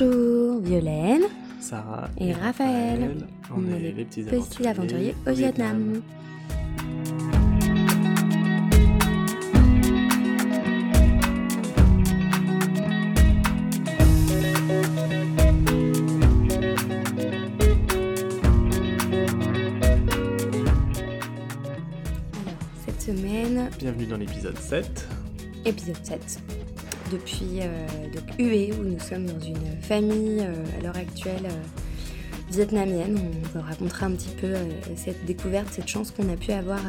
Bonjour, 0.00 0.60
Violaine. 0.60 1.24
Sarah 1.60 2.08
et, 2.16 2.32
Raphaël. 2.32 3.18
On, 3.54 3.66
est, 3.70 3.78
les 3.78 4.04
petits, 4.04 4.66
aventuriers, 4.66 5.14
au 5.26 5.32
Vietnam. 5.32 6.00
cette 22.86 23.02
semaine. 23.02 23.68
Bienvenue 23.78 24.06
dans 24.06 24.16
l'épisode 24.16 24.56
7. 24.56 25.08
Épisode 25.66 26.02
7 26.02 26.59
depuis 27.10 27.60
euh, 27.60 27.86
donc 28.14 28.24
où 28.38 28.84
nous 28.84 28.98
sommes 28.98 29.26
dans 29.26 29.40
une 29.40 29.80
famille 29.82 30.40
euh, 30.40 30.78
à 30.78 30.82
l'heure 30.82 30.96
actuelle 30.96 31.44
euh, 31.44 31.62
vietnamienne. 32.50 33.18
On 33.18 33.58
vous 33.58 33.64
racontera 33.64 34.06
un 34.06 34.12
petit 34.12 34.34
peu 34.40 34.54
cette 34.96 35.24
découverte, 35.24 35.68
cette 35.70 35.88
chance 35.88 36.10
qu'on 36.10 36.28
a 36.32 36.36
pu 36.36 36.52
avoir 36.52 36.80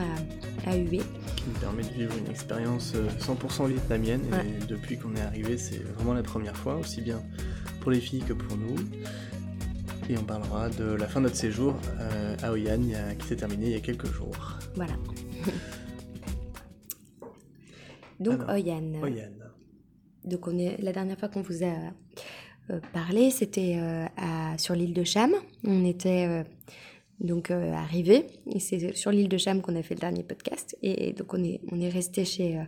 à, 0.65 0.77
UE. 0.77 0.99
Qui 1.35 1.43
nous 1.48 1.59
permet 1.59 1.84
de 1.84 1.89
vivre 1.89 2.13
une 2.17 2.29
expérience 2.31 2.93
100% 3.20 3.67
vietnamienne. 3.67 4.21
Et 4.62 4.65
depuis 4.65 4.98
qu'on 4.98 5.15
est 5.15 5.21
arrivé, 5.21 5.57
c'est 5.57 5.84
vraiment 5.96 6.13
la 6.13 6.24
première 6.24 6.57
fois, 6.57 6.77
aussi 6.77 7.01
bien 7.01 7.21
pour 7.81 7.91
les 7.91 7.99
filles 7.99 8.24
que 8.24 8.34
pour 8.34 8.57
nous. 8.57 8.76
Et 10.09 10.18
on 10.18 10.24
parlera 10.24 10.70
de 10.70 10.96
la 10.96 11.07
fin 11.07 11.20
de 11.20 11.26
notre 11.26 11.35
séjour 11.35 11.76
à 12.41 12.51
Hoi 12.51 12.71
An, 12.71 13.15
qui 13.20 13.27
s'est 13.27 13.35
terminé 13.35 13.68
il 13.68 13.71
y 13.74 13.76
a 13.76 13.81
quelques 13.81 14.12
jours. 14.12 14.57
Voilà. 14.76 14.93
Donc 18.20 18.40
Hoi 18.48 18.71
An. 18.71 19.40
Donc 20.26 20.48
on 20.48 20.58
est, 20.58 20.82
la 20.82 20.91
dernière 20.91 21.18
fois 21.18 21.30
qu'on 21.30 21.41
vous 21.41 21.64
a 21.64 21.74
euh, 22.70 22.80
parlé, 22.94 23.32
c'était 23.32 23.77
euh, 23.77 24.05
sur 24.58 24.76
l'île 24.76 24.94
de 24.94 25.04
Cham. 25.04 25.34
On 25.64 25.86
était 25.86 26.27
euh, 26.27 26.44
donc 27.20 27.52
arrivé 27.52 28.26
et 28.52 28.60
c'est 28.60 28.96
sur 28.96 29.12
l'île 29.12 29.30
de 29.30 29.38
Cham 29.38 29.62
qu'on 29.62 29.76
a 29.76 29.84
fait 29.84 29.96
le 29.96 29.99
dernier 29.99 30.24
podcast. 30.24 30.77
Et, 30.82 31.14
donc 31.14 31.34
on 31.34 31.44
est, 31.44 31.62
on 31.72 31.80
est 31.80 31.90
resté 31.90 32.26
chez, 32.26 32.60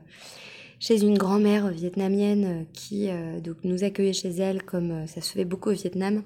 chez 0.80 1.02
une 1.02 1.18
grand-mère 1.18 1.70
vietnamienne 1.70 2.66
qui 2.74 3.10
donc 3.44 3.58
nous 3.64 3.84
accueillait 3.84 4.14
chez 4.14 4.30
elle 4.30 4.62
comme 4.62 5.08
ça 5.08 5.22
se 5.22 5.32
fait 5.32 5.46
beaucoup 5.46 5.70
au 5.70 5.74
Vietnam. 5.74 6.24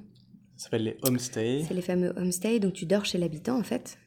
Ça 0.58 0.66
s'appelle 0.66 0.84
les 0.84 0.98
homestays. 1.04 1.64
C'est 1.66 1.74
les 1.74 1.82
fameux 1.82 2.14
homestays, 2.18 2.60
donc 2.60 2.74
tu 2.74 2.86
dors 2.86 3.06
chez 3.06 3.18
l'habitant 3.18 3.58
en 3.58 3.64
fait. 3.64 3.98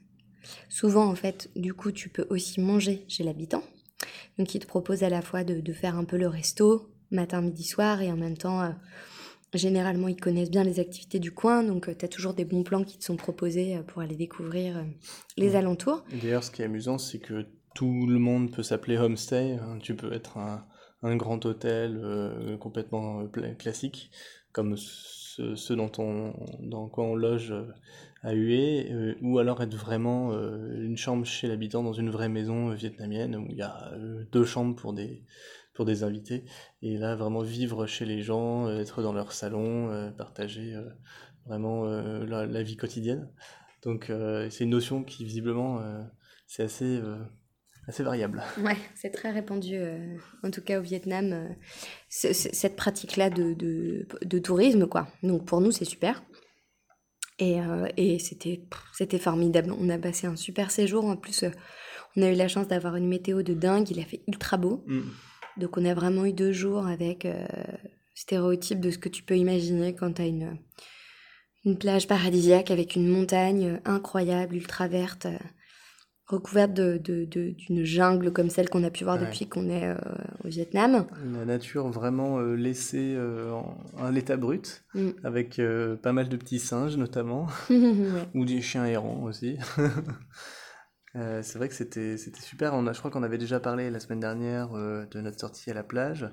Souvent 0.68 1.06
en 1.06 1.14
fait, 1.14 1.48
du 1.56 1.72
coup 1.72 1.90
tu 1.90 2.10
peux 2.10 2.26
aussi 2.28 2.60
manger 2.60 3.04
chez 3.08 3.24
l'habitant. 3.24 3.62
Donc 4.38 4.54
il 4.54 4.58
te 4.58 4.66
propose 4.66 5.02
à 5.02 5.08
la 5.08 5.22
fois 5.22 5.44
de, 5.44 5.60
de 5.60 5.72
faire 5.72 5.96
un 5.96 6.04
peu 6.04 6.18
le 6.18 6.28
resto, 6.28 6.90
matin, 7.10 7.40
midi, 7.40 7.64
soir, 7.64 8.02
et 8.02 8.10
en 8.10 8.16
même 8.16 8.36
temps, 8.36 8.62
euh, 8.62 8.70
généralement, 9.54 10.08
ils 10.08 10.20
connaissent 10.20 10.50
bien 10.50 10.64
les 10.64 10.80
activités 10.80 11.18
du 11.18 11.32
coin, 11.32 11.62
donc 11.62 11.88
euh, 11.88 11.94
tu 11.98 12.04
as 12.04 12.08
toujours 12.08 12.34
des 12.34 12.44
bons 12.44 12.62
plans 12.62 12.84
qui 12.84 12.98
te 12.98 13.04
sont 13.04 13.16
proposés 13.16 13.76
euh, 13.76 13.82
pour 13.82 14.02
aller 14.02 14.16
découvrir 14.16 14.84
les 15.36 15.56
alentours. 15.56 16.04
D'ailleurs, 16.20 16.44
ce 16.44 16.50
qui 16.50 16.62
est 16.62 16.66
amusant, 16.66 16.98
c'est 16.98 17.18
que 17.18 17.46
tout 17.74 18.06
le 18.06 18.18
monde 18.18 18.52
peut 18.52 18.62
s'appeler 18.62 18.98
homestay. 18.98 19.52
Hein. 19.54 19.78
Tu 19.80 19.94
peux 19.94 20.12
être 20.12 20.38
un, 20.38 20.66
grand 21.16 21.46
hôtel 21.46 22.58
complètement 22.60 23.26
classique, 23.58 24.10
comme 24.52 24.76
ceux, 24.76 25.76
dans, 25.76 25.90
dans 26.60 26.88
quoi 26.88 27.04
on 27.04 27.14
loge 27.14 27.54
à 28.22 28.34
Hue, 28.34 29.16
ou 29.22 29.38
alors 29.38 29.62
être 29.62 29.74
vraiment 29.74 30.32
une 30.32 30.98
chambre 30.98 31.24
chez 31.24 31.48
l'habitant 31.48 31.82
dans 31.82 31.94
une 31.94 32.10
vraie 32.10 32.28
maison 32.28 32.68
vietnamienne 32.74 33.34
où 33.34 33.46
il 33.48 33.56
y 33.56 33.62
a 33.62 33.92
deux 34.30 34.44
chambres 34.44 34.76
pour 34.76 34.92
des, 34.92 35.22
pour 35.74 35.84
des 35.84 36.02
invités. 36.02 36.44
Et 36.82 36.96
là, 36.96 37.16
vraiment 37.16 37.42
vivre 37.42 37.86
chez 37.86 38.04
les 38.04 38.22
gens, 38.22 38.66
euh, 38.66 38.80
être 38.80 39.02
dans 39.02 39.12
leur 39.12 39.32
salon, 39.32 39.90
euh, 39.90 40.10
partager 40.10 40.74
euh, 40.74 40.88
vraiment 41.46 41.84
la, 41.84 42.62
vie 42.62 42.76
quotidienne. 42.76 43.28
Donc 43.82 44.12
c'est 44.50 44.64
une 44.64 44.70
notion 44.70 45.02
qui 45.02 45.24
visiblement 45.24 45.82
c'est 46.46 46.62
assez 46.62 47.00
assez 47.88 48.02
variable. 48.02 48.42
Ouais, 48.58 48.76
c'est 48.94 49.10
très 49.10 49.30
répandu, 49.30 49.80
en 50.44 50.50
tout 50.50 50.60
cas 50.60 50.78
au 50.78 50.82
Vietnam, 50.82 51.48
cette 52.10 52.76
pratique-là 52.76 53.30
de, 53.30 53.54
de, 53.54 54.06
de, 54.22 54.38
tourisme, 54.38 54.86
quoi. 54.86 55.08
Donc 55.22 55.46
pour 55.46 55.62
nous, 55.62 55.72
c'est 55.72 55.86
super. 55.86 56.22
Et, 57.38 57.58
et 57.96 58.18
c'était, 58.18 58.62
c'était 58.92 59.18
formidable. 59.18 59.72
On 59.72 59.88
a 59.88 59.98
passé 59.98 60.26
un 60.26 60.36
super 60.36 60.70
séjour. 60.70 61.06
En 61.06 61.16
plus, 61.16 61.46
on 62.16 62.22
a 62.22 62.30
eu 62.30 62.36
la 62.36 62.48
chance 62.48 62.68
d'avoir 62.68 62.96
une 62.96 63.08
météo 63.08 63.42
de 63.42 63.54
dingue. 63.54 63.90
Il 63.90 63.98
a 63.98 64.04
fait 64.04 64.22
ultra 64.28 64.58
beau. 64.58 64.84
Mm. 64.86 65.00
Donc 65.56 65.76
on 65.76 65.84
a 65.84 65.94
vraiment 65.94 66.24
eu 66.24 66.32
deux 66.32 66.52
jours 66.52 66.86
avec 66.86 67.24
euh, 67.24 67.46
stéréotype 68.14 68.80
de 68.80 68.90
ce 68.90 68.98
que 68.98 69.08
tu 69.08 69.22
peux 69.22 69.36
imaginer 69.36 69.94
quand 69.94 70.14
tu 70.14 70.22
as 70.22 70.26
une, 70.26 70.58
une 71.64 71.78
plage 71.78 72.06
paradisiaque 72.06 72.70
avec 72.70 72.96
une 72.96 73.08
montagne 73.08 73.80
incroyable, 73.84 74.56
ultra 74.56 74.88
verte, 74.88 75.26
euh, 75.26 75.38
recouverte 76.26 76.72
d'une 76.72 77.26
de, 77.26 77.54
de, 77.68 77.84
jungle 77.84 78.32
comme 78.32 78.50
celle 78.50 78.68
qu'on 78.68 78.84
a 78.84 78.90
pu 78.90 79.02
voir 79.02 79.18
depuis 79.18 79.48
qu'on 79.48 79.68
est 79.68 79.88
euh, 79.88 79.96
au 80.44 80.48
Vietnam. 80.48 81.06
La 81.32 81.44
nature 81.44 81.88
vraiment 81.88 82.40
laissée 82.40 83.18
en, 83.98 84.10
l'état 84.10 84.36
brut, 84.36 84.84
mm. 84.94 85.10
avec 85.24 85.60
pas 86.02 86.12
mal 86.12 86.28
de 86.28 86.36
petits 86.36 86.60
singes 86.60 86.96
notamment, 86.96 87.48
ou 88.34 88.44
des 88.44 88.60
chiens 88.60 88.86
errants 88.86 89.24
aussi. 89.24 89.56
Euh, 91.16 91.42
c'est 91.42 91.58
vrai 91.58 91.68
que 91.68 91.74
c'était 91.74 92.16
super. 92.16 92.74
On 92.74 92.86
a, 92.86 92.92
je 92.92 92.98
crois 92.98 93.10
qu'on 93.10 93.22
avait 93.22 93.38
déjà 93.38 93.60
parlé 93.60 93.90
la 93.90 94.00
semaine 94.00 94.20
dernière 94.20 94.76
euh, 94.76 95.06
de 95.06 95.20
notre 95.20 95.40
sortie 95.40 95.70
à 95.70 95.74
la 95.74 95.82
plage, 95.82 96.28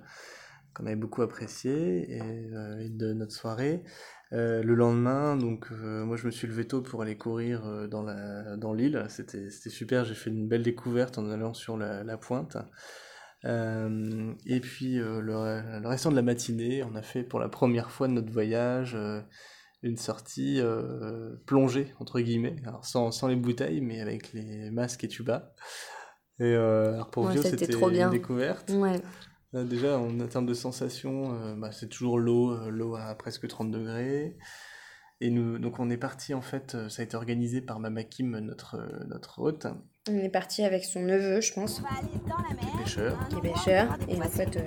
qu'on 0.73 0.85
avait 0.85 0.95
beaucoup 0.95 1.23
apprécié, 1.23 2.15
et, 2.15 2.21
euh, 2.21 2.87
de 2.89 3.13
notre 3.13 3.33
soirée. 3.33 3.83
le 4.31 4.61
lendemain, 4.75 5.37
donc 5.37 5.71
moi 5.71 6.17
je 6.17 6.25
me 6.25 6.31
suis 6.31 6.47
levé 6.47 6.65
tôt 6.67 6.81
pour 6.81 7.01
aller 7.01 7.17
courir 7.17 7.87
dans 7.89 8.03
la 8.03 8.57
dans 8.57 8.73
l'île. 8.73 9.05
C'était 9.09 9.49
super. 9.49 10.05
J'ai 10.05 10.15
fait 10.15 10.29
une 10.29 10.47
belle 10.47 10.63
découverte 10.63 11.17
en 11.17 11.29
allant 11.31 11.53
sur 11.53 11.77
la, 11.77 12.03
la 12.03 12.17
pointe. 12.17 12.57
et 13.45 14.59
puis 14.61 14.95
le, 14.97 15.21
le, 15.21 15.87
restant 15.87 16.11
de 16.11 16.15
la 16.15 16.21
matinée, 16.21 16.83
on 16.83 16.95
a 16.95 17.01
fait 17.01 17.23
pour 17.23 17.39
la 17.39 17.49
première 17.49 17.89
fois 17.89 18.07
de 18.07 18.13
notre 18.13 18.31
voyage 18.31 18.97
une 19.83 19.97
sortie 19.97 20.59
euh, 20.59 21.35
plongée, 21.45 21.93
entre 21.99 22.19
guillemets, 22.19 22.55
alors 22.65 22.85
sans, 22.85 23.11
sans, 23.11 23.27
les 23.27 23.35
bouteilles, 23.35 23.81
mais 23.81 24.01
avec 24.01 24.33
les 24.33 24.71
masques 24.71 25.03
et 25.03 25.07
tubas. 25.07 25.51
Et 26.39 26.43
euh, 26.43 26.93
alors 26.93 27.09
pour 27.09 27.25
ouais, 27.25 27.37
c'était 27.37 27.65
une 27.65 28.09
découverte. 28.09 28.71
Ouais. 28.71 29.01
Euh, 29.55 29.63
déjà, 29.63 29.97
en 29.97 30.15
termes 30.27 30.45
de 30.45 30.53
sensations, 30.53 31.55
bah, 31.57 31.71
c'est 31.71 31.89
toujours 31.89 32.19
l'eau, 32.19 32.69
l'eau 32.69 32.95
à 32.95 33.15
presque 33.15 33.47
30 33.47 33.71
degrés. 33.71 34.37
Et 35.19 35.31
nous, 35.31 35.57
donc 35.57 35.79
on 35.79 35.89
est 35.89 35.97
parti 35.97 36.35
en 36.35 36.41
fait, 36.41 36.77
ça 36.89 37.01
a 37.01 37.05
été 37.05 37.17
organisé 37.17 37.59
par 37.59 37.79
Mama 37.79 38.03
Kim, 38.03 38.37
notre, 38.37 38.77
notre 39.07 39.39
hôte. 39.39 39.65
On 40.09 40.17
est 40.19 40.29
parti 40.29 40.63
avec 40.63 40.85
son 40.85 41.01
neveu, 41.01 41.41
je 41.41 41.53
pense. 41.53 41.81
Qui 41.81 42.67
est 42.67 42.83
pêcheur. 42.83 43.27
Qui 43.27 43.35
est 43.35 43.41
pêcheur. 43.41 43.97
Et 44.07 44.21
en 44.21 44.29
fait, 44.29 44.59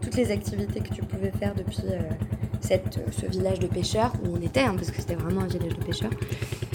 toutes 0.00 0.14
les 0.14 0.30
activités 0.30 0.80
que 0.80 0.94
tu 0.94 1.02
pouvais 1.02 1.32
faire 1.32 1.56
depuis 1.56 1.82
cette, 2.66 2.98
ce 3.12 3.26
village 3.26 3.60
de 3.60 3.66
pêcheurs, 3.66 4.12
où 4.24 4.36
on 4.36 4.42
était, 4.42 4.60
hein, 4.60 4.74
parce 4.76 4.90
que 4.90 5.00
c'était 5.00 5.14
vraiment 5.14 5.42
un 5.42 5.46
village 5.46 5.74
de 5.74 5.84
pêcheurs, 5.84 6.10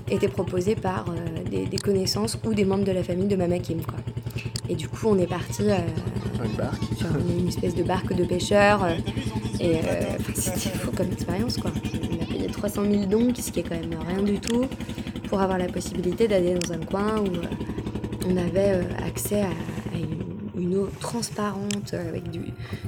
était 0.09 0.27
proposé 0.27 0.75
par 0.75 1.05
euh, 1.09 1.65
des, 1.67 1.77
connaissances 1.77 2.37
ou 2.45 2.53
des 2.53 2.65
membres 2.65 2.83
de 2.83 2.91
la 2.91 3.03
famille 3.03 3.27
de 3.27 3.35
Mama 3.35 3.59
Kim. 3.59 3.81
Quoi. 3.81 3.99
Et 4.69 4.75
du 4.75 4.87
coup, 4.87 5.07
on 5.07 5.17
est 5.17 5.27
parti 5.27 5.63
euh, 5.63 5.77
sur 6.35 6.43
une 6.43 6.55
barque. 6.55 6.83
Sur 6.97 7.07
une, 7.17 7.47
espèce 7.47 7.75
de 7.75 7.83
barque 7.83 8.13
de 8.13 8.23
pêcheurs. 8.23 8.83
Euh, 8.83 8.95
et 9.59 9.75
c'était 10.33 10.69
fou 10.69 10.91
comme 10.91 11.11
expérience. 11.11 11.57
Quoi. 11.57 11.71
On 11.93 12.23
a 12.23 12.25
payé 12.25 12.47
300 12.47 12.83
000 12.89 13.05
dons, 13.05 13.33
ce 13.35 13.51
qui 13.51 13.59
est 13.59 13.63
quand 13.63 13.79
même 13.79 13.95
rien 14.07 14.23
du 14.23 14.39
tout, 14.39 14.65
pour 15.27 15.41
avoir 15.41 15.57
la 15.57 15.67
possibilité 15.67 16.27
d'aller 16.27 16.55
dans 16.55 16.73
un 16.73 16.79
coin 16.79 17.19
où 17.19 18.27
on 18.27 18.37
avait 18.37 18.81
accès 19.05 19.41
à 19.41 19.49
transparente 20.99 21.93
euh, 21.93 22.09
avec 22.09 22.29
du, 22.29 22.41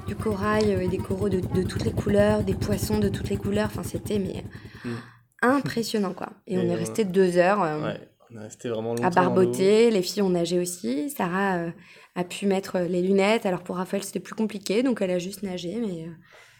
du 0.07 0.15
corail 0.15 0.73
euh, 0.73 0.81
et 0.81 0.87
des 0.87 0.97
coraux 0.97 1.29
de, 1.29 1.39
de, 1.39 1.63
toutes 1.63 1.85
les 1.85 1.91
couleurs, 1.91 2.43
des 2.43 2.53
poissons 2.53 2.99
de 2.99 3.09
toutes 3.09 3.29
les 3.29 3.37
couleurs. 3.37 3.67
Enfin, 3.67 3.83
c'était 3.83 4.19
mais 4.19 4.43
mm. 4.85 4.95
impressionnant 5.41 6.13
quoi. 6.13 6.29
Et, 6.47 6.57
on 6.57 6.61
est 6.61 6.75
resté 6.75 7.05
deux 7.05 7.37
heures. 7.37 7.61
Euh, 7.63 7.83
ouais, 7.83 7.99
on 8.31 8.37
est 8.37 8.43
resté 8.43 8.69
vraiment 8.69 8.89
longtemps. 8.89 9.03
À 9.03 9.09
barboter. 9.09 9.91
Les 9.91 10.01
filles 10.01 10.23
ont 10.23 10.29
nagé 10.29 10.59
aussi. 10.59 11.09
Sarah 11.09 11.67
a 12.15 12.23
pu 12.23 12.45
mettre 12.45 12.79
les 12.79 13.01
lunettes. 13.01 13.45
Alors 13.45 13.63
pour 13.63 13.77
Raphaël, 13.77 14.03
c'était 14.03 14.19
plus 14.19 14.35
compliqué, 14.35 14.83
donc 14.83 15.01
elle 15.01 15.11
a 15.11 15.19
juste 15.19 15.43
nagé, 15.43 15.79
mais 15.79 16.07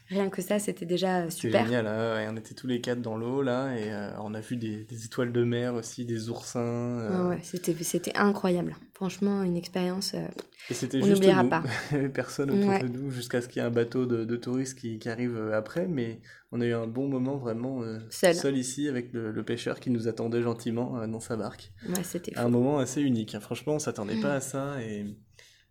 Rien 0.09 0.29
que 0.29 0.41
ça, 0.41 0.59
c'était 0.59 0.85
déjà 0.85 1.29
super. 1.29 1.61
C'était 1.61 1.75
génial, 1.75 1.88
hein. 1.88 2.27
on 2.31 2.38
était 2.38 2.53
tous 2.53 2.67
les 2.67 2.81
quatre 2.81 3.01
dans 3.01 3.15
l'eau 3.15 3.41
là, 3.41 3.75
et 3.77 3.91
euh, 3.91 4.11
on 4.19 4.33
a 4.33 4.41
vu 4.41 4.57
des, 4.57 4.85
étoiles 5.05 5.31
de 5.31 5.44
mer 5.44 5.75
aussi, 5.75 6.05
des 6.05 6.29
oursins. 6.29 6.59
Euh. 6.59 7.29
ouais, 7.29 7.39
c'était, 7.41 7.73
c'était 7.83 8.15
incroyable. 8.15 8.75
Franchement, 8.94 9.44
une 9.44 9.55
expérience. 9.55 10.13
Euh, 10.13 10.27
et 10.69 10.73
c'était 10.73 11.01
on 11.01 11.07
n'oubliera 11.07 11.44
pas. 11.45 11.63
Il 11.91 11.97
n'y 11.97 12.00
avait 12.03 12.13
personne 12.13 12.51
autour 12.51 12.79
de 12.79 12.88
nous 12.88 13.11
jusqu'à 13.11 13.41
ce 13.41 13.47
qu'il 13.47 13.61
y 13.61 13.65
ait 13.65 13.67
un 13.67 13.71
bateau 13.71 14.05
de, 14.05 14.35
touristes 14.35 14.77
qui, 14.77 15.00
qui, 15.00 15.09
arrive 15.09 15.51
après, 15.53 15.88
mais 15.88 16.19
on 16.51 16.59
a 16.59 16.65
eu 16.65 16.73
un 16.73 16.88
bon 16.88 17.07
moment 17.07 17.38
vraiment 17.38 17.81
seul. 18.09 18.57
ici 18.57 18.88
avec 18.88 19.13
le, 19.13 19.44
pêcheur 19.44 19.79
qui 19.79 19.89
nous 19.89 20.07
attendait 20.07 20.41
gentiment 20.41 21.07
dans 21.07 21.19
sa 21.19 21.38
barque. 21.38 21.71
Ouais, 21.89 22.03
c'était 22.03 22.38
Un 22.38 22.50
moment 22.50 22.79
assez 22.79 23.01
unique. 23.01 23.35
Hein. 23.35 23.39
Franchement, 23.39 23.73
on 23.75 23.79
s'attendait 23.79 24.19
pas 24.21 24.35
à 24.35 24.41
ça 24.41 24.81
et 24.81 25.05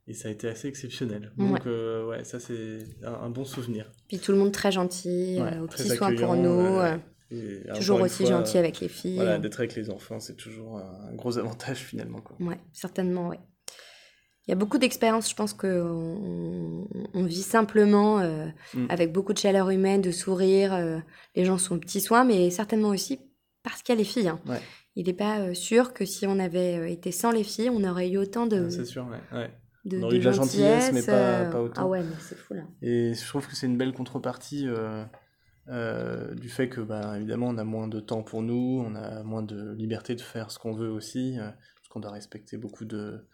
et 0.06 0.14
ça 0.14 0.28
a 0.28 0.30
été 0.30 0.48
assez 0.48 0.68
exceptionnel. 0.68 1.32
Donc, 1.36 1.64
ouais, 1.64 2.24
ça, 2.24 2.40
c'est 2.40 2.78
un, 3.04 3.30
bon 3.30 3.44
souvenir. 3.44 3.90
Puis 4.08 4.18
tout 4.18 4.32
le 4.32 4.38
monde 4.38 4.52
très 4.52 4.72
gentil, 4.72 5.38
au 5.62 5.66
petit 5.66 5.88
soin 5.88 6.14
pour 6.14 6.34
nous. 6.34 6.80
toujours 7.74 8.00
aussi 8.00 8.26
gentil 8.26 8.58
avec 8.58 8.80
les 8.80 8.88
filles. 8.88 9.16
Voilà, 9.16 9.38
d'être 9.38 9.60
avec 9.60 9.74
les 9.74 9.90
enfants, 9.90 10.20
c'est 10.20 10.36
toujours 10.36 10.78
un 10.78 11.14
gros 11.14 11.38
avantage 11.38 11.78
finalement. 11.78 12.20
Quoi. 12.20 12.36
Ouais, 12.40 12.58
certainement, 12.72 13.28
ouais. 13.28 13.40
Il 14.46 14.50
y 14.50 14.52
a 14.52 14.56
beaucoup 14.56 14.78
d'expériences, 14.78 15.30
je 15.30 15.36
pense 15.36 15.54
qu'on 15.54 16.88
on 17.14 17.24
vit 17.24 17.42
simplement, 17.42 18.18
euh, 18.18 18.46
mm. 18.74 18.86
avec 18.88 19.12
beaucoup 19.12 19.32
de 19.32 19.38
chaleur 19.38 19.70
humaine, 19.70 20.00
de 20.00 20.10
sourire. 20.10 20.74
Euh, 20.74 20.98
les 21.36 21.44
gens 21.44 21.58
sont 21.58 21.78
petits 21.78 22.00
soins, 22.00 22.24
mais 22.24 22.50
certainement 22.50 22.88
aussi 22.88 23.20
parce 23.62 23.82
qu'il 23.82 23.94
y 23.94 23.98
a 23.98 23.98
les 23.98 24.04
filles. 24.04 24.28
Hein. 24.28 24.40
Il 24.96 25.06
n'est 25.06 25.12
pas 25.12 25.38
euh, 25.38 25.54
sûr 25.54 25.94
que 25.94 26.04
si 26.04 26.26
on 26.26 26.40
avait 26.40 26.92
été 26.92 27.12
sans 27.12 27.30
les 27.30 27.44
filles, 27.44 27.70
on 27.70 27.84
aurait 27.84 28.10
eu 28.10 28.18
autant 28.18 28.46
de. 28.46 28.68
c'est 28.68 28.84
sûr, 28.84 29.06
ouais. 29.32 29.50
De, 29.84 29.98
on 29.98 30.02
aurait 30.04 30.16
eu 30.16 30.20
de 30.20 30.24
la 30.24 30.32
gentillesse, 30.32 30.92
mais 30.92 31.02
pas, 31.02 31.46
pas, 31.46 31.60
autant. 31.60 31.82
Ah 31.82 31.86
ouais, 31.86 32.02
mais 32.02 32.14
c'est 32.20 32.36
fou 32.36 32.54
là. 32.54 32.62
Et 32.82 33.14
je 33.14 33.26
trouve 33.26 33.48
que 33.48 33.56
c'est 33.56 33.66
une 33.66 33.76
belle 33.76 33.92
contrepartie 33.92 34.66
du 35.66 36.48
fait 36.48 36.68
que, 36.68 36.80
bah, 36.80 37.16
évidemment, 37.16 37.48
on 37.48 37.58
a 37.58 37.64
moins 37.64 37.88
de 37.88 38.00
temps 38.00 38.22
pour 38.22 38.42
nous, 38.42 38.84
on 38.86 38.94
a 38.94 39.22
moins 39.22 39.42
de 39.42 39.72
liberté 39.72 40.14
de 40.14 40.20
faire 40.20 40.50
ce 40.50 40.58
qu'on 40.58 40.72
veut 40.72 40.90
aussi, 40.90 41.36
parce 41.38 41.88
qu'on 41.88 42.00
doit 42.00 42.12
respecter 42.12 42.56
beaucoup 42.56 42.84
de 42.84 43.26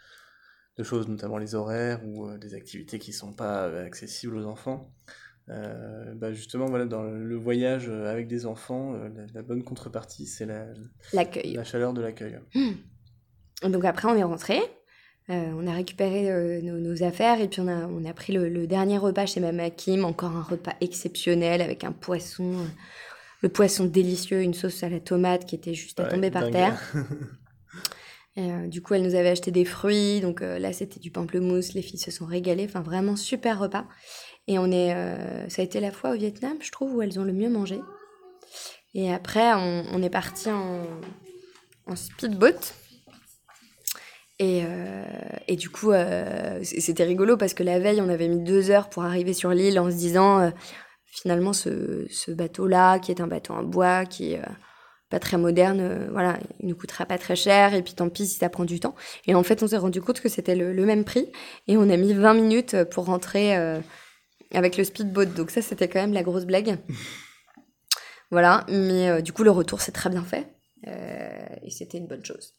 de 0.79 0.85
choses, 0.85 1.09
notamment 1.09 1.39
les 1.39 1.55
horaires 1.55 2.01
ou 2.07 2.27
euh, 2.27 2.39
des 2.39 2.55
activités 2.55 2.99
qui 2.99 3.11
ne 3.11 3.17
sont 3.17 3.33
pas 3.33 3.65
euh, 3.65 3.85
accessibles 3.85 4.37
aux 4.37 4.47
enfants. 4.47 4.93
Euh, 5.49 6.15
bah 6.15 6.33
justement, 6.33 6.67
voilà, 6.67 6.85
dans 6.85 7.03
le 7.03 7.37
voyage 7.37 7.89
avec 7.89 8.29
des 8.29 8.45
enfants, 8.47 8.93
la, 9.35 9.43
bonne 9.43 9.65
contrepartie, 9.65 10.27
c'est 10.27 10.45
la, 10.45 10.67
la 11.15 11.65
chaleur 11.65 11.95
de 11.95 12.03
l'accueil. 12.03 12.39
Hmm. 12.55 13.71
Donc 13.71 13.85
après, 13.87 14.09
on 14.09 14.15
est 14.15 14.23
rentré, 14.23 14.61
on 15.29 15.67
a 15.67 15.73
récupéré 15.73 16.63
nos, 16.63 17.03
affaires 17.03 17.41
et 17.41 17.49
puis 17.49 17.61
on 17.61 17.69
a, 17.69 17.87
on 17.87 18.05
a 18.05 18.13
pris 18.15 18.33
le, 18.33 18.67
dernier 18.67 18.97
repas 18.97 19.27
chez 19.27 19.41
Mama 19.41 19.69
Kim, 19.71 20.05
encore 20.05 20.35
un 20.35 20.43
repas 20.43 20.73
exceptionnel 20.81 21.61
avec 21.61 21.85
un 21.85 21.93
poisson, 21.93 22.55
le 23.43 23.49
poisson 23.49 23.85
délicieux, 23.85 24.41
une 24.41 24.55
sauce 24.55 24.83
à 24.83 24.89
la 24.89 25.01
tomate 25.01 25.45
qui 25.45 25.55
était 25.55 25.75
juste 25.75 26.01
à 26.01 26.05
tomber 26.05 26.31
par 26.31 26.51
terre. 26.51 26.81
Euh, 28.39 28.69
du 28.69 28.83
coup, 28.83 28.95
elle 28.95 29.03
nous 29.03 29.17
avait 29.17 29.31
acheté 29.31 29.51
des 29.51 29.65
fruits, 29.65 30.21
donc 30.21 30.43
euh, 30.43 30.59
là 30.59 30.73
c'était 30.73 31.01
du 31.01 31.11
pamplemousse, 31.11 31.75
les 31.75 31.83
filles 31.83 31.99
se 31.99 32.13
sont 32.13 32.27
régalées, 32.27 32.67
enfin 32.67 32.83
vraiment 32.83 33.17
super 33.17 33.59
repas. 33.59 33.87
Et 34.47 34.59
on 34.59 34.71
est, 34.71 34.95
euh, 34.95 35.49
ça 35.49 35.63
a 35.63 35.65
été 35.65 35.81
la 35.81 35.91
fois 35.91 36.11
au 36.11 36.15
Vietnam, 36.15 36.57
je 36.61 36.71
trouve, 36.71 36.95
où 36.95 37.03
elles 37.03 37.19
ont 37.19 37.25
le 37.25 37.33
mieux 37.33 37.51
mangé. 37.51 37.81
Et 38.95 39.13
après, 39.13 39.53
on, 39.55 40.03
est 40.03 40.11
parti 40.11 40.49
en, 40.51 40.87
speedboat. 41.95 42.75
Et, 44.41 44.63
et, 45.49 45.57
du 45.57 45.69
coup, 45.69 45.91
c'était 46.63 47.03
rigolo 47.03 47.37
parce 47.37 47.55
que 47.55 47.65
la 47.65 47.81
veille, 47.81 48.01
on 48.01 48.09
avait 48.09 48.29
mis 48.29 48.39
deux 48.39 48.71
heures 48.71 48.89
pour 48.89 49.03
arriver 49.03 49.33
sur 49.33 49.51
l'île 49.51 49.81
en 49.81 49.91
se 49.91 49.97
disant, 49.97 50.53
finalement, 51.07 51.53
ce, 51.53 52.07
ce 52.09 52.31
bateau-là, 52.31 53.01
qui 53.01 53.11
est 53.11 53.21
un 53.21 53.27
bateau 53.27 53.55
en 53.55 53.65
bois, 53.65 54.07
qui 54.07 54.35
est 54.35 54.41
pas 55.11 55.19
très 55.19 55.39
moderne, 55.39 55.81
euh, 55.81 56.09
voilà, 56.11 56.39
il 56.61 56.69
nous 56.69 56.77
coûtera 56.77 57.07
pas 57.07 57.19
très 57.19 57.37
cher, 57.37 57.75
et 57.75 57.83
puis 57.83 57.95
tant 57.95 58.09
pis 58.09 58.27
si 58.27 58.39
ça 58.39 58.49
prend 58.49 58.65
du 58.65 58.79
temps. 58.79 58.95
Et 59.27 59.35
en 59.35 59.43
fait, 59.43 59.63
on 59.63 59.67
s'est 59.67 59.79
rendu 59.79 60.03
compte 60.03 60.21
que 60.21 60.29
c'était 60.29 60.55
le, 60.55 60.85
même 60.85 61.05
prix, 61.05 61.31
et 61.67 61.77
on 61.77 61.89
a 61.89 61.97
mis 61.97 62.13
20 62.13 62.35
minutes 62.35 62.85
pour 62.85 63.07
rentrer 63.07 63.57
euh, 63.57 63.81
avec 64.53 64.77
le 64.77 64.85
speedboat. 64.85 65.27
Donc 65.27 65.51
ça, 65.51 65.63
c'était 65.63 65.89
quand 65.89 66.01
même 66.01 66.13
la 66.13 66.23
grosse 66.23 66.45
blague. 66.45 66.79
voilà, 68.31 68.67
mais 68.69 69.09
euh, 69.09 69.21
du 69.23 69.33
coup, 69.33 69.45
le 69.45 69.51
retour 69.51 69.81
s'est 69.81 69.93
très 69.93 70.11
bien 70.11 70.25
fait, 70.25 70.47
et 70.87 71.71
c'était 71.71 71.99
une 71.99 72.07
bonne 72.07 72.25
chose. 72.25 72.55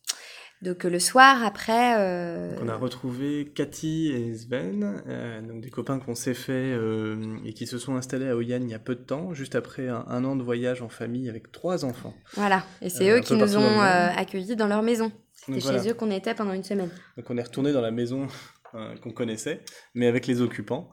Donc 0.62 0.84
le 0.84 1.00
soir, 1.00 1.42
après... 1.44 1.96
Euh, 1.98 2.54
on 2.62 2.68
a 2.68 2.76
retrouvé 2.76 3.50
Cathy 3.56 4.12
et 4.12 4.36
Sven, 4.36 5.02
euh, 5.08 5.42
donc 5.42 5.62
des 5.62 5.70
copains 5.70 6.00
qu'on 6.00 6.16
s'est 6.16 6.34
fait 6.34 6.52
euh, 6.52 7.38
et 7.46 7.54
qui 7.54 7.66
se 7.66 7.78
sont 7.78 7.96
installés 7.96 8.28
à 8.28 8.36
Oyan 8.36 8.60
il 8.62 8.70
y 8.70 8.74
a 8.74 8.80
peu 8.80 8.96
de 8.96 9.02
temps, 9.02 9.34
juste 9.34 9.56
après 9.56 9.88
un, 9.88 10.24
an 10.26 10.36
de 10.36 10.44
voyage 10.44 10.82
en 10.82 10.90
famille 10.90 11.30
avec 11.30 11.54
trois 11.54 11.86
enfants. 11.86 12.14
Voilà, 12.34 12.64
et 12.82 12.90
c'est 12.90 13.10
eux 13.10 13.22
qui 13.22 13.36
nous 13.36 13.56
ont 13.56 13.80
accueillis 13.80 14.58
dans 14.58 14.68
leur 14.68 14.84
maison. 14.84 15.14
C'était 15.34 15.62
chez 15.62 15.90
eux 15.90 15.94
qu'on 15.94 16.12
était 16.12 16.34
pendant 16.34 16.52
une 16.52 16.64
semaine. 16.64 16.90
Donc 17.16 17.30
on 17.30 17.38
est 17.38 17.44
retourné 17.44 17.72
dans 17.72 17.82
la 17.82 17.92
maison 17.92 18.28
qu'on 19.02 19.12
connaissait, 19.12 19.62
mais 19.94 20.08
avec 20.08 20.28
les 20.28 20.42
occupants. 20.42 20.90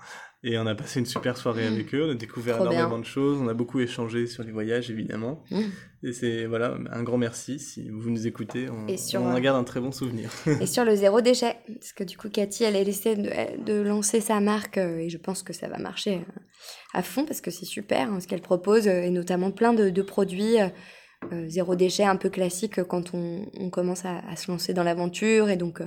Et 0.48 0.56
on 0.58 0.66
a 0.66 0.76
passé 0.76 1.00
une 1.00 1.06
super 1.06 1.37
soirée 1.37 1.69
mmh. 1.69 1.72
avec 1.72 1.93
eux, 1.93 2.06
on 2.06 2.10
a 2.12 2.14
découvert 2.14 2.60
énormément 2.60 3.00
de 3.00 3.04
choses, 3.04 3.40
on 3.43 3.48
a 3.48 3.54
beaucoup 3.54 3.81
échangé 3.81 4.28
sur 4.28 4.44
les 4.44 4.52
voyages 4.52 4.93
évidemment. 4.93 5.43
Mmh. 5.50 5.60
Et 6.04 6.12
c'est 6.12 6.46
voilà, 6.46 6.78
un 6.93 7.02
grand 7.02 7.19
merci 7.19 7.58
si 7.58 7.90
vous 7.90 8.10
nous 8.10 8.28
écoutez, 8.28 8.69
on, 8.70 8.87
on 9.19 9.40
garde 9.40 9.58
un 9.58 9.64
très 9.64 9.81
bon 9.81 9.90
souvenir. 9.90 10.31
et 10.60 10.66
sur 10.66 10.84
le 10.84 10.94
zéro 10.94 11.20
déchet, 11.20 11.56
parce 11.81 11.93
que 11.93 12.04
du 12.04 12.16
coup 12.16 12.31
Cathy 12.31 12.62
elle 12.62 12.76
a 12.76 12.81
essayé 12.81 13.16
de, 13.16 13.82
lancer 13.82 14.20
sa 14.20 14.38
marque 14.38 14.78
euh, 14.78 14.98
et 14.98 15.08
je 15.08 15.19
pense 15.19 15.43
que 15.43 15.52
ça 15.52 15.66
va 15.66 15.78
marcher 15.78 16.19
euh, 16.19 16.40
à 16.94 17.02
fond 17.02 17.25
parce 17.25 17.40
que 17.40 17.50
c'est 17.50 17.66
super 17.66 18.12
hein, 18.12 18.20
ce 18.20 18.28
qu'elle 18.28 18.40
propose 18.40 18.87
euh, 18.87 19.02
et 19.02 19.10
notamment 19.10 19.50
plein 19.50 19.72
de, 19.72 20.02
produits. 20.02 20.58
zéro 21.48 21.75
déchet 21.75 22.04
un 22.04 22.16
peu 22.16 22.31
classique 22.31 22.84
quand 22.84 23.14
on, 23.14 23.70
commence 23.70 24.04
à, 24.04 24.19
à, 24.28 24.37
se 24.37 24.48
lancer 24.48 24.75
dans 24.75 24.84
l'aventure 24.84 25.50
et 25.50 25.56
donc 25.56 25.82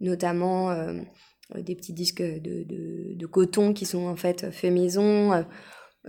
notamment 0.00 0.70
euh, 0.70 1.00
des 1.54 1.74
petits 1.74 1.92
disques 1.92 2.22
de, 2.22 2.64
de, 3.14 3.26
coton 3.26 3.72
qui 3.72 3.86
sont 3.86 4.06
en 4.06 4.16
fait 4.16 4.50
faits 4.50 4.72
maison. 4.72 5.32
Euh, 5.32 5.42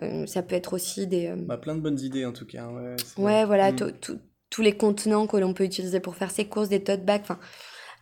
euh, 0.02 0.26
ça 0.26 0.42
peut 0.44 0.56
être 0.56 0.74
aussi 0.74 1.08
des... 1.08 1.34
Bah, 1.38 1.58
plein 1.58 1.76
de 1.76 1.82
bonnes 1.82 2.00
idées 2.00 2.26
en 2.26 2.34
tout 2.34 2.46
cas. 2.46 2.68
Ouais, 2.68 2.96
ouais 3.18 3.46
voilà, 3.46 3.72
mm. 3.72 3.92
tous 4.50 4.62
les 4.62 4.76
contenants 4.76 5.28
que 5.28 5.38
l'on 5.38 5.54
peut 5.54 5.64
utiliser 5.64 6.00
pour 6.00 6.16
faire 6.16 6.32
ses 6.32 6.46
courses, 6.46 6.70
des 6.70 6.84
tote 6.84 7.06
bags. 7.06 7.22
Enfin, 7.22 7.40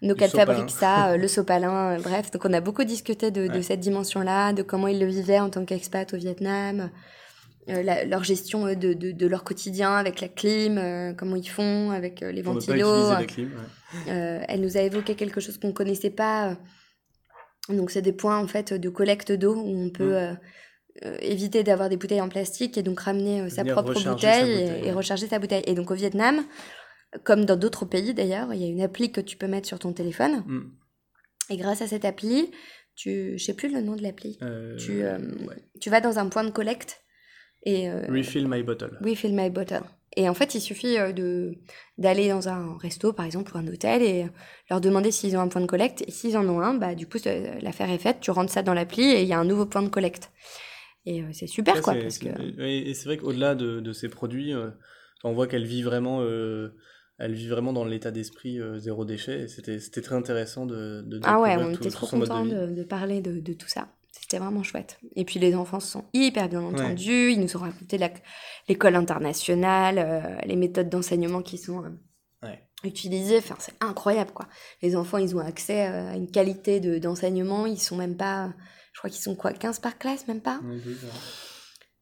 nos 0.01 0.15
quatre 0.15 0.35
fabriquent 0.35 0.69
ça, 0.69 1.18
le 1.18 1.27
sopalin, 1.27 2.00
bref. 2.00 2.31
Donc 2.31 2.45
on 2.45 2.53
a 2.53 2.62
beaucoup 2.62 2.83
discuté 2.83 3.31
de, 3.31 3.47
de 3.47 3.62
cette 3.62 3.79
dimension-là, 3.79 4.53
de 4.53 4.63
comment 4.63 4.88
ils 4.88 5.00
le 5.00 5.06
vivaient 5.06 5.39
en 5.39 5.50
tant 5.50 5.65
qu'expat 5.65 6.12
au 6.13 6.18
Vietnam, 6.18 6.89
leur 7.68 8.24
gestion 8.24 8.65
de, 8.65 8.94
de, 8.94 9.27
leur 9.27 9.44
quotidien 9.44 9.94
avec 9.94 10.19
la 10.19 10.27
clim, 10.27 11.15
comment 11.15 11.38
ils 11.38 11.47
font 11.47 11.91
avec 11.91 12.19
les 12.19 12.41
ventilos. 12.41 13.12
elle 14.07 14.62
nous 14.62 14.77
a 14.77 14.81
évoqué 14.81 15.15
quelque 15.15 15.39
chose 15.39 15.57
qu'on 15.57 15.69
ne 15.69 15.74
connaissait 15.74 16.09
pas 16.09 16.57
donc 17.69 17.92
c'est 17.92 18.01
des 18.01 18.13
points 18.13 18.38
en 18.38 18.48
fait 18.48 18.74
de 18.74 18.89
collecte 18.89 19.31
d'eau 19.31 19.55
où 19.55 19.86
on 19.86 19.89
peut 19.89 20.12
mm. 20.12 20.13
euh, 20.13 20.34
euh, 21.05 21.17
éviter 21.22 21.63
d'avoir 21.63 21.89
des 21.89 21.98
bouteilles 21.98 22.22
en 22.22 22.29
plastique 22.29 22.77
et 22.77 22.84
donc 22.84 23.00
ramener 23.00 23.41
euh, 23.41 23.50
sa 23.50 23.63
propre 23.63 23.93
bouteille, 23.93 24.86
Et, 24.86 24.91
recharger 24.91 25.27
sa 25.27 25.39
bouteille. 25.39 25.63
Et 25.65 25.74
donc 25.74 25.89
au 25.91 25.96
Vietnam, 25.96 26.43
comme 27.24 27.46
dans 27.46 27.55
d'autres 27.55 27.86
pays 27.86 28.13
d'ailleurs, 28.13 28.53
il 28.53 28.62
y 28.62 28.65
a 28.65 28.67
une 28.67 28.82
appli 28.82 29.12
que 29.12 29.22
tu 29.22 29.38
peux 29.38 29.48
mettre 29.48 29.67
sur 29.67 29.79
ton 29.79 29.93
téléphone. 29.93 30.43
Mm. 30.46 30.72
Et 31.50 31.58
grâce 31.58 31.82
à 31.82 31.88
cette 31.88 32.05
appli, 32.05 32.51
tu, 32.96 33.38
je 33.38 33.43
sais 33.43 33.53
plus 33.53 33.74
le 33.74 33.82
nom 33.82 33.96
de 33.96 34.03
l'appli. 34.03 34.38
tu, 34.77 35.03
tu 35.82 35.89
vas 35.89 36.00
dans 36.00 36.20
un 36.20 36.29
point 36.29 36.43
de 36.43 36.51
collecte 36.51 37.01
et 37.65 37.89
refill 37.91 38.48
my 38.48 38.62
bottle. 38.62 38.98
Refill 39.01 39.34
my 39.34 39.50
bottle. 39.50 39.84
Et 40.15 40.29
en 40.29 40.34
fait, 40.34 40.55
il 40.55 40.62
suffit 40.62 40.98
euh, 40.98 41.12
de 41.12 41.55
d'aller 41.98 42.29
dans 42.29 42.50
un 42.50 42.77
resto, 42.77 43.13
par 43.13 43.25
exemple, 43.25 43.55
ou 43.55 43.58
un 43.58 43.67
hôtel, 43.67 44.01
et 44.01 44.27
leur 44.70 44.82
demander 44.82 45.12
s'ils 45.12 45.36
ont 45.38 45.39
un 45.39 45.48
point 45.48 45.62
de 45.62 45.67
collecte. 45.67 46.03
Et 46.08 46.12
s'ils 46.12 46.38
en 46.38 46.48
ont 46.48 46.62
un, 46.62 46.74
bah, 46.74 46.96
du 46.96 47.08
coup, 47.08 47.17
l'affaire 47.62 47.89
est 47.89 47.98
faite, 48.00 48.17
tu 48.20 48.32
rentres 48.32 48.51
ça 48.51 48.63
dans 48.63 48.74
l'appli 48.74 49.03
et 49.03 49.22
il 49.22 49.27
y 49.27 49.34
a 49.34 49.39
un 49.39 49.46
nouveau 49.46 49.65
point 49.65 49.84
de 49.84 49.89
collecte. 49.89 50.32
Et 51.05 51.22
euh, 51.22 51.27
c'est 51.34 51.48
super, 51.48 51.82
quoi. 51.82 51.96
Parce 51.96 52.17
que... 52.17 52.29
Et 52.62 52.93
c'est 52.93 53.05
vrai 53.05 53.17
qu'au-delà 53.17 53.55
de, 53.55 53.79
de, 53.79 53.93
ces 53.93 54.10
produits, 54.10 54.53
euh, 54.53 54.70
on 55.24 55.34
voit 55.34 55.48
qu'elle 55.48 55.65
vit 55.65 55.84
vraiment... 55.84 56.24
elle 56.24 57.34
vit 57.34 57.48
vraiment 57.48 57.74
dans 57.74 57.86
l'état 57.86 58.12
d'esprit 58.12 58.60
zéro 58.77 59.05
déchet. 59.05 59.48
C'était 59.48 60.01
très 60.01 60.15
intéressant 60.15 60.65
de, 60.65 61.03
de 61.05 61.20
Ah 61.24 61.39
ouais, 61.39 61.55
on 61.58 61.72
était 61.72 61.89
trop 61.89 62.08
contents 62.08 62.46
de, 62.46 62.74
de, 62.74 62.84
parler 62.84 63.22
de, 63.22 63.39
de 63.39 63.53
tout 63.53 63.67
ça. 63.67 63.88
C'était 64.33 64.45
vraiment 64.45 64.63
chouette. 64.63 64.97
Et 65.15 65.25
puis 65.25 65.37
les 65.39 65.53
enfants 65.53 65.79
se 65.79 65.91
sont 65.91 66.05
hyper 66.11 66.49
bien 66.49 66.63
entendus. 66.63 67.33
Ils 67.33 67.39
nous 67.39 67.55
ont 67.55 67.59
raconté 67.59 67.99
l'école 68.67 68.95
internationale, 68.95 69.99
euh, 69.99 70.41
les 70.43 70.55
méthodes 70.55 70.89
d'enseignement 70.89 71.43
qui 71.43 71.59
sont 71.59 71.83
euh, 72.43 72.49
utilisées. 72.83 73.37
Enfin, 73.37 73.55
c'est 73.59 73.75
incroyable, 73.79 74.31
quoi. 74.31 74.47
Les 74.81 74.95
enfants, 74.95 75.19
ils 75.19 75.35
ont 75.35 75.39
accès 75.39 75.87
euh, 75.87 76.13
à 76.13 76.15
une 76.15 76.31
qualité 76.31 76.79
d'enseignement. 76.99 77.67
ils 77.67 77.79
sont 77.79 77.95
même 77.95 78.17
pas... 78.17 78.51
Je 78.93 78.97
crois 78.97 79.11
qu'ils 79.11 79.21
sont 79.21 79.35
quoi 79.35 79.53
15 79.53 79.77
par 79.77 79.99
classe, 79.99 80.27
même 80.27 80.41
pas 80.41 80.59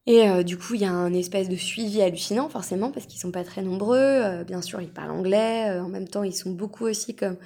Et 0.06 0.42
du 0.42 0.56
coup, 0.56 0.72
il 0.72 0.80
y 0.80 0.86
a 0.86 0.90
un 0.90 1.12
espèce 1.12 1.50
de 1.50 1.56
suivi 1.56 2.00
hallucinant, 2.00 2.48
forcément, 2.48 2.90
parce 2.92 3.04
qu'ils 3.04 3.20
sont 3.20 3.30
pas 3.30 3.44
très 3.44 3.60
nombreux. 3.60 4.42
bien 4.44 4.62
sûr, 4.62 4.80
ils 4.80 4.90
parlent 4.90 5.10
anglais. 5.10 5.78
en 5.80 5.90
même 5.90 6.08
temps, 6.08 6.22
ils 6.22 6.34
sont 6.34 6.52
beaucoup 6.52 6.86
aussi 6.86 7.14
comme 7.14 7.36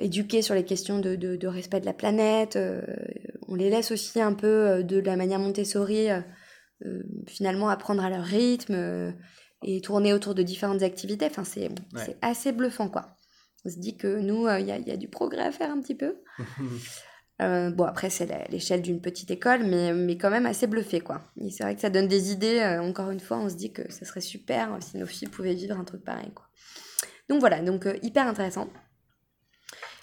éduqués 0.00 0.42
sur 0.42 0.54
les 0.54 0.64
questions 0.64 0.98
de, 0.98 1.14
de, 1.14 1.46
respect 1.46 1.80
de 1.80 1.86
la 1.86 1.92
planète. 1.92 2.56
Euh, 2.56 2.82
on 3.48 3.54
les 3.54 3.70
laisse 3.70 3.90
aussi 3.90 4.20
un 4.20 4.32
peu 4.32 4.46
euh, 4.46 4.82
de 4.82 4.98
la 4.98 5.16
manière 5.16 5.38
Montessori, 5.38 6.08
finalement 7.26 7.68
apprendre 7.68 8.02
à 8.02 8.08
leur 8.08 8.24
rythme 8.24 9.14
et 9.62 9.82
tourner 9.82 10.14
autour 10.14 10.34
de 10.34 10.42
différentes 10.42 10.82
activités. 10.82 11.26
Enfin, 11.26 11.44
c'est 11.44 11.68
assez 12.22 12.52
bluffant, 12.52 12.88
quoi. 12.88 13.16
On 13.66 13.68
se 13.68 13.78
dit 13.78 13.98
que 13.98 14.18
nous, 14.20 14.48
il 14.48 14.64
y, 14.64 14.88
y, 14.88 14.90
a 14.90 14.96
du 14.96 15.08
progrès 15.08 15.42
à 15.42 15.52
faire 15.52 15.70
un 15.70 15.80
petit 15.82 15.94
peu. 15.94 16.16
bon, 17.38 17.84
après, 17.84 18.08
c'est 18.08 18.48
l'échelle 18.48 18.80
d'une 18.80 19.02
petite 19.02 19.30
école, 19.30 19.64
mais, 19.64 19.92
mais 19.92 20.16
quand 20.16 20.30
même 20.30 20.46
assez 20.46 20.66
bluffé, 20.66 21.00
quoi. 21.00 21.20
Et 21.38 21.50
c'est 21.50 21.64
vrai 21.64 21.74
que 21.74 21.82
ça 21.82 21.90
donne 21.90 22.08
des 22.08 22.32
idées. 22.32 22.64
encore 22.80 23.10
une 23.10 23.20
fois, 23.20 23.36
on 23.36 23.50
se 23.50 23.56
dit 23.56 23.74
que 23.74 23.92
ça 23.92 24.06
serait 24.06 24.22
super 24.22 24.78
si 24.80 24.96
nos 24.96 25.06
filles 25.06 25.28
pouvaient 25.28 25.54
vivre 25.54 25.78
un 25.78 25.84
truc 25.84 26.02
pareil, 26.02 26.32
quoi. 26.34 26.46
Donc 27.28 27.40
voilà, 27.40 27.60
donc 27.60 27.86
hyper 28.02 28.26
intéressant. 28.26 28.70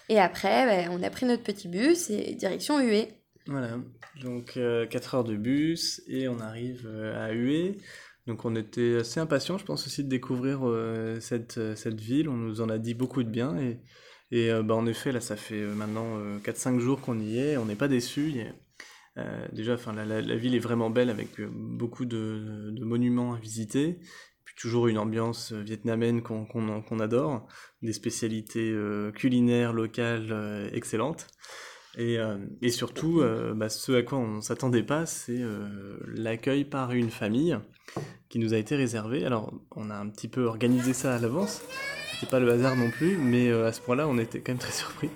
Et 0.09 0.19
après, 0.19 0.65
ben, 0.65 0.89
on 0.91 1.03
a 1.03 1.09
pris 1.09 1.25
notre 1.25 1.43
petit 1.43 1.67
bus 1.67 2.09
et 2.09 2.33
direction 2.35 2.79
Hué. 2.79 3.09
Voilà, 3.47 3.77
donc 4.21 4.53
4 4.53 4.57
euh, 4.57 4.87
heures 5.13 5.23
de 5.23 5.35
bus 5.35 6.01
et 6.07 6.27
on 6.27 6.39
arrive 6.39 6.85
euh, 6.85 7.25
à 7.25 7.31
Hué. 7.31 7.77
Donc 8.25 8.43
on 8.43 8.55
était 8.55 8.97
assez 8.97 9.21
impatients, 9.21 9.57
je 9.57 9.63
pense 9.63 9.87
aussi, 9.87 10.03
de 10.03 10.09
découvrir 10.09 10.67
euh, 10.67 11.19
cette, 11.21 11.75
cette 11.75 11.99
ville. 11.99 12.27
On 12.27 12.35
nous 12.35 12.61
en 12.61 12.69
a 12.69 12.77
dit 12.77 12.93
beaucoup 12.93 13.23
de 13.23 13.29
bien. 13.29 13.57
Et, 13.57 13.79
et 14.31 14.51
bah, 14.63 14.75
en 14.75 14.85
effet, 14.85 15.13
là, 15.13 15.21
ça 15.21 15.37
fait 15.37 15.61
maintenant 15.61 16.19
4-5 16.43 16.79
jours 16.79 16.99
qu'on 16.99 17.19
y 17.19 17.39
est. 17.39 17.55
On 17.55 17.65
n'est 17.65 17.75
pas 17.75 17.87
déçus. 17.87 18.33
déjà, 19.53 19.75
enfin, 19.75 19.93
la, 19.93 20.05
la, 20.05 20.35
ville 20.35 20.55
est 20.55 20.59
vraiment 20.59 20.89
belle 20.89 21.09
avec 21.09 21.39
beaucoup 21.39 22.03
de, 22.03 22.69
de, 22.71 22.83
monuments 22.83 23.33
à 23.33 23.39
visiter. 23.39 23.99
Toujours 24.57 24.87
une 24.87 24.97
ambiance 24.97 25.53
vietnamienne 25.53 26.21
qu'on 26.21 26.99
adore. 26.99 27.47
Des 27.81 27.93
spécialités 27.93 28.75
culinaires 29.13 29.71
locales 29.71 30.69
excellentes. 30.73 31.27
Et, 31.97 32.19
euh, 32.19 32.37
et 32.61 32.69
surtout, 32.69 33.21
euh, 33.21 33.55
bah, 33.55 33.69
ce 33.69 33.91
à 33.91 34.03
quoi 34.03 34.19
on 34.19 34.35
ne 34.35 34.41
s'attendait 34.41 34.83
pas, 34.83 35.07
c'est 35.07 35.39
euh, 35.39 35.97
l'accueil 36.05 36.63
par 36.63 36.91
une 36.91 37.09
famille 37.09 37.57
qui 38.29 38.37
nous 38.37 38.53
a 38.53 38.57
été 38.57 38.75
réservé. 38.75 39.25
Alors, 39.25 39.51
on 39.75 39.89
a 39.89 39.95
un 39.95 40.07
petit 40.07 40.27
peu 40.27 40.45
organisé 40.45 40.93
ça 40.93 41.15
à 41.15 41.19
l'avance. 41.19 41.63
C'était 42.13 42.29
pas 42.29 42.39
le 42.39 42.51
hasard 42.51 42.75
non 42.75 42.91
plus, 42.91 43.17
mais 43.17 43.51
à 43.51 43.71
ce 43.73 43.81
point-là, 43.81 44.07
on 44.07 44.19
était 44.19 44.41
quand 44.41 44.51
même 44.51 44.59
très 44.59 44.71
surpris. 44.71 45.09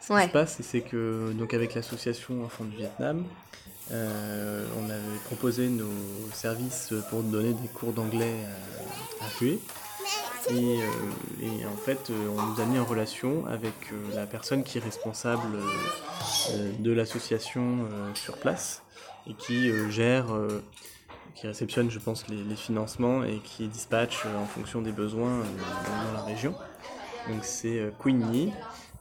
Ce 0.00 0.12
qui 0.12 0.26
se 0.26 0.32
passe, 0.32 0.60
c'est 0.60 0.82
que 0.82 1.32
donc 1.32 1.54
avec 1.54 1.74
l'association 1.74 2.44
Enfants 2.44 2.64
du 2.64 2.76
Vietnam, 2.76 3.24
on 3.90 4.90
avait 4.90 5.18
proposé 5.24 5.68
nos 5.68 5.90
services 6.32 6.92
pour 7.10 7.22
donner 7.22 7.52
des 7.52 7.68
cours 7.68 7.92
d'anglais 7.92 8.34
à, 9.20 9.26
à 9.26 9.28
et, 10.50 10.80
euh, 10.80 10.86
et, 11.42 11.66
en 11.66 11.76
fait, 11.76 12.10
euh, 12.10 12.28
on 12.28 12.42
nous 12.42 12.60
a 12.60 12.66
mis 12.66 12.78
en 12.78 12.84
relation 12.84 13.46
avec 13.46 13.72
euh, 13.92 14.14
la 14.14 14.26
personne 14.26 14.62
qui 14.62 14.78
est 14.78 14.80
responsable 14.80 15.58
de 16.78 16.92
l'association 16.92 17.88
sur 18.14 18.36
place 18.36 18.82
et 19.28 19.34
qui 19.34 19.70
gère, 19.90 20.26
qui 21.34 21.46
réceptionne, 21.46 21.90
je 21.90 21.98
pense, 21.98 22.28
les, 22.28 22.56
financements 22.56 23.24
et 23.24 23.40
qui 23.42 23.66
dispatche 23.66 24.24
en 24.26 24.46
fonction 24.46 24.82
des 24.82 24.92
besoins 24.92 25.40
dans 25.40 26.12
la 26.12 26.22
région. 26.22 26.54
Donc 27.28 27.44
c'est 27.44 27.92
Queenie 28.02 28.52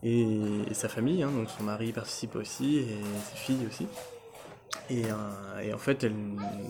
et, 0.01 0.27
et, 0.69 0.73
sa 0.73 0.89
famille, 0.89 1.21
hein, 1.21 1.29
donc 1.29 1.49
son 1.55 1.63
mari 1.63 1.91
participe 1.91 2.35
aussi 2.35 2.77
et 2.77 2.97
ses 3.29 3.37
filles 3.37 3.67
aussi. 3.67 3.87
Et, 4.89 5.03
et 5.63 5.73
en 5.73 5.77
fait, 5.77 6.03
elle, 6.03 6.13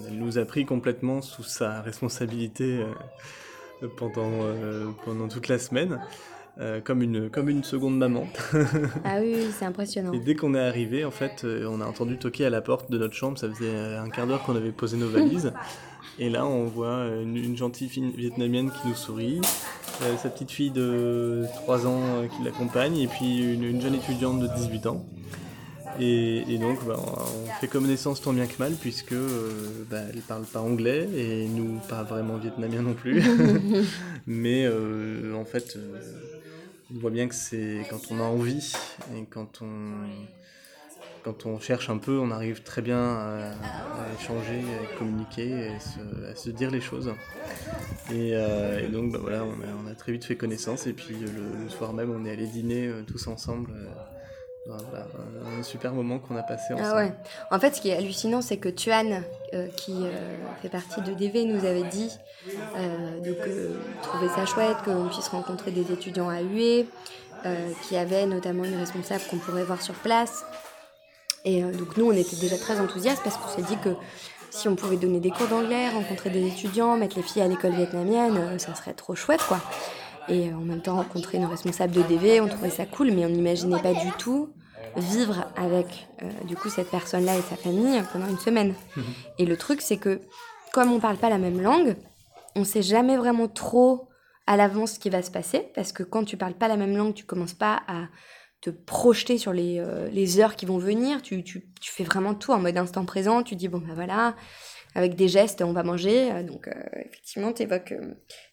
elle, 0.07 0.17
nous 0.17 0.37
a 0.37 0.45
pris 0.45 0.65
complètement 0.65 1.21
sous 1.21 1.43
sa 1.43 1.81
responsabilité 1.81 2.85
pendant, 3.97 4.31
euh, 4.41 4.87
pendant 5.03 5.27
toute 5.27 5.47
la 5.47 5.59
semaine. 5.59 5.99
Euh, 6.57 6.79
comme, 6.79 7.01
une, 7.01 7.29
comme 7.29 7.49
une 7.49 7.65
seconde 7.65 7.97
maman. 7.97 8.25
ah 9.03 9.17
oui, 9.19 9.35
c'est 9.51 9.65
impressionnant. 9.65 10.13
Et 10.13 10.19
dès 10.19 10.35
qu'on 10.35 10.55
est 10.55 10.59
arrivé, 10.59 11.03
en 11.03 11.11
fait, 11.11 11.43
euh, 11.43 11.67
on 11.69 11.81
a 11.81 11.85
entendu 11.85 12.17
toquer 12.17 12.45
à 12.45 12.49
la 12.49 12.61
porte 12.61 12.89
de 12.89 12.97
notre 12.97 13.13
chambre. 13.13 13.37
Ça 13.37 13.49
faisait 13.49 13.97
un 13.97 14.09
quart 14.09 14.25
d'heure 14.25 14.41
qu'on 14.43 14.55
avait 14.55 14.71
posé 14.71 14.95
nos 14.95 15.09
valises. 15.09 15.51
Et 16.17 16.29
là, 16.29 16.45
on 16.45 16.63
voit 16.63 17.07
une, 17.21 17.57
gentille 17.57 17.89
fille 17.89 18.09
vietnamienne 18.15 18.71
qui 18.71 18.87
nous 18.87 18.95
sourit, 18.95 19.41
sa 20.17 20.29
petite 20.29 20.49
fille 20.49 20.71
de 20.71 21.43
3 21.55 21.87
ans 21.87 22.01
qui 22.25 22.41
l'accompagne, 22.45 22.99
et 22.99 23.07
puis 23.07 23.53
une, 23.53 23.65
une, 23.65 23.81
jeune 23.81 23.95
étudiante 23.95 24.39
de 24.39 24.47
18 24.47 24.87
ans. 24.87 25.05
Et, 25.99 26.57
donc, 26.57 26.85
bah, 26.85 26.97
on 26.97 27.59
fait 27.59 27.67
connaissance 27.67 28.21
tant 28.21 28.33
bien 28.33 28.47
que 28.47 28.57
mal, 28.59 28.73
puisque 28.73 29.13
euh, 29.13 29.85
bah, 29.89 30.01
elle 30.13 30.21
parle 30.21 30.43
pas 30.43 30.59
anglais 30.59 31.07
et 31.15 31.47
nous 31.47 31.79
pas 31.87 32.03
vraiment 32.03 32.37
vietnamien 32.37 32.81
non 32.81 32.93
plus. 32.93 33.23
Mais 34.27 34.65
euh, 34.65 35.33
en 35.35 35.45
fait, 35.45 35.75
euh, 35.77 35.99
on 36.93 36.99
voit 36.99 37.11
bien 37.11 37.27
que 37.27 37.35
c'est 37.35 37.85
quand 37.89 38.11
on 38.11 38.19
a 38.19 38.23
envie 38.23 38.73
et 39.15 39.25
quand 39.29 39.61
on, 39.61 40.07
quand 41.23 41.45
on 41.45 41.59
cherche 41.59 41.89
un 41.89 41.97
peu, 41.97 42.19
on 42.19 42.31
arrive 42.31 42.63
très 42.63 42.81
bien 42.81 42.99
à, 42.99 43.51
échanger, 44.19 44.59
à 44.59 44.97
communiquer, 44.97 45.69
à 46.29 46.35
se, 46.35 46.49
dire 46.49 46.71
les 46.71 46.81
choses. 46.81 47.13
Et, 48.13 48.33
donc, 48.91 49.13
bah, 49.13 49.19
voilà, 49.21 49.43
on 49.45 49.87
a, 49.89 49.95
très 49.95 50.11
vite 50.11 50.25
fait 50.25 50.35
connaissance. 50.35 50.87
Et 50.87 50.93
puis 50.93 51.15
le, 51.15 51.69
soir 51.69 51.93
même, 51.93 52.11
on 52.11 52.25
est 52.25 52.31
allé 52.31 52.47
dîner 52.47 52.91
tous 53.07 53.27
ensemble 53.27 53.71
voilà, 54.65 55.05
un 55.59 55.63
super 55.63 55.93
moment 55.93 56.17
qu'on 56.17 56.35
a 56.35 56.43
passé 56.43 56.67
ah 56.71 56.73
ensemble. 56.73 56.91
Ah 56.91 56.95
ouais. 56.95 57.13
En 57.51 57.59
fait, 57.59 57.75
ce 57.75 57.81
qui 57.81 57.89
est 57.89 57.97
hallucinant, 57.97 58.41
c'est 58.41 58.57
que 58.57 58.69
Tuan, 58.69 59.23
euh, 59.53 59.67
qui 59.77 59.93
euh, 59.93 60.35
fait 60.61 60.69
partie 60.69 61.01
de 61.01 61.13
DV, 61.13 61.45
nous 61.45 61.65
avait 61.65 61.83
dit 61.83 62.11
euh, 62.77 63.19
donc 63.19 63.37
trouver 64.01 64.27
ça 64.29 64.45
chouette 64.45 64.77
qu'on 64.83 65.07
puisse 65.07 65.27
rencontrer 65.27 65.71
des 65.71 65.91
étudiants 65.91 66.29
à 66.29 66.41
UE, 66.41 66.85
qui 67.83 67.95
avait 67.95 68.25
notamment 68.25 68.63
une 68.63 68.75
responsable 68.75 69.21
qu'on 69.29 69.37
pourrait 69.37 69.63
voir 69.63 69.79
sur 69.79 69.93
place. 69.93 70.45
Et 71.43 71.61
donc 71.61 71.95
nous, 71.95 72.07
on 72.07 72.11
était 72.11 72.37
déjà 72.37 72.57
très 72.57 72.79
enthousiastes 72.79 73.21
parce 73.23 73.37
qu'on 73.37 73.49
s'est 73.49 73.61
dit 73.61 73.77
que 73.77 73.89
si 74.49 74.67
on 74.67 74.75
pouvait 74.75 74.97
donner 74.97 75.19
des 75.19 75.29
cours 75.29 75.47
d'anglais, 75.47 75.89
rencontrer 75.89 76.31
des 76.31 76.47
étudiants, 76.47 76.97
mettre 76.97 77.17
les 77.17 77.21
filles 77.21 77.43
à 77.43 77.47
l'école 77.47 77.73
vietnamienne, 77.73 78.57
ça 78.57 78.73
serait 78.73 78.93
trop 78.93 79.13
chouette, 79.13 79.43
quoi 79.47 79.59
et 80.27 80.51
en 80.53 80.61
même 80.61 80.81
temps 80.81 80.95
rencontrer 80.95 81.37
une 81.37 81.45
responsable 81.45 81.93
de 81.93 82.01
DV, 82.01 82.41
on 82.41 82.47
trouvait 82.47 82.69
ça 82.69 82.85
cool, 82.85 83.11
mais 83.11 83.25
on 83.25 83.29
n'imaginait 83.29 83.79
pas 83.79 83.93
du 83.93 84.11
tout 84.17 84.49
vivre 84.95 85.45
avec 85.55 86.07
euh, 86.21 86.29
du 86.45 86.55
coup 86.55 86.69
cette 86.69 86.89
personne-là 86.89 87.37
et 87.37 87.41
sa 87.41 87.55
famille 87.55 88.01
pendant 88.11 88.27
une 88.27 88.37
semaine. 88.37 88.73
Mhm. 88.95 89.03
Et 89.39 89.45
le 89.45 89.57
truc, 89.57 89.81
c'est 89.81 89.97
que 89.97 90.21
comme 90.73 90.91
on 90.91 90.99
parle 90.99 91.17
pas 91.17 91.29
la 91.29 91.37
même 91.37 91.61
langue, 91.61 91.95
on 92.55 92.63
sait 92.63 92.81
jamais 92.81 93.17
vraiment 93.17 93.47
trop 93.47 94.09
à 94.47 94.57
l'avance 94.57 94.93
ce 94.93 94.99
qui 94.99 95.09
va 95.09 95.21
se 95.21 95.31
passer, 95.31 95.67
parce 95.73 95.91
que 95.91 96.03
quand 96.03 96.23
tu 96.23 96.37
parles 96.37 96.53
pas 96.53 96.67
la 96.67 96.77
même 96.77 96.95
langue, 96.95 97.13
tu 97.13 97.25
commences 97.25 97.53
pas 97.53 97.81
à 97.87 98.07
te 98.61 98.69
projeter 98.69 99.37
sur 99.37 99.53
les, 99.53 99.79
euh, 99.79 100.07
les 100.09 100.39
heures 100.39 100.55
qui 100.55 100.65
vont 100.65 100.77
venir, 100.77 101.21
tu, 101.21 101.43
tu, 101.43 101.67
tu, 101.81 101.91
fais 101.91 102.03
vraiment 102.03 102.33
tout 102.33 102.51
en 102.51 102.59
mode 102.59 102.77
instant 102.77 103.05
présent, 103.05 103.43
tu 103.43 103.55
dis 103.55 103.67
bon 103.67 103.79
ben 103.79 103.93
voilà, 103.93 104.35
avec 104.93 105.15
des 105.15 105.27
gestes 105.27 105.61
on 105.61 105.73
va 105.73 105.83
manger, 105.83 106.43
donc 106.43 106.67
euh, 106.67 106.71
effectivement 107.05 107.53
tu 107.53 107.63
évoques, 107.63 107.93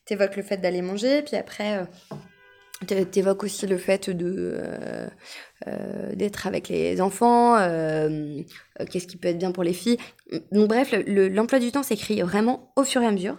évoques, 0.09 0.37
le 0.37 0.43
fait 0.43 0.57
d'aller 0.59 0.83
manger, 0.83 1.23
puis 1.23 1.37
après 1.37 1.87
T'évoques 2.87 3.45
aussi 3.45 3.67
le 3.67 3.79
fait 3.79 4.11
de 4.11 4.55
euh, 4.57 5.09
euh, 5.66 6.14
d'être 6.14 6.47
avec 6.47 6.69
les 6.69 7.00
enfants, 7.00 7.57
euh, 7.57 8.40
qu'est-ce 8.90 9.07
qui 9.07 9.16
peut 9.16 9.28
être 9.28 9.38
bien 9.38 9.52
pour 9.52 9.64
les 9.64 9.73
filles. 9.73 9.99
Donc 10.50 10.69
bref, 10.69 10.95
l'emploi 11.07 11.59
du 11.59 11.73
temps 11.73 11.83
s'écrit 11.83 12.21
vraiment 12.23 12.73
au 12.76 12.85
fur 12.85 13.02
et 13.02 13.07
à 13.07 13.12
mesure. 13.12 13.38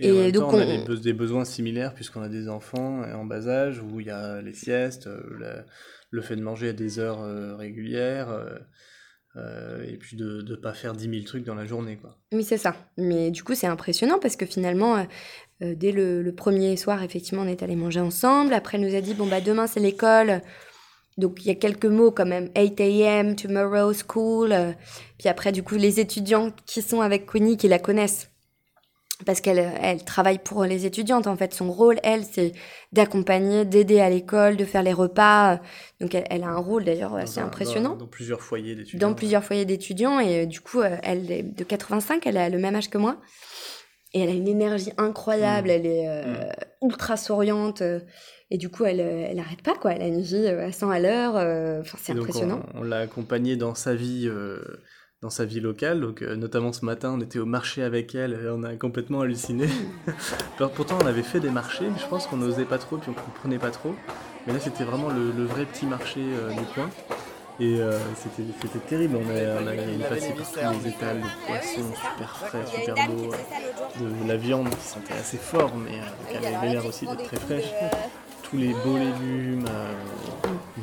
Et, 0.00 0.32
donc 0.32 0.52
on, 0.52 0.58
a 0.58 0.96
des, 0.96 1.12
besoins 1.12 1.44
similaires 1.44 1.94
puisqu'on 1.94 2.22
a 2.22 2.28
des 2.28 2.48
enfants 2.48 3.02
en 3.02 3.24
bas 3.24 3.46
âge 3.46 3.80
où 3.80 4.00
il 4.00 4.08
y 4.08 4.10
a 4.10 4.42
les 4.42 4.52
siestes, 4.52 5.08
le 6.10 6.22
fait 6.22 6.34
de 6.34 6.42
manger 6.42 6.70
à 6.70 6.72
des 6.72 6.98
heures 6.98 7.24
régulières. 7.56 8.28
et 9.36 9.96
puis 9.96 10.16
de 10.16 10.42
ne 10.42 10.56
pas 10.56 10.72
faire 10.72 10.94
10 10.94 11.08
000 11.08 11.22
trucs 11.24 11.44
dans 11.44 11.54
la 11.54 11.64
journée. 11.64 11.96
Quoi. 11.96 12.18
Oui, 12.32 12.42
c'est 12.42 12.58
ça. 12.58 12.74
Mais 12.96 13.30
du 13.30 13.44
coup, 13.44 13.54
c'est 13.54 13.68
impressionnant 13.68 14.18
parce 14.18 14.34
que 14.34 14.46
finalement, 14.46 15.06
euh, 15.62 15.74
dès 15.76 15.92
le, 15.92 16.32
premier 16.32 16.76
soir, 16.76 17.02
effectivement, 17.02 17.42
on 17.42 17.48
est 17.48 17.62
allé 17.62 17.76
manger 17.76 18.00
ensemble. 18.00 18.54
Après, 18.54 18.78
elle 18.78 18.84
nous 18.84 18.94
a 18.94 19.00
dit, 19.00 19.14
bon, 19.14 19.26
bah, 19.26 19.40
demain, 19.40 19.66
c'est 19.66 19.80
l'école. 19.80 20.40
Donc, 21.16 21.44
il 21.44 21.48
y 21.48 21.50
a 21.50 21.54
quelques 21.54 21.86
mots 21.86 22.10
quand 22.10 22.26
même. 22.26 22.50
8 22.56 22.80
a.m., 22.80 23.36
tomorrow, 23.36 23.92
school. 23.92 24.52
Euh, 24.52 24.72
puis 25.18 25.28
après, 25.28 25.52
du 25.52 25.62
coup, 25.62 25.76
les 25.76 26.00
étudiants 26.00 26.50
qui 26.66 26.82
sont 26.82 27.00
avec 27.00 27.26
Queenie, 27.26 27.56
qui 27.56 27.68
la 27.68 27.78
connaissent. 27.78 28.30
Parce 29.24 29.40
qu'elle 29.40 29.72
elle 29.80 30.04
travaille 30.04 30.40
pour 30.40 30.64
les 30.64 30.86
étudiantes, 30.86 31.28
en 31.28 31.36
fait. 31.36 31.54
Son 31.54 31.70
rôle, 31.70 32.00
elle, 32.02 32.24
c'est 32.24 32.52
d'accompagner, 32.92 33.64
d'aider 33.64 34.00
à 34.00 34.10
l'école, 34.10 34.56
de 34.56 34.64
faire 34.64 34.82
les 34.82 34.92
repas. 34.92 35.60
Donc, 36.00 36.16
elle, 36.16 36.42
a 36.42 36.48
un 36.48 36.58
rôle, 36.58 36.84
d'ailleurs, 36.84 37.14
assez 37.14 37.38
impressionnant. 37.38 37.94
Dans, 37.94 38.08
plusieurs 38.08 38.40
foyers 38.42 38.74
d'étudiants. 38.74 39.08
Dans 39.08 39.14
plusieurs 39.14 39.44
foyers 39.44 39.64
d'étudiants. 39.64 40.18
Et 40.18 40.42
euh, 40.42 40.46
du 40.46 40.60
coup, 40.60 40.82
elle 40.82 41.30
est 41.30 41.42
de 41.44 41.62
85, 41.62 42.26
elle 42.26 42.36
a 42.36 42.48
le 42.48 42.58
même 42.58 42.74
âge 42.74 42.90
que 42.90 42.98
moi. 42.98 43.18
Et 44.14 44.20
elle 44.20 44.30
a 44.30 44.32
une 44.32 44.48
énergie 44.48 44.92
incroyable, 44.96 45.68
mm. 45.68 45.70
elle 45.70 45.86
est 45.86 46.08
euh, 46.08 46.44
mm. 46.82 46.86
ultra 46.86 47.16
souriante. 47.16 47.82
Euh, 48.50 48.54
et 48.54 48.58
du 48.58 48.68
coup, 48.68 48.84
elle, 48.84 49.00
euh, 49.00 49.26
elle 49.28 49.38
arrête 49.38 49.62
pas, 49.62 49.74
quoi. 49.74 49.92
Elle 49.92 50.02
a 50.02 50.06
une 50.06 50.20
vie 50.20 50.46
à 50.46 50.72
100 50.72 50.90
à 50.90 50.98
l'heure. 51.00 51.34
Enfin, 51.80 51.98
c'est 52.00 52.12
impressionnant. 52.12 52.64
On, 52.74 52.82
l'a 52.82 52.98
accompagnée 52.98 53.56
dans 53.56 53.74
sa 53.74 53.94
vie. 53.94 54.30
dans 55.22 55.30
sa 55.30 55.44
vie 55.46 55.60
locale, 55.60 56.00
donc 56.00 56.20
notamment 56.20 56.72
ce 56.72 56.84
matin, 56.84 57.14
on 57.16 57.20
était 57.20 57.38
au 57.38 57.46
marché 57.46 57.82
avec 57.82 58.14
elle, 58.14 58.32
et 58.34 58.48
on 58.50 58.62
a 58.62 58.74
complètement 58.76 59.22
halluciné. 59.22 59.68
Alors, 60.58 60.70
pourtant, 60.72 60.98
on 61.02 61.06
avait 61.06 61.22
fait 61.22 61.40
des 61.40 61.50
marchés, 61.50 61.88
mais 61.88 61.98
je 61.98 62.06
pense 62.06 62.26
qu'on 62.26 62.36
n'osait 62.36 62.66
pas 62.66 62.78
trop, 62.78 62.98
puis 62.98 63.10
on 63.10 63.14
comprenait 63.14 63.58
pas 63.58 63.70
trop. 63.70 63.94
Mais 64.46 64.52
là, 64.52 64.60
c'était 64.60 64.84
vraiment 64.84 65.08
le, 65.08 65.32
le, 65.32 65.44
vrai 65.44 65.64
petit 65.64 65.86
marché 65.86 66.20
du 66.20 66.64
coin. 66.74 66.90
Et 67.60 67.76
euh, 67.78 67.96
c'était 68.16 68.78
terrible, 68.80 69.16
on 69.16 69.30
avait, 69.30 69.46
on 69.62 69.66
avait 69.68 70.08
passé 70.08 70.32
par 70.32 70.72
tous 70.72 70.82
les 70.82 70.90
étals 70.90 71.20
de 71.20 71.46
poissons 71.46 71.94
super 71.94 72.36
frais, 72.36 72.66
super 72.66 72.94
beaux, 73.06 73.30
de 74.00 74.28
la 74.28 74.36
viande 74.36 74.70
qui 74.70 74.84
sentait 74.84 75.14
assez 75.14 75.36
fort, 75.36 75.72
mais 75.76 76.00
euh, 76.00 76.40
qui 76.40 76.44
avait 76.44 76.72
l'air 76.72 76.84
aussi 76.84 77.06
d'être 77.06 77.22
très 77.22 77.36
fraîche. 77.36 77.70
Tous 78.54 78.60
les 78.60 78.72
beaux 78.84 78.96
légumes, 78.96 79.66
euh, 79.68 79.92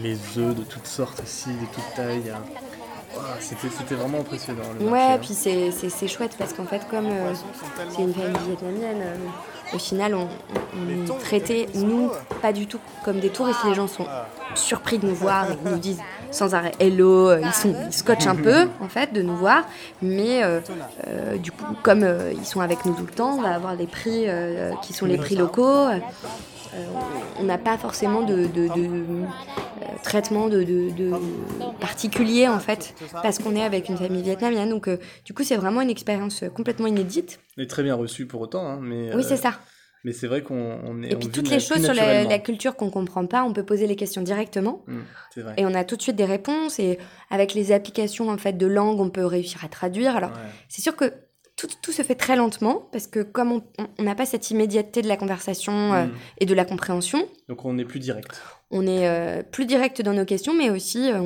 les 0.03 0.17
œufs 0.37 0.53
de 0.53 0.63
toutes 0.63 0.87
sortes 0.87 1.21
aussi, 1.23 1.47
de 1.47 1.65
toutes 1.73 1.95
tailles. 1.95 2.33
c'était 3.39 3.95
vraiment 3.95 4.19
impressionnant. 4.19 4.63
ouais, 4.81 5.13
hein. 5.13 5.19
puis 5.21 5.33
c'est 5.33 6.07
chouette 6.09 6.35
parce 6.37 6.51
qu'en 6.51 6.65
fait, 6.65 6.85
comme 6.89 7.05
euh, 7.05 7.33
c'est 7.95 8.01
une 8.01 8.13
famille 8.13 8.45
vietnamienne, 8.45 8.97
euh, 9.01 9.15
au 9.73 9.79
final, 9.79 10.15
on, 10.15 10.27
on, 10.75 10.89
est 10.89 11.19
traités, 11.21 11.69
nous, 11.75 12.11
pas 12.41 12.51
du 12.51 12.67
tout 12.67 12.79
comme 13.05 13.21
des 13.21 13.29
touristes. 13.29 13.63
Les 13.63 13.73
gens 13.73 13.87
sont 13.87 14.05
surpris 14.53 14.97
de 14.97 15.07
nous 15.07 15.15
voir, 15.15 15.45
ils 15.63 15.71
nous 15.71 15.77
disent 15.77 16.01
sans 16.29 16.53
arrêt 16.53 16.73
hello, 16.77 17.33
ils, 17.37 17.53
sont, 17.53 17.73
ils 17.87 17.93
scotchent 17.93 18.27
un 18.27 18.35
peu, 18.35 18.67
en 18.81 18.89
fait, 18.89 19.13
de 19.13 19.21
nous 19.21 19.37
voir. 19.37 19.63
Mais 20.01 20.41
du 21.37 21.53
coup, 21.53 21.73
comme 21.83 22.05
ils 22.35 22.45
sont 22.45 22.59
avec 22.59 22.83
nous 22.83 22.95
tout 22.95 23.05
le 23.05 23.13
temps, 23.13 23.37
on 23.37 23.41
va 23.41 23.55
avoir 23.55 23.75
les 23.75 23.87
prix 23.87 24.25
qui 24.81 24.91
sont 24.91 25.05
les 25.05 25.15
prix 25.15 25.37
locaux. 25.37 25.87
On 27.39 27.43
n'a 27.43 27.57
pas 27.57 27.77
forcément 27.77 28.21
de 28.21 28.47
traitement 30.01 30.47
de, 30.47 30.63
de, 30.63 31.11
particulier 31.79 32.47
en 32.47 32.59
fait, 32.59 32.93
parce 33.21 33.39
qu'on 33.39 33.55
est 33.55 33.63
avec 33.63 33.89
une 33.89 33.97
famille 33.97 34.23
vietnamienne. 34.23 34.69
Donc 34.69 34.87
euh, 34.87 34.97
du 35.25 35.33
coup, 35.33 35.43
c'est 35.43 35.55
vraiment 35.55 35.81
une 35.81 35.89
expérience 35.89 36.43
complètement 36.55 36.87
inédite. 36.87 37.39
Et 37.57 37.67
très 37.67 37.83
bien 37.83 37.95
reçue 37.95 38.25
pour 38.25 38.41
autant. 38.41 38.65
Hein, 38.67 38.79
mais, 38.81 39.13
oui, 39.15 39.23
c'est 39.23 39.37
ça. 39.37 39.59
Mais 40.03 40.13
c'est 40.13 40.27
vrai 40.27 40.41
qu'on 40.41 41.03
est. 41.03 41.11
Et 41.11 41.15
puis 41.15 41.29
toutes 41.29 41.49
les 41.49 41.59
choses 41.59 41.83
sur 41.83 41.93
la, 41.93 42.39
culture 42.39 42.75
qu'on 42.75 42.89
comprend 42.89 43.25
pas, 43.27 43.43
on 43.43 43.53
peut 43.53 43.63
poser 43.63 43.85
les 43.85 43.95
questions 43.95 44.23
directement. 44.23 44.83
Mmh, 44.87 45.41
vrai. 45.41 45.53
Et 45.57 45.65
on 45.65 45.73
a 45.75 45.83
tout 45.83 45.95
de 45.95 46.01
suite 46.01 46.15
des 46.15 46.25
réponses. 46.25 46.79
Et 46.79 46.97
avec 47.29 47.53
les 47.53 47.71
applications 47.71 48.29
en 48.29 48.37
fait 48.37 48.53
de 48.53 48.65
langue, 48.65 48.99
on 48.99 49.09
peut 49.09 49.25
réussir 49.25 49.63
à 49.63 49.67
traduire. 49.67 50.15
Alors 50.15 50.31
c'est 50.69 50.81
sûr 50.81 50.95
que 50.95 51.13
tout, 51.67 51.75
tout, 51.81 51.91
se 51.91 52.01
fait 52.01 52.15
très 52.15 52.35
lentement 52.35 52.89
parce 52.91 53.07
que 53.07 53.19
comme 53.19 53.61
on 53.97 54.03
n'a 54.03 54.15
pas 54.15 54.25
cette 54.25 54.49
immédiateté 54.49 55.01
de 55.01 55.07
la 55.07 55.17
conversation 55.17 55.93
euh, 55.93 56.05
mmh. 56.05 56.11
et 56.39 56.45
de 56.45 56.53
la 56.53 56.65
compréhension. 56.65 57.27
Donc 57.49 57.65
on 57.65 57.77
est 57.77 57.85
plus 57.85 57.99
direct 57.99 58.41
on 58.73 58.87
est 58.87 59.05
euh, 59.05 59.43
plus 59.43 59.65
direct 59.65 60.01
dans 60.01 60.13
nos 60.13 60.23
questions, 60.23 60.53
mais 60.53 60.69
aussi, 60.69 61.11
euh, 61.11 61.19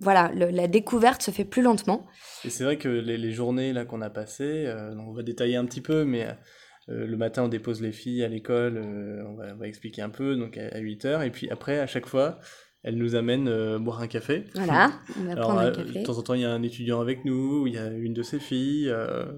voilà, 0.00 0.32
la 0.34 0.66
découverte 0.66 1.22
se 1.22 1.30
fait 1.30 1.44
plus 1.44 1.62
lentement. 1.62 2.08
Et 2.44 2.50
c'est 2.50 2.64
vrai 2.64 2.76
que 2.76 2.88
les, 2.88 3.30
journées 3.30 3.72
là 3.72 3.84
qu'on 3.84 4.02
a 4.02 4.10
passées, 4.10 4.68
on 4.98 5.12
va 5.12 5.22
détailler 5.22 5.54
un 5.54 5.64
petit 5.64 5.80
peu, 5.80 6.04
mais 6.04 6.26
le 6.88 7.16
matin 7.16 7.44
on 7.44 7.48
dépose 7.48 7.80
les 7.80 7.92
filles 7.92 8.24
à 8.24 8.28
l'école, 8.28 8.78
on 8.78 9.36
va, 9.36 9.68
expliquer 9.68 10.02
un 10.02 10.10
peu, 10.10 10.34
donc 10.34 10.58
à, 10.58 10.78
8 10.78 11.04
heures, 11.04 11.22
et 11.22 11.30
puis 11.30 11.48
après, 11.50 11.78
à 11.78 11.86
chaque 11.86 12.06
fois, 12.06 12.40
elle 12.86 12.96
nous 12.96 13.14
amène 13.14 13.76
boire 13.78 14.00
un 14.00 14.06
café. 14.06 14.44
Voilà, 14.54 14.92
on 15.20 15.24
va 15.24 15.36
prendre 15.36 15.60
un 15.60 15.70
café. 15.70 15.98
De 15.98 16.04
temps 16.04 16.16
en 16.16 16.22
temps, 16.22 16.34
il 16.34 16.40
y 16.40 16.44
a 16.44 16.52
un 16.52 16.62
étudiant 16.62 17.00
avec 17.00 17.26
nous, 17.26 17.66
il 17.66 17.74
y 17.74 17.78
a 17.78 17.88
une 17.88 18.14
de 18.14 18.22
ses 18.22 18.38
filles, 18.38 18.90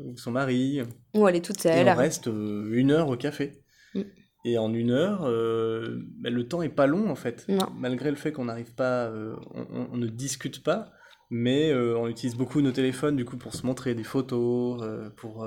ou 0.05 0.17
son 0.17 0.31
mari. 0.31 0.83
Ou 1.15 1.27
elle 1.27 1.37
est 1.37 1.45
toute 1.45 1.61
seule. 1.61 1.89
Et 1.89 1.91
on 1.91 1.97
reste 1.97 2.27
une 2.27 2.93
heure 2.93 3.09
au 3.09 3.17
café. 3.17 3.65
Mm. 3.95 4.03
Et 4.45 4.59
en 4.59 4.73
une 4.73 4.91
heure, 4.91 5.25
euh, 5.25 5.99
bah, 6.21 6.31
le 6.31 6.47
temps 6.47 6.63
est 6.63 6.69
pas 6.69 6.87
long 6.87 7.11
en 7.11 7.15
fait. 7.15 7.47
Malgré 7.77 8.11
le 8.11 8.17
fait 8.17 8.33
qu'on 8.33 8.47
n'arrive 8.47 8.73
pas, 8.75 9.07
euh, 9.07 9.35
on, 9.53 9.97
ne 9.97 10.07
discute 10.07 10.63
pas, 10.63 10.93
mais 11.31 11.71
euh, 11.71 11.99
on 11.99 12.09
utilise 12.09 12.37
beaucoup 12.37 12.61
nos 12.61 12.73
téléphones 12.73 13.17
du 13.17 13.25
coup 13.25 13.37
pour 13.37 13.55
se 13.55 13.67
montrer 13.67 13.95
des 13.95 14.05
photos, 14.05 14.83
pour, 15.17 15.47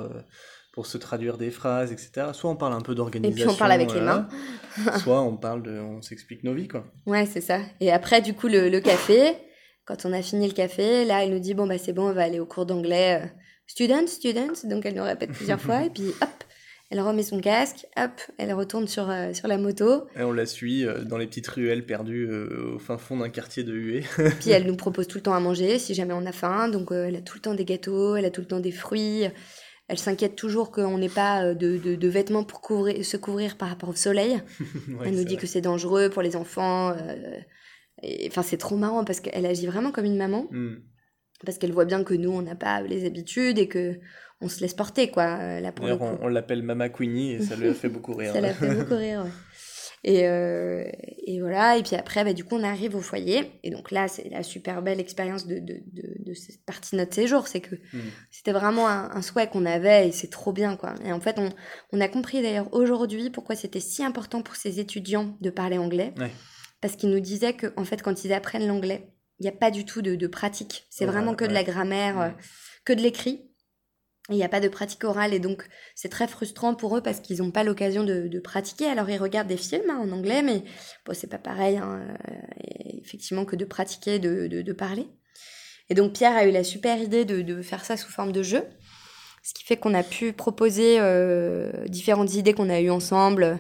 pour 0.72 0.86
se 0.86 0.98
traduire 0.98 1.38
des 1.38 1.52
phrases, 1.52 1.92
etc. 1.92 2.28
Soit 2.34 2.50
on 2.50 2.56
parle 2.56 2.74
un 2.74 2.82
peu 2.82 2.96
d'organisation. 2.96 3.44
Et 3.44 3.46
puis 3.46 3.56
on 3.56 3.58
parle 3.58 3.72
avec 3.72 3.94
les 3.94 4.02
mains. 4.02 4.28
soit 5.00 5.22
on 5.22 5.36
parle 5.36 5.64
de, 5.64 5.80
on 5.80 6.02
s'explique 6.02 6.44
nos 6.44 6.54
vies 6.54 6.68
quoi. 6.68 6.86
Ouais, 7.06 7.26
c'est 7.26 7.42
ça. 7.42 7.60
Et 7.80 7.92
après 7.92 8.22
du 8.22 8.34
coup 8.34 8.48
le, 8.48 8.70
le, 8.70 8.80
café, 8.80 9.34
quand 9.86 10.06
on 10.06 10.14
a 10.14 10.22
fini 10.22 10.48
le 10.48 10.54
café, 10.54 11.06
là 11.06 11.24
elle 11.24 11.32
nous 11.32 11.40
dit 11.40 11.54
bon 11.54 11.68
bah 11.68 11.78
c'est 11.78 11.94
bon, 11.94 12.10
on 12.10 12.14
va 12.14 12.24
aller 12.24 12.40
au 12.40 12.46
cours 12.46 12.66
d'anglais. 12.66 13.34
students, 13.68 14.08
students. 14.08 14.66
Donc 14.66 14.86
elle 14.86 14.96
nous 14.96 15.04
répète 15.04 15.32
plusieurs 15.32 15.60
fois 15.60 15.84
et 15.84 15.90
puis 15.90 16.08
hop 16.22 16.44
elle 16.92 17.00
remet 17.00 17.24
son 17.24 17.40
casque, 17.40 17.88
hop, 17.98 18.12
elle 18.38 18.54
retourne 18.54 18.86
sur, 18.86 19.10
euh, 19.10 19.34
sur 19.34 19.48
la 19.48 19.58
moto. 19.58 20.08
Et 20.20 20.24
on 20.24 20.34
la 20.34 20.46
suit 20.46 20.86
euh, 20.86 21.06
dans 21.06 21.18
les 21.18 21.26
petites 21.26 21.48
ruelles 21.48 21.86
perdues 21.86 22.28
euh, 22.30 22.74
au 22.76 22.80
fin 22.80 22.98
fond 22.98 23.16
d'un 23.16 23.30
quartier 23.30 23.64
de 23.64 23.74
Hué. 23.74 24.04
Puis 24.42 24.50
elle 24.50 24.66
nous 24.66 24.76
propose 24.76 25.08
tout 25.08 25.18
le 25.18 25.22
temps 25.22 25.34
à 25.34 25.40
manger 25.40 25.80
si 25.80 25.94
jamais 25.94 26.14
on 26.14 26.26
a 26.26 26.34
faim. 26.34 26.68
Donc 26.68 26.92
elle 26.92 27.16
a 27.16 27.22
tout 27.22 27.38
le 27.38 27.42
temps 27.42 27.54
des 27.54 27.64
gâteaux, 27.64 28.18
elle 28.18 28.26
a 28.26 28.30
tout 28.30 28.42
le 28.42 28.48
temps 28.48 28.60
des 28.60 28.74
fruits. 28.74 29.24
Elle 29.92 30.00
s'inquiète 30.00 30.38
toujours 30.38 30.72
qu'on 30.72 30.98
n'ait 30.98 31.10
pas 31.10 31.54
de, 31.54 31.78
de, 31.78 32.08
vêtements 32.08 32.46
pour 32.46 32.62
couvrir, 32.62 33.06
se 33.06 33.18
couvrir 33.18 33.58
par 33.58 33.68
rapport 33.68 33.90
au 33.90 33.96
soleil. 33.96 34.42
elle 35.06 35.16
nous 35.16 35.26
dit 35.26 35.36
que 35.36 35.46
c'est 35.46 35.60
dangereux 35.60 36.10
pour 36.10 36.22
les 36.22 36.38
enfants. 36.38 36.96
Enfin, 38.28 38.42
c'est 38.42 38.58
trop 38.58 38.78
marrant 38.78 39.04
parce 39.04 39.20
qu'elle 39.20 39.46
agit 39.46 39.68
vraiment 39.68 39.92
comme 39.92 40.06
une 40.06 40.16
maman. 40.16 40.48
Hmm. 40.50 40.78
Parce 41.46 41.58
qu'elle 41.58 41.74
voit 41.74 41.84
bien 41.84 42.06
que 42.06 42.14
nous, 42.14 42.32
on 42.32 42.42
n'a 42.42 42.56
pas 42.56 42.82
les 42.82 43.06
habitudes 43.06 43.60
et 43.60 43.68
que 43.68 44.00
on 44.42 44.48
se 44.48 44.62
laisse 44.62 44.74
porter, 44.74 45.12
quoi. 45.12 45.38
Euh, 45.40 45.60
là, 45.60 45.72
pour 45.72 45.86
on, 45.86 46.28
l'appelle 46.28 46.64
Mama 46.64 46.90
Queenie 46.90 47.34
et 47.34 47.42
ça 47.42 47.56
lui 47.56 47.68
a 47.68 47.74
fait 47.74 47.90
beaucoup 47.90 48.14
rire. 48.16 48.34
ça 48.34 48.42
l'a 48.42 48.54
fait 48.54 48.74
beaucoup 48.74 48.96
rire, 48.96 49.24
ouais. 49.24 49.32
Et, 50.04 50.28
euh, 50.28 50.84
et, 51.28 51.40
voilà, 51.42 51.78
et 51.78 51.84
puis 51.84 51.96
après, 51.96 52.24
bah, 52.24 52.34
du 52.34 52.44
coup, 52.44 52.56
on 52.56 52.64
arrive 52.64 52.96
au 52.96 53.02
foyer. 53.02 53.52
Et 53.64 53.70
donc 53.70 53.92
là, 53.92 54.08
c'est 54.08 54.30
la 54.30 54.42
super 54.42 54.82
belle 54.82 55.00
expérience 55.00 55.46
de, 55.46 55.60
de, 55.60 55.82
de, 55.94 56.34
cette 56.34 56.66
partie 56.66 56.96
de 56.96 57.02
notre 57.02 57.14
séjour. 57.14 57.48
C'est 57.48 57.62
que 57.62 57.76
hmm. 57.76 58.02
c'était 58.32 58.52
vraiment 58.52 58.88
un, 58.88 59.22
souhait 59.22 59.48
qu'on 59.48 59.66
avait 59.66 60.08
et 60.08 60.12
c'est 60.12 60.30
trop 60.30 60.54
bien, 60.54 60.76
quoi. 60.76 60.96
Et 61.06 61.12
en 61.12 61.20
fait, 61.20 61.38
on, 61.38 61.50
on 61.92 62.02
a 62.02 62.08
compris 62.08 62.42
d'ailleurs 62.42 62.74
aujourd'hui 62.74 63.30
pourquoi 63.30 63.56
c'était 63.56 63.80
si 63.80 64.04
important 64.04 64.42
pour 64.42 64.56
ces 64.56 64.80
étudiants 64.80 65.38
de 65.42 65.50
parler 65.50 65.78
anglais. 65.78 66.14
Parce 66.82 66.96
qu'ils 66.96 67.12
nous 67.12 67.20
disaient 67.20 67.54
que, 67.54 67.72
en 67.78 67.86
fait, 67.86 68.02
quand 68.02 68.26
ils 68.26 68.34
apprennent 68.34 68.68
l'anglais, 68.68 69.12
il 69.40 69.44
n'y 69.44 69.50
a 69.50 69.54
pas 69.54 69.72
du 69.72 69.86
tout 69.86 70.02
de, 70.02 70.28
pratique. 70.28 70.86
C'est 70.90 71.06
vraiment 71.06 71.36
que 71.36 71.46
de 71.46 71.54
la 71.54 71.64
grammaire, 71.64 72.20
euh, 72.20 72.30
que 72.86 72.94
de 72.94 73.02
l'écrit. 73.02 73.51
Il 74.30 74.36
n'y 74.36 74.44
a 74.44 74.50
pas 74.50 74.60
de 74.60 74.68
pratique 74.68 75.04
orale 75.04 75.34
et 75.34 75.40
donc 75.40 75.68
c'est 75.96 76.10
très 76.10 76.28
frustrant 76.28 76.76
pour 76.76 76.96
eux 76.96 77.02
parce 77.02 77.20
qu'ils 77.20 77.40
n'ont 77.40 77.52
pas 77.52 77.64
l'occasion 77.64 78.04
de, 78.04 78.40
pratiquer. 78.40 78.86
Alors 78.86 79.10
ils 79.10 79.18
regardent 79.18 79.48
des 79.48 79.58
films 79.58 79.90
hein, 79.90 80.00
en 80.00 80.12
anglais, 80.12 80.44
mais 80.44 80.64
c'est 81.14 81.30
pas 81.30 81.40
pareil, 81.40 81.78
hein, 81.78 82.08
euh, 82.08 82.34
effectivement, 83.02 83.46
que 83.46 83.56
de 83.56 83.66
pratiquer, 83.66 84.20
de, 84.20 84.48
de, 84.48 84.74
parler. 84.74 85.08
Et 85.90 85.96
donc 85.96 86.14
Pierre 86.14 86.36
a 86.36 86.46
eu 86.46 86.52
la 86.52 86.64
super 86.64 87.02
idée 87.02 87.26
de, 87.26 87.62
faire 87.62 87.84
ça 87.84 87.98
sous 87.98 88.12
forme 88.12 88.32
de 88.32 88.44
jeu, 88.44 88.64
ce 89.44 89.54
qui 89.54 89.64
fait 89.64 89.78
qu'on 89.78 89.94
a 89.96 90.04
pu 90.04 90.34
proposer 90.34 91.00
euh, 91.00 91.72
différentes 91.88 92.36
idées 92.36 92.54
qu'on 92.54 92.70
a 92.70 92.80
eues 92.80 92.92
ensemble, 92.92 93.60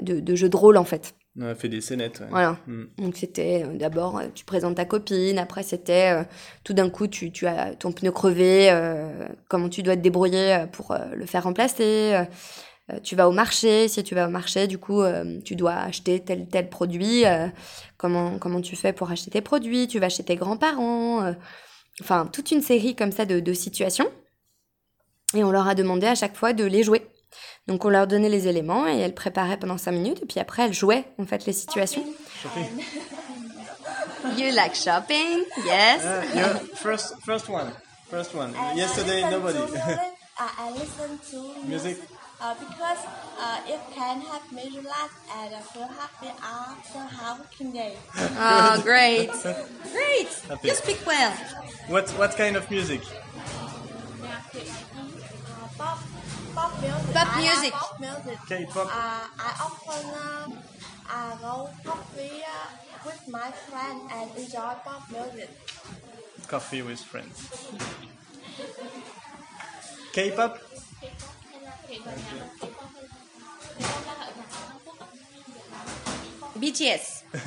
de, 0.00 0.18
de 0.18 0.34
jeux 0.34 0.48
de 0.48 0.56
rôle 0.56 0.76
en 0.76 0.84
fait. 0.84 1.14
On 1.36 1.46
a 1.46 1.54
fait 1.56 1.68
des 1.68 1.80
scénettes. 1.80 2.22
Voilà. 2.30 2.58
Mm. 2.66 2.84
Donc 2.98 3.16
c'était 3.16 3.64
euh, 3.64 3.76
d'abord, 3.76 4.18
euh, 4.18 4.26
tu 4.32 4.44
présentes 4.44 4.76
ta 4.76 4.84
copine, 4.84 5.38
après 5.38 5.64
c'était 5.64 6.12
euh, 6.12 6.24
tout 6.62 6.74
d'un 6.74 6.88
coup, 6.90 7.08
tu, 7.08 7.32
tu, 7.32 7.46
as 7.46 7.74
ton 7.74 7.90
pneu 7.90 8.12
crevé, 8.12 8.70
comment 9.48 9.68
tu 9.68 9.82
dois 9.82 9.96
te 9.96 10.00
débrouiller 10.00 10.66
pour 10.72 10.96
le 11.12 11.26
faire 11.26 11.44
remplacer. 11.44 12.24
tu 13.02 13.16
vas 13.16 13.28
au 13.28 13.32
marché, 13.32 13.88
si 13.88 14.02
tu 14.04 14.14
vas 14.14 14.28
au 14.28 14.30
marché, 14.30 14.66
du 14.66 14.78
coup, 14.78 15.02
tu 15.44 15.56
dois 15.56 15.74
acheter 15.74 16.20
tel 16.20 16.46
tel 16.48 16.68
produit. 16.68 17.24
comment, 17.96 18.38
comment 18.38 18.60
tu 18.60 18.76
fais 18.76 18.92
pour 18.92 19.10
acheter 19.10 19.30
tes 19.30 19.40
produits? 19.40 19.88
Tu 19.88 19.98
vas 19.98 20.08
chez 20.08 20.22
tes 20.22 20.36
grands-parents. 20.36 21.34
enfin, 22.00 22.26
toute 22.32 22.50
une 22.52 22.62
série 22.62 22.94
comme 22.94 23.12
ça 23.12 23.24
de, 23.24 23.40
de 23.40 23.52
situations. 23.52 24.10
Et 25.34 25.42
on 25.42 25.50
leur 25.50 25.66
a 25.66 25.74
demandé 25.74 26.06
à 26.06 26.14
chaque 26.14 26.36
fois 26.36 26.52
de 26.52 26.64
les 26.64 26.84
jouer. 26.84 27.02
Donc 27.66 27.84
on 27.84 27.88
leur 27.88 28.06
donnait 28.06 28.28
les 28.28 28.48
éléments 28.48 28.86
et 28.86 28.98
elles 28.98 29.14
préparaient 29.14 29.56
pendant 29.56 29.78
5 29.78 29.92
minutes 29.92 30.22
et 30.22 30.26
puis 30.26 30.40
après 30.40 30.64
elles 30.64 30.74
jouaient 30.74 31.04
en 31.18 31.26
fait 31.26 31.46
les 31.46 31.52
situations. 31.52 32.04
Shopping. 32.42 32.66
You 34.36 34.52
like 34.52 34.74
shopping? 34.74 35.44
Yes. 35.64 36.02
Uh, 36.02 36.24
yeah. 36.34 36.58
First, 36.76 37.14
first 37.24 37.48
one. 37.48 37.70
First 38.08 38.34
one. 38.34 38.54
I 38.56 38.74
Yesterday 38.74 39.20
nobody. 39.30 39.58
I 40.38 40.70
listen 40.72 41.18
to 41.30 41.68
music. 41.68 41.98
Uh, 42.40 42.54
because 42.54 42.98
uh, 43.38 43.60
it 43.68 43.80
can 43.94 44.20
help 44.22 44.50
me 44.50 44.64
relax 44.76 45.14
and 45.36 45.54
feel 45.66 45.86
happy 46.00 46.32
after 46.42 47.38
working 47.38 47.72
day. 47.72 47.96
Oh, 48.16 48.80
great! 48.82 49.30
great! 49.92 50.28
Happy. 50.48 50.68
You 50.68 50.74
speak 50.74 51.00
well. 51.06 51.30
What 51.88 52.10
what 52.18 52.36
kind 52.36 52.56
of 52.56 52.68
music? 52.70 53.02
pop 55.76 55.98
music. 56.54 57.14
Pop 57.14 57.36
music. 57.36 57.72
Pop 57.72 58.00
music. 58.00 58.38
K-pop. 58.48 58.86
Uh, 58.86 59.26
I 59.38 59.50
often 59.60 60.04
uh, 60.14 60.48
uh, 61.10 61.36
go 61.36 61.70
coffee 61.84 62.42
uh, 62.42 62.68
with 63.04 63.22
my 63.28 63.50
friend 63.50 64.00
and 64.12 64.30
enjoy 64.36 64.74
pop 64.84 65.02
music. 65.10 65.50
Coffee 66.46 66.82
with 66.82 67.00
friends. 67.00 67.48
K-pop? 70.12 70.58
BTS. 76.56 77.24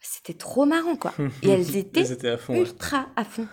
C'était 0.00 0.38
trop 0.38 0.64
marrant 0.64 0.96
quoi. 0.96 1.12
Et 1.42 1.50
elles 1.50 1.76
étaient, 1.76 2.00
elles 2.00 2.12
étaient 2.12 2.30
à 2.30 2.38
fond, 2.38 2.54
ultra 2.54 3.06
à 3.16 3.24
fond. 3.24 3.46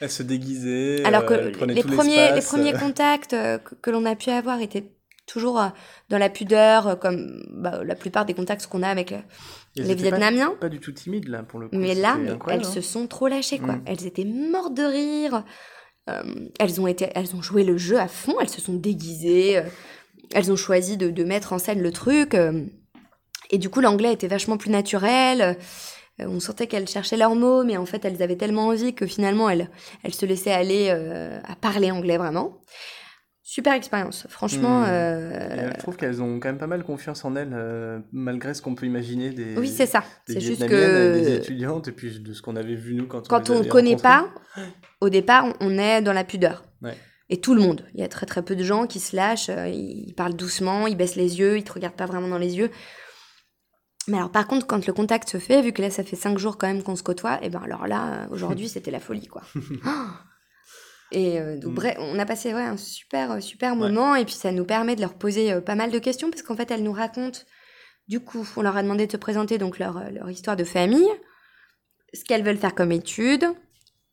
Elle 0.00 0.10
se 0.10 0.22
déguisait. 0.22 1.04
Alors 1.04 1.26
que 1.26 1.34
euh, 1.34 1.66
les, 1.66 1.82
premiers, 1.82 2.32
les 2.32 2.40
premiers 2.40 2.72
contacts 2.72 3.32
euh, 3.32 3.58
que, 3.58 3.90
l'on 3.90 4.04
a 4.04 4.14
pu 4.14 4.30
avoir 4.30 4.60
étaient 4.60 4.92
toujours 5.26 5.60
euh, 5.60 5.68
dans 6.08 6.18
la 6.18 6.28
pudeur, 6.28 6.98
comme 6.98 7.42
bah, 7.50 7.80
la 7.84 7.94
plupart 7.94 8.24
des 8.24 8.34
contacts 8.34 8.66
qu'on 8.66 8.82
a 8.82 8.88
avec 8.88 9.12
les 9.76 9.94
Vietnamiens. 9.94 10.54
Pas, 10.60 10.68
du 10.68 10.78
tout 10.78 10.92
timides 10.92 11.28
là 11.28 11.42
pour 11.42 11.58
le 11.58 11.68
coup. 11.68 11.76
Mais 11.76 11.94
là, 11.94 12.16
elles 12.48 12.64
se 12.64 12.80
sont 12.80 13.06
trop 13.06 13.28
lâchées 13.28 13.58
quoi. 13.58 13.74
Mm. 13.74 13.82
Elles 13.86 14.06
étaient 14.06 14.24
mortes 14.24 14.74
de 14.74 14.84
rire. 14.84 15.44
elles 16.58 16.80
ont 16.80 16.86
été, 16.86 17.08
elles 17.14 17.34
ont 17.34 17.42
joué 17.42 17.64
le 17.64 17.76
jeu 17.76 17.98
à 17.98 18.08
fond. 18.08 18.36
Elles 18.40 18.48
se 18.48 18.60
sont 18.60 18.74
déguisées. 18.74 19.62
elles 20.32 20.52
ont 20.52 20.56
choisi 20.56 20.96
de, 20.96 21.10
de, 21.10 21.24
mettre 21.24 21.52
en 21.52 21.58
scène 21.58 21.82
le 21.82 21.90
truc. 21.90 22.36
Et 23.50 23.58
du 23.58 23.68
coup, 23.68 23.80
l'anglais 23.80 24.12
était 24.12 24.28
vachement 24.28 24.58
plus 24.58 24.70
naturel. 24.70 25.56
On 26.20 26.40
sentait 26.40 26.66
qu'elles 26.66 26.88
cherchaient 26.88 27.16
leurs 27.16 27.34
mots, 27.34 27.64
mais 27.64 27.76
en 27.76 27.86
fait, 27.86 28.04
elles 28.04 28.22
avaient 28.22 28.36
tellement 28.36 28.68
envie 28.68 28.94
que 28.94 29.06
finalement, 29.06 29.48
elles, 29.48 29.70
elles 30.02 30.14
se 30.14 30.26
laissaient 30.26 30.52
aller 30.52 30.90
à 30.90 31.54
parler 31.56 31.90
anglais 31.90 32.18
vraiment. 32.18 32.60
Super 33.50 33.72
expérience, 33.72 34.26
franchement. 34.28 34.82
Hmm. 34.82 34.88
Euh... 34.88 35.70
Je 35.72 35.78
trouve 35.78 35.96
qu'elles 35.96 36.20
ont 36.20 36.38
quand 36.38 36.50
même 36.50 36.58
pas 36.58 36.66
mal 36.66 36.84
confiance 36.84 37.24
en 37.24 37.34
elles, 37.34 37.54
euh, 37.54 37.98
malgré 38.12 38.52
ce 38.52 38.60
qu'on 38.60 38.74
peut 38.74 38.84
imaginer 38.84 39.30
des. 39.30 39.56
Oui, 39.56 39.68
c'est 39.68 39.86
ça. 39.86 40.04
C'est 40.26 40.38
juste 40.38 40.66
que. 40.66 41.14
Des 41.14 41.36
étudiantes, 41.36 41.88
et 41.88 41.92
puis 41.92 42.20
de 42.20 42.34
ce 42.34 42.42
qu'on 42.42 42.56
avait 42.56 42.74
vu 42.74 42.92
nous 42.92 43.06
quand, 43.06 43.26
quand 43.26 43.48
on 43.48 43.60
ne 43.60 43.64
connaît 43.66 43.96
pas, 43.96 44.28
au 45.00 45.08
départ, 45.08 45.46
on 45.60 45.78
est 45.78 46.02
dans 46.02 46.12
la 46.12 46.24
pudeur. 46.24 46.66
Et 47.30 47.40
tout 47.40 47.54
le 47.54 47.62
monde. 47.62 47.86
Il 47.94 48.00
y 48.00 48.04
a 48.04 48.08
très 48.08 48.26
très 48.26 48.42
peu 48.42 48.54
de 48.54 48.62
gens 48.62 48.86
qui 48.86 49.00
se 49.00 49.16
lâchent, 49.16 49.48
euh, 49.48 49.66
ils 49.66 50.12
parlent 50.14 50.34
doucement, 50.34 50.86
ils 50.86 50.96
baissent 50.96 51.16
les 51.16 51.38
yeux, 51.38 51.56
ils 51.56 51.64
te 51.64 51.72
regardent 51.72 51.96
pas 51.96 52.06
vraiment 52.06 52.28
dans 52.28 52.36
les 52.36 52.58
yeux. 52.58 52.70
Mais 54.08 54.16
alors 54.16 54.32
par 54.32 54.46
contre, 54.46 54.66
quand 54.66 54.86
le 54.86 54.92
contact 54.92 55.28
se 55.28 55.38
fait, 55.38 55.62
vu 55.62 55.72
que 55.72 55.82
là 55.82 55.90
ça 55.90 56.02
fait 56.02 56.16
cinq 56.16 56.38
jours 56.38 56.58
quand 56.58 56.66
même 56.66 56.82
qu'on 56.82 56.96
se 56.96 57.02
côtoie, 57.02 57.34
et 57.36 57.46
eh 57.46 57.48
ben 57.50 57.60
alors 57.62 57.86
là, 57.86 58.26
aujourd'hui 58.30 58.68
c'était 58.74 58.90
la 58.90 59.00
folie 59.00 59.28
quoi. 59.28 59.42
Et 61.10 61.40
euh, 61.40 61.56
donc, 61.56 61.72
mm. 61.72 61.74
bref, 61.74 61.96
on 61.98 62.18
a 62.18 62.26
passé 62.26 62.52
ouais, 62.52 62.62
un 62.62 62.76
super, 62.76 63.32
euh, 63.32 63.40
super 63.40 63.76
moment. 63.76 64.14
Et 64.14 64.24
puis, 64.24 64.34
ça 64.34 64.52
nous 64.52 64.64
permet 64.64 64.96
de 64.96 65.00
leur 65.00 65.14
poser 65.14 65.52
euh, 65.52 65.60
pas 65.60 65.74
mal 65.74 65.90
de 65.90 65.98
questions 65.98 66.30
parce 66.30 66.42
qu'en 66.42 66.56
fait, 66.56 66.70
elles 66.70 66.82
nous 66.82 66.92
racontent. 66.92 67.40
Du 68.08 68.20
coup, 68.20 68.46
on 68.56 68.62
leur 68.62 68.76
a 68.76 68.82
demandé 68.82 69.06
de 69.06 69.12
se 69.12 69.16
présenter 69.16 69.58
donc 69.58 69.78
leur, 69.78 70.10
leur 70.10 70.30
histoire 70.30 70.56
de 70.56 70.64
famille, 70.64 71.10
ce 72.14 72.24
qu'elles 72.24 72.42
veulent 72.42 72.56
faire 72.56 72.74
comme 72.74 72.90
études, 72.90 73.44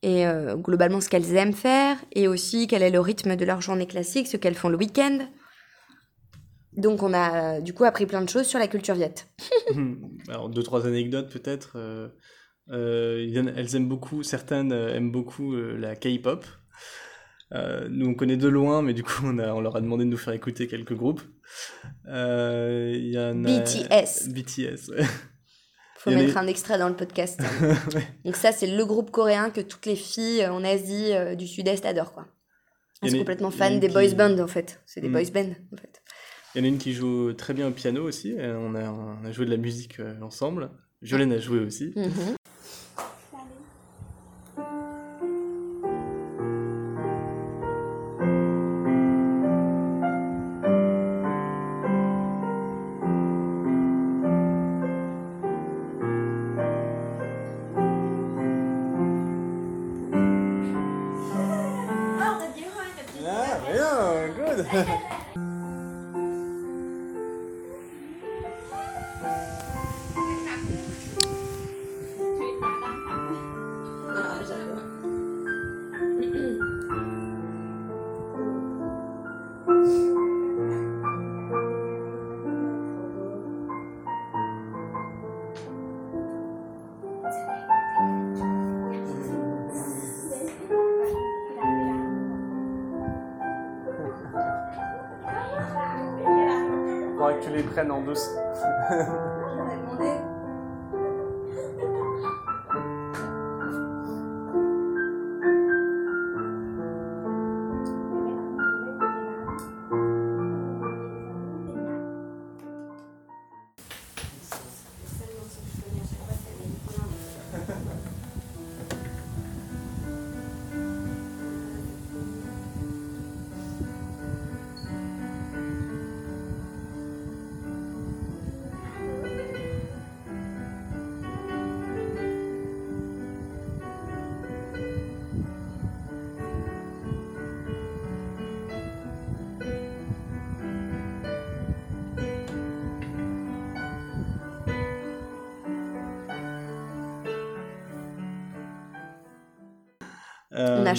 et 0.03 0.25
globalement 0.55 0.99
ce 0.99 1.07
qu'elles 1.07 1.33
aiment 1.33 1.53
faire, 1.53 1.95
et 2.11 2.27
aussi 2.27 2.67
quel 2.67 2.83
est 2.83 2.89
le 2.89 2.99
rythme 2.99 3.37
de 3.37 3.45
leur 3.45 3.61
journée 3.61 3.87
classique, 3.87 4.27
ce 4.27 4.35
qu'elles 4.35 4.55
font 4.55 4.67
le 4.67 4.75
week-end. 4.75 5.19
Donc, 6.77 7.03
on 7.03 7.13
a 7.13 7.61
du 7.61 7.73
coup 7.73 7.83
appris 7.83 8.05
plein 8.05 8.21
de 8.21 8.29
choses 8.29 8.47
sur 8.47 8.59
la 8.59 8.67
culture 8.67 8.95
viette. 8.95 9.27
Alors, 10.29 10.49
deux, 10.49 10.63
trois 10.63 10.85
anecdotes 10.87 11.31
peut-être. 11.31 11.77
elles 12.69 13.75
aiment 13.75 13.89
beaucoup, 13.89 14.23
certaines 14.23 14.71
aiment 14.71 15.11
beaucoup 15.11 15.55
la 15.55 15.95
K-pop. 15.95 16.45
Euh, 17.53 17.87
nous, 17.89 18.07
on 18.07 18.13
connaît 18.13 18.37
de 18.37 18.47
loin, 18.47 18.81
mais 18.81 18.93
du 18.93 19.03
coup, 19.03 19.23
on, 19.23 19.37
a, 19.39 19.53
on 19.53 19.61
leur 19.61 19.75
a 19.75 19.81
demandé 19.81 20.05
de 20.05 20.09
nous 20.09 20.17
faire 20.17 20.33
écouter 20.33 20.67
quelques 20.67 20.95
groupes. 20.95 21.21
Euh, 22.07 22.91
y 22.95 23.17
en 23.17 23.45
a... 23.45 23.59
BTS. 23.59 24.29
BTS, 24.29 24.91
Faut 25.99 26.11
mettre 26.11 26.37
un 26.37 26.45
extrait 26.45 26.77
dans 26.77 26.89
le 26.89 26.95
podcast. 26.95 27.41
Donc 28.25 28.35
ça, 28.35 28.51
c'est 28.51 28.67
le 28.67 28.85
groupe 28.85 29.09
coréen 29.09 29.49
que 29.49 29.61
toutes 29.61 29.87
les 29.87 29.95
filles 29.95 30.45
en 30.45 30.63
Asie 30.63 31.13
euh, 31.13 31.33
du 31.33 31.47
Sud-Est 31.47 31.83
adorent, 31.85 32.11
quoi. 32.11 32.27
Elles 33.01 33.11
sont 33.11 33.17
complètement 33.17 33.51
fans 33.51 33.77
des 33.77 33.89
boys 33.89 34.13
bands, 34.15 34.39
en 34.39 34.47
fait. 34.47 34.81
C'est 34.85 35.01
des 35.01 35.09
mm. 35.09 35.13
boys 35.13 35.31
bands, 35.33 35.55
en 35.73 35.77
fait. 35.77 35.94
Il 36.55 36.59
y 36.59 36.61
en 36.61 36.63
a 36.63 36.67
une 36.67 36.77
qui 36.77 36.93
joue 36.93 37.33
très 37.33 37.53
bien 37.53 37.67
au 37.67 37.71
piano 37.71 38.03
aussi. 38.03 38.33
On 38.39 38.75
a, 38.75 39.31
joué 39.31 39.45
de 39.45 39.51
la 39.51 39.57
musique 39.57 39.97
ensemble. 40.21 40.69
Jolene 41.01 41.33
a 41.33 41.39
joué 41.39 41.59
aussi. 41.59 41.87
Mm-hmm. 41.89 42.35
Prennent 97.75 97.91
en 97.91 97.99
douce. 97.99 98.29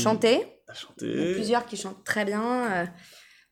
a 0.00 0.02
chanté. 0.02 0.46
Il 1.00 1.08
y 1.08 1.30
a 1.30 1.34
plusieurs 1.34 1.66
qui 1.66 1.76
chantent 1.76 2.04
très 2.04 2.24
bien. 2.24 2.70
Euh. 2.70 2.86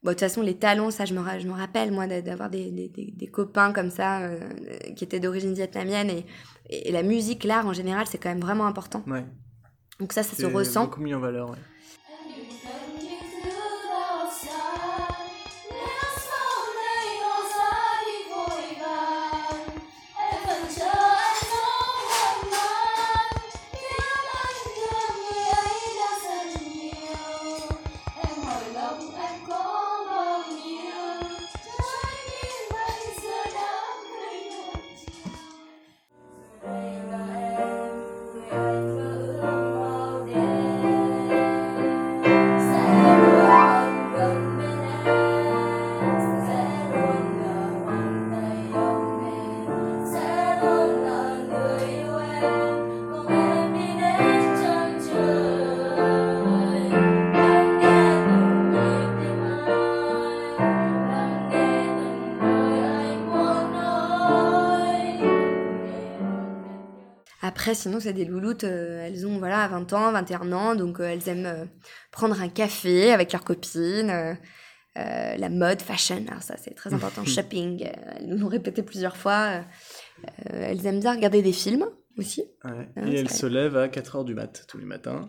Bon, 0.03 0.11
de 0.11 0.15
toute 0.15 0.21
façon, 0.21 0.43
les 0.43 0.59
talons, 0.59 0.91
ça, 0.91 1.07
je 1.07 1.15
me, 1.15 1.21
je 1.39 1.49
me 1.49 1.55
rappelle, 1.55 1.91
moi, 1.91 2.07
d'avoir 2.07 2.51
des, 2.51 2.71
des, 2.71 2.91
des, 3.17 3.27
copains 3.27 3.73
comme 3.73 3.91
ça, 3.91 4.21
euh, 4.21 4.39
qui 4.95 5.05
étaient 5.05 5.19
d'origine 5.19 5.55
vietnamienne. 5.55 6.11
Et, 6.11 6.27
et, 6.69 6.93
la 6.93 7.03
musique, 7.03 7.45
l'art, 7.45 7.67
en 7.67 7.73
général, 7.73 8.07
c'est 8.07 8.19
quand 8.19 8.29
même 8.29 8.41
vraiment 8.41 8.67
important. 8.67 9.03
Ouais. 9.07 9.25
Donc 9.99 10.13
ça, 10.13 10.23
ça 10.23 10.37
se 10.37 10.45
ressent. 10.45 10.85
beaucoup 10.85 11.01
mis 11.01 11.15
en 11.15 11.21
valeur, 11.21 11.51
ouais. 11.51 11.57
Après, 67.75 67.83
sinon, 67.83 67.99
c'est 67.99 68.13
des 68.13 68.25
louloutes, 68.25 68.63
euh, 68.63 69.05
elles 69.05 69.27
ont 69.27 69.39
voilà, 69.39 69.67
20 69.67 69.93
ans, 69.95 70.13
21 70.13 70.53
ans, 70.53 70.77
donc 70.77 71.01
euh, 71.01 71.09
elles 71.09 71.29
aiment 71.29 71.47
euh, 71.47 71.65
prendre 72.13 72.41
un 72.41 72.49
café 72.49 73.11
avec 73.11 73.33
leurs 73.33 73.43
copines, 73.43 74.37
la 74.95 75.49
mode, 75.49 75.83
fashion, 75.83 76.25
alors 76.29 76.45
ça 76.45 76.55
c'est 76.57 76.77
très 76.77 76.95
important, 76.95 77.25
shopping, 77.27 77.85
elles 77.85 78.29
nous 78.29 78.39
l'ont 78.39 78.47
répété 78.47 78.85
plusieurs 78.85 79.17
fois. 79.17 79.65
elles 80.47 80.87
aiment 80.87 81.01
bien 81.01 81.17
regarder 81.17 81.43
des 81.43 81.53
films 81.53 81.85
aussi. 82.17 82.45
Ouais. 82.65 82.71
Hein, 82.95 83.07
Et 83.09 83.19
elles 83.19 83.31
se 83.31 83.47
lèvent 83.47 83.77
à 83.77 83.89
4h 83.89 84.25
du 84.25 84.35
mat 84.35 84.65
tous 84.69 84.79
les 84.79 84.87
matins. 84.87 85.29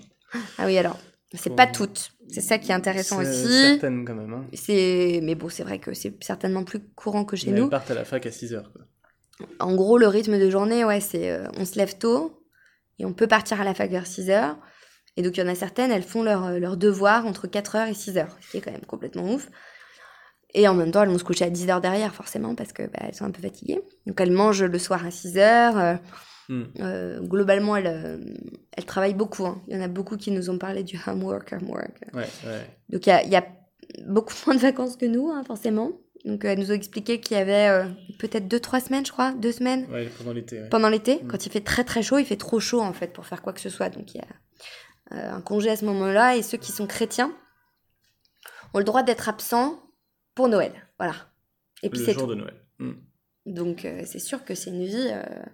Ah 0.60 0.68
oui, 0.68 0.78
alors, 0.78 1.00
c'est 1.34 1.56
pas 1.56 1.66
toutes. 1.66 2.12
C'est 2.30 2.42
ça 2.42 2.60
qui 2.60 2.70
est 2.70 2.76
intéressant 2.76 3.22
aussi. 3.22 3.48
Certaines 3.48 4.06
quand 4.06 4.14
même. 4.14 4.34
Hein. 4.34 4.46
Mais 5.24 5.34
bon, 5.34 5.50
c'est 5.50 5.64
vrai 5.64 5.80
que 5.80 5.96
c'est 5.96 6.24
certainement 6.24 6.64
plus 6.64 6.82
courant 6.94 7.26
que 7.26 7.36
chez 7.36 7.50
nous. 7.50 7.64
Elles 7.64 7.70
partent 7.72 7.90
à 7.90 7.96
la 7.96 8.06
fac 8.06 8.24
à 8.24 8.30
6h. 8.30 8.72
Quoi. 8.72 8.84
En 9.60 9.76
gros, 9.76 9.98
le 9.98 10.08
rythme 10.08 10.40
de 10.40 10.50
journée, 10.50 10.86
ouais, 10.86 11.02
c'est 11.02 11.30
euh, 11.30 11.48
on 11.58 11.66
se 11.66 11.78
lève 11.78 11.98
tôt 11.98 12.42
et 13.00 13.06
on 13.06 13.14
peut 13.14 13.28
partir 13.28 13.60
à 13.60 13.64
la 13.64 13.74
fac 13.74 13.92
vers 13.92 14.08
6 14.08 14.30
heures. 14.30 14.58
Et 15.18 15.22
donc, 15.22 15.38
il 15.38 15.42
y 15.42 15.44
en 15.44 15.48
a 15.48 15.56
certaines, 15.56 15.92
elles 15.92 16.04
font 16.04 16.24
leur, 16.24 16.46
euh, 16.46 16.60
leur 16.60 16.78
devoir 16.78 17.26
entre 17.26 17.48
4 17.48 17.76
heures 17.76 17.88
et 17.88 17.94
6 17.94 18.18
heures, 18.18 18.38
ce 18.42 18.52
qui 18.52 18.58
est 18.58 18.62
quand 18.62 18.72
même 18.72 18.86
complètement 18.86 19.34
ouf. 19.34 19.50
Et 20.54 20.68
en 20.70 20.74
même 20.74 20.92
temps, 20.92 21.04
elles 21.04 21.10
vont 21.10 21.18
se 21.18 21.24
coucher 21.26 21.46
à 21.46 21.50
10 21.50 21.70
heures 21.70 21.82
derrière, 21.82 22.14
forcément, 22.16 22.56
parce 22.56 22.72
qu'elles 22.72 22.92
bah, 22.92 23.12
sont 23.12 23.26
un 23.26 23.32
peu 23.32 23.42
fatiguées. 23.42 23.82
Donc, 24.06 24.20
elles 24.22 24.32
mangent 24.32 24.64
le 24.64 24.80
soir 24.80 25.06
à 25.06 25.12
6 25.12 25.38
heures. 25.38 25.78
Euh, 25.78 25.96
hmm. 26.48 27.28
globalement, 27.28 27.76
elles, 27.76 28.22
elles 28.72 28.86
travaillent 28.86 29.16
beaucoup. 29.16 29.46
Hein. 29.46 29.62
Il 29.68 29.76
y 29.76 29.78
en 29.78 29.82
a 29.82 29.90
beaucoup 29.90 30.16
qui 30.16 30.32
nous 30.32 30.50
ont 30.50 30.58
parlé 30.58 30.84
du 30.84 30.98
homework, 31.08 31.52
homework. 31.52 32.00
Ouais, 32.14 32.28
ouais. 32.46 32.70
Donc, 32.90 33.06
il 33.06 33.10
y 33.10 33.14
a, 33.14 33.24
y 33.26 33.36
a, 33.36 33.46
beaucoup 34.06 34.34
moins 34.46 34.56
de 34.56 34.62
vacances 34.62 34.96
que 34.96 35.06
nous, 35.06 35.30
hein, 35.30 35.44
forcément. 35.46 35.92
Donc, 36.26 36.44
elle 36.44 36.58
nous 36.58 36.72
a 36.72 36.74
expliqué 36.74 37.20
qu'il 37.20 37.38
y 37.38 37.40
avait 37.40 37.70
euh, 37.70 37.86
peut-être 38.18 38.48
deux, 38.48 38.60
trois 38.60 38.80
semaines, 38.80 39.06
je 39.06 39.12
crois, 39.12 39.32
deux 39.34 39.52
semaines. 39.52 39.86
Ouais, 39.92 40.10
pendant 40.18 40.34
l'été. 40.34 40.62
Pendant 40.72 40.90
l'été, 40.90 41.18
mm. 41.18 41.28
quand 41.28 41.46
il 41.46 41.52
fait 41.52 41.62
très 41.62 41.84
très 41.84 42.02
chaud, 42.02 42.18
il 42.18 42.26
fait 42.26 42.36
trop 42.36 42.60
chaud 42.60 42.82
en 42.82 42.94
fait 42.94 43.14
pour 43.14 43.28
faire 43.28 43.44
quoi 43.44 43.54
que 43.54 43.62
ce 43.62 43.70
soit. 43.70 43.90
Donc, 43.90 44.16
il 44.16 44.18
y 44.18 44.22
a 44.22 45.16
euh, 45.16 45.36
un 45.36 45.42
congé 45.42 45.70
à 45.70 45.76
ce 45.76 45.86
moment-là. 45.86 46.36
Et 46.36 46.42
ceux 46.42 46.58
qui 46.58 46.72
sont 46.72 46.88
chrétiens 46.88 47.32
ont 48.74 48.80
le 48.80 48.84
droit 48.84 49.04
d'être 49.04 49.30
absents 49.30 49.80
pour 50.34 50.50
Noël. 50.50 50.74
Voilà. 50.98 51.16
Et 51.84 51.90
puis 51.90 52.00
c'est 52.04 52.14
jour 52.14 52.28
de 52.28 52.36
Noël. 52.36 52.56
Mm. 52.80 52.94
Donc 53.46 53.86
euh, 53.86 54.02
c'est 54.06 54.18
sûr 54.18 54.44
que 54.44 54.56
c'est 54.56 54.72
une 54.72 54.86
vie. 54.86 55.12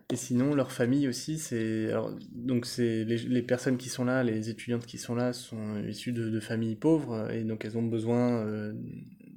Et 0.09 0.15
sinon, 0.15 0.55
leur 0.55 0.71
famille 0.71 1.09
aussi, 1.09 1.37
c'est 1.37 1.91
donc 2.31 2.65
c'est 2.65 3.03
les, 3.03 3.17
les, 3.17 3.41
personnes 3.41 3.77
qui 3.77 3.89
sont 3.89 4.05
là, 4.05 4.23
les 4.23 4.49
étudiantes 4.49 4.85
qui 4.85 4.97
sont 4.97 5.13
là, 5.13 5.33
sont 5.33 5.83
issues 5.83 6.13
de, 6.13 6.29
de 6.29 6.39
familles 6.39 6.77
pauvres 6.77 7.29
et 7.31 7.43
donc 7.43 7.65
elles 7.65 7.77
ont 7.77 7.83
besoin 7.83 8.73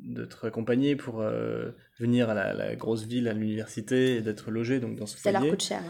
d'être 0.04 0.46
accompagné 0.46 0.96
pour 0.96 1.20
euh, 1.20 1.70
venir 1.98 2.30
à 2.30 2.34
la, 2.34 2.76
grosse 2.76 3.04
ville, 3.04 3.28
à 3.28 3.32
l'université 3.32 4.16
et 4.16 4.20
d'être 4.20 4.50
logé 4.50 4.80
donc 4.80 4.96
dans 4.96 5.06
ce 5.06 5.16
foyer. 5.16 5.34
Ça 5.34 5.40
leur 5.40 5.50
coûte 5.50 5.62
cher. 5.62 5.82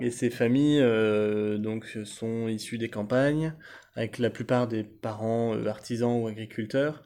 Et 0.00 0.10
ces 0.10 0.30
familles 0.30 0.80
euh, 0.80 1.58
donc 1.58 1.86
sont 2.04 2.48
issues 2.48 2.78
des 2.78 2.88
campagnes, 2.88 3.54
avec 3.94 4.18
la 4.18 4.30
plupart 4.30 4.66
des 4.66 4.82
parents 4.82 5.54
euh, 5.54 5.66
artisans 5.66 6.20
ou 6.20 6.26
agriculteurs. 6.26 7.04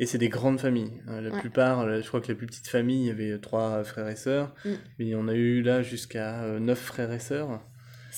Et 0.00 0.06
c'est 0.06 0.18
des 0.18 0.28
grandes 0.28 0.60
familles. 0.60 0.92
Hein. 1.08 1.20
La 1.20 1.30
plupart, 1.30 2.00
je 2.00 2.06
crois 2.06 2.20
que 2.20 2.28
les 2.28 2.34
plus 2.34 2.46
petites 2.46 2.68
familles, 2.68 3.02
il 3.02 3.06
y 3.06 3.10
avait 3.10 3.38
trois 3.40 3.82
frères 3.82 4.08
et 4.08 4.16
sœurs. 4.16 4.54
Mm. 4.64 4.70
Mais 4.98 5.14
on 5.16 5.28
a 5.28 5.34
eu 5.34 5.62
là 5.62 5.82
jusqu'à 5.82 6.58
neuf 6.60 6.78
frères 6.78 7.12
et 7.12 7.18
sœurs. 7.18 7.60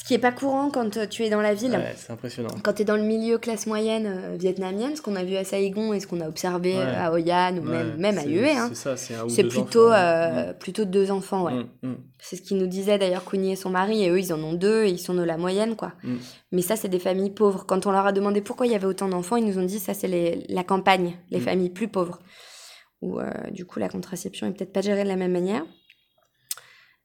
Ce 0.00 0.04
qui 0.06 0.14
n'est 0.14 0.18
pas 0.18 0.32
courant 0.32 0.70
quand 0.70 0.96
euh, 0.96 1.06
tu 1.06 1.24
es 1.24 1.30
dans 1.30 1.42
la 1.42 1.52
ville. 1.52 1.78
c'est 1.94 2.10
impressionnant. 2.10 2.48
Quand 2.64 2.72
tu 2.72 2.82
es 2.82 2.84
dans 2.86 2.96
le 2.96 3.02
milieu 3.02 3.36
classe 3.36 3.66
moyenne 3.66 4.06
euh, 4.06 4.36
vietnamienne, 4.38 4.96
ce 4.96 5.02
qu'on 5.02 5.14
a 5.14 5.24
vu 5.24 5.36
à 5.36 5.44
Saigon 5.44 5.92
et 5.92 6.00
ce 6.00 6.06
qu'on 6.06 6.22
a 6.22 6.28
observé 6.28 6.80
à 6.80 7.12
Hoi 7.12 7.30
An 7.30 7.58
ou 7.58 7.62
même, 7.62 7.96
même 7.98 8.16
à 8.16 8.22
hein, 8.22 8.70
c'est 9.28 9.44
plutôt, 9.44 9.92
euh, 9.92 10.54
plutôt 10.54 10.86
deux 10.86 11.10
enfants. 11.10 11.44
Ouais. 11.44 11.52
Mm, 11.52 11.88
mm. 11.88 11.96
C'est 12.18 12.36
ce 12.36 12.40
qu'ils 12.42 12.56
nous 12.56 12.66
disaient 12.66 12.96
d'ailleurs, 12.96 13.24
Kouni 13.24 13.52
et 13.52 13.56
son 13.56 13.68
mari, 13.68 14.02
et 14.02 14.08
eux 14.08 14.18
ils 14.18 14.32
en 14.32 14.42
ont 14.42 14.54
deux 14.54 14.84
et 14.84 14.88
ils 14.88 14.98
sont 14.98 15.12
de 15.12 15.22
la 15.22 15.36
moyenne. 15.36 15.76
quoi. 15.76 15.92
Mm. 16.02 16.16
Mais 16.52 16.62
ça, 16.62 16.76
c'est 16.76 16.88
des 16.88 16.98
familles 16.98 17.30
pauvres. 17.30 17.66
Quand 17.66 17.84
on 17.84 17.90
leur 17.90 18.06
a 18.06 18.12
demandé 18.12 18.40
pourquoi 18.40 18.66
il 18.66 18.72
y 18.72 18.76
avait 18.76 18.86
autant 18.86 19.08
d'enfants, 19.08 19.36
ils 19.36 19.44
nous 19.44 19.58
ont 19.58 19.66
dit 19.66 19.78
ça, 19.78 19.92
c'est 19.92 20.46
la 20.48 20.64
campagne, 20.64 21.18
les 21.30 21.40
familles 21.40 21.70
plus 21.70 21.88
pauvres. 21.88 22.20
Où 23.02 23.18
du 23.50 23.66
coup, 23.66 23.78
la 23.78 23.90
contraception 23.90 24.46
est 24.46 24.52
peut-être 24.52 24.72
pas 24.72 24.80
gérée 24.80 25.04
de 25.04 25.08
la 25.08 25.16
même 25.16 25.32
manière. 25.32 25.62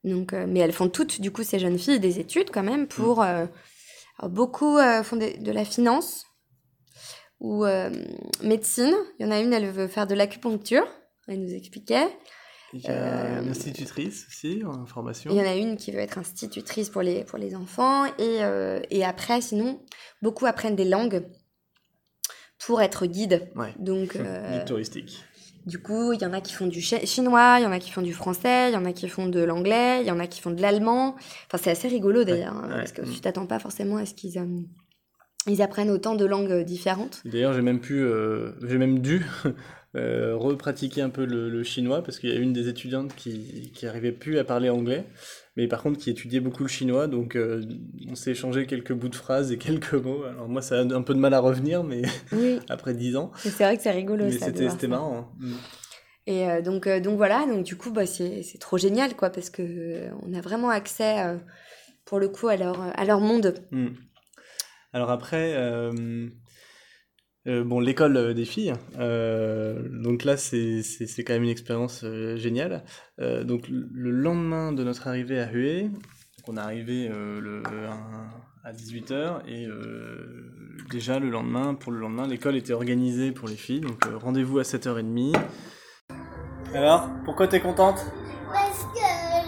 Donc, 0.06 0.32
euh, 0.32 0.46
mais 0.48 0.60
elles 0.60 0.72
font 0.72 0.88
toutes, 0.88 1.20
du 1.20 1.32
coup, 1.32 1.42
ces 1.42 1.58
jeunes 1.58 1.78
filles, 1.78 2.00
des 2.00 2.20
études 2.20 2.50
quand 2.50 2.62
même 2.62 2.86
pour. 2.86 3.20
Mm. 3.20 3.26
Euh, 4.22 4.28
beaucoup 4.28 4.78
euh, 4.78 5.02
font 5.02 5.16
de, 5.16 5.50
la 5.50 5.64
finance 5.66 6.24
ou 7.38 7.66
médecine. 8.42 8.94
Il 9.18 9.26
y 9.26 9.28
en 9.28 9.30
a 9.30 9.40
une, 9.40 9.52
elle 9.52 9.70
veut 9.70 9.88
faire 9.88 10.06
de 10.06 10.14
l'acupuncture. 10.14 10.86
Elle 11.28 11.42
nous 11.42 11.52
expliquait. 11.52 12.06
Il 12.72 12.80
y 12.80 12.86
a 12.86 13.40
une 13.40 13.50
institutrice 13.50 14.26
aussi 14.28 14.62
en 14.64 14.86
formation. 14.86 15.30
Il 15.30 15.36
y 15.36 15.40
en 15.42 15.46
a 15.46 15.54
une 15.54 15.76
qui 15.76 15.92
veut 15.92 15.98
être 15.98 16.16
institutrice 16.16 16.88
pour 16.88 17.02
les, 17.02 17.24
pour 17.24 17.36
les 17.36 17.54
enfants. 17.54 18.06
Et, 18.18 18.40
et 18.90 19.04
après, 19.04 19.42
sinon, 19.42 19.82
beaucoup 20.22 20.46
apprennent 20.46 20.76
des 20.76 20.86
langues 20.86 21.26
pour 22.58 22.80
être 22.80 23.04
guide. 23.04 23.50
Ouais. 23.54 23.74
Donc, 23.78 24.16
guide 24.50 24.64
touristique. 24.64 25.25
Du 25.66 25.80
coup, 25.80 26.12
il 26.12 26.22
y 26.22 26.24
en 26.24 26.32
a 26.32 26.40
qui 26.40 26.52
font 26.52 26.68
du 26.68 26.80
chinois, 26.80 27.56
il 27.58 27.64
y 27.64 27.66
en 27.66 27.72
a 27.72 27.80
qui 27.80 27.90
font 27.90 28.02
du 28.02 28.12
français, 28.12 28.70
il 28.70 28.74
y 28.74 28.76
en 28.76 28.84
a 28.84 28.92
qui 28.92 29.08
font 29.08 29.26
de 29.26 29.42
l'anglais, 29.42 30.00
il 30.00 30.06
y 30.06 30.12
en 30.12 30.20
a 30.20 30.28
qui 30.28 30.40
font 30.40 30.52
de 30.52 30.62
l'allemand. 30.62 31.16
Enfin, 31.46 31.58
c'est 31.60 31.70
assez 31.70 31.88
rigolo 31.88 32.22
d'ailleurs, 32.22 32.54
hein, 32.54 32.68
parce 32.70 32.92
que 32.92 33.02
tu 33.02 33.20
t'attends 33.20 33.46
pas 33.46 33.58
forcément 33.58 33.96
à 33.96 34.06
ce 34.06 34.14
qu'ils 34.14 34.38
euh, 34.38 34.46
ils 35.48 35.62
apprennent 35.62 35.90
autant 35.90 36.14
de 36.14 36.24
langues 36.24 36.62
différentes. 36.62 37.22
D'ailleurs, 37.24 37.52
j'ai 37.52 37.62
même 37.62 37.80
pu, 37.80 38.00
euh, 38.00 38.52
j'ai 38.66 38.78
même 38.78 39.00
dû 39.00 39.26
euh, 39.96 40.36
repratiquer 40.36 41.00
un 41.02 41.10
peu 41.10 41.24
le, 41.24 41.62
chinois 41.62 42.02
parce 42.02 42.18
qu'il 42.18 42.30
y 42.30 42.36
a 42.36 42.38
une 42.38 42.52
des 42.52 42.68
étudiantes 42.68 43.14
qui, 43.16 43.72
qui 43.74 43.86
arrivait 43.86 44.12
plus 44.12 44.38
à 44.38 44.44
parler 44.44 44.68
anglais 44.68 45.04
mais 45.56 45.68
par 45.68 45.82
contre 45.82 45.98
qui 45.98 46.10
étudiait 46.10 46.40
beaucoup 46.40 46.62
le 46.62 46.68
chinois, 46.68 47.06
donc 47.06 47.34
euh, 47.34 47.64
on 48.08 48.14
s'est 48.14 48.32
échangé 48.32 48.66
quelques 48.66 48.92
bouts 48.92 49.08
de 49.08 49.16
phrases 49.16 49.52
et 49.52 49.58
quelques 49.58 49.94
mots. 49.94 50.24
Alors 50.24 50.48
moi, 50.48 50.62
ça 50.62 50.80
a 50.80 50.82
un 50.82 51.02
peu 51.02 51.14
de 51.14 51.18
mal 51.18 51.34
à 51.34 51.40
revenir, 51.40 51.82
mais 51.82 52.02
après 52.68 52.94
dix 52.94 53.16
ans. 53.16 53.32
C'est 53.36 53.64
vrai 53.64 53.76
que 53.76 53.82
c'est 53.82 53.90
rigolo. 53.90 54.24
Mais 54.26 54.32
c'était 54.32 54.88
marrant. 54.88 55.18
Hein. 55.18 55.28
Mm. 55.38 55.54
Et 56.28 56.50
euh, 56.50 56.60
donc, 56.60 56.88
donc 56.88 57.16
voilà, 57.16 57.46
donc 57.46 57.64
du 57.64 57.76
coup, 57.76 57.90
bah, 57.90 58.04
c'est 58.06 58.58
trop 58.58 58.78
génial, 58.78 59.14
quoi, 59.14 59.30
parce 59.30 59.48
que 59.48 60.08
on 60.26 60.34
a 60.34 60.40
vraiment 60.40 60.70
accès, 60.70 61.36
pour 62.04 62.18
le 62.18 62.28
coup, 62.28 62.48
à 62.48 62.56
leur, 62.56 62.80
à 62.80 63.04
leur 63.04 63.20
monde. 63.20 63.54
Mm. 63.70 63.88
Alors 64.92 65.10
après, 65.10 65.54
euh, 67.46 67.62
bon, 67.62 67.78
l'école 67.78 68.16
euh, 68.16 68.34
des 68.34 68.44
filles. 68.44 68.72
Euh, 68.98 69.80
donc 69.88 70.24
là, 70.24 70.36
c'est 70.36 70.82
quand 71.18 71.34
même 71.34 71.44
une 71.44 71.50
expérience 71.50 72.04
géniale. 72.36 72.84
donc 73.18 73.68
le 73.68 74.10
lendemain 74.10 74.72
de 74.72 74.82
notre 74.84 75.06
arrivée 75.06 75.40
à 75.40 75.52
Hue, 75.52 75.90
on 76.48 76.56
est 76.56 76.60
arrivé 76.60 77.08
le, 77.08 77.62
à 78.64 78.72
18h 78.72 79.46
et 79.48 79.66
déjà 80.90 81.18
le 81.18 81.30
lendemain, 81.30 81.74
pour 81.74 81.92
le 81.92 81.98
lendemain, 81.98 82.26
l'école 82.26 82.56
était 82.56 82.72
organisée 82.72 83.32
pour 83.32 83.48
les 83.48 83.56
filles. 83.56 83.80
Donc 83.80 84.04
rendez-vous 84.20 84.58
à 84.58 84.62
7h30. 84.62 85.36
Alors, 86.74 87.08
pourquoi 87.24 87.48
t'es 87.48 87.60
contente? 87.60 88.04
Parce 88.52 88.82
que 88.82 88.98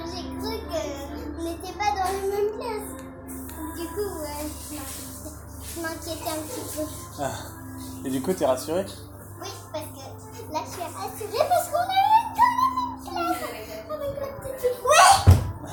j'ai 0.06 0.22
cru 0.38 0.56
qu'on 0.68 1.44
n'était 1.44 1.76
pas 1.76 1.90
dans 1.94 2.10
la 2.12 2.36
même 2.36 2.58
classe. 2.58 2.96
Du 3.76 3.86
coup, 3.94 4.10
je 5.74 5.80
m'inquiétais 5.82 6.30
un 6.30 6.42
petit 6.46 6.76
peu. 6.76 6.82
Ah. 7.20 7.67
Et 8.04 8.10
du 8.10 8.20
coup, 8.22 8.32
t'es 8.32 8.46
rassurée 8.46 8.86
Oui, 9.40 9.48
parce 9.72 9.84
que 9.84 10.52
là, 10.52 10.60
je 10.64 10.70
suis 10.70 10.82
rassurée 10.82 11.48
parce 11.48 11.68
qu'on 11.68 11.78
a 11.78 11.94
eu 11.94 11.96
une 12.24 12.34
classe 13.04 13.42
avec 13.48 13.66
la 14.20 14.26
petite 14.48 14.76
Oui 14.84 15.00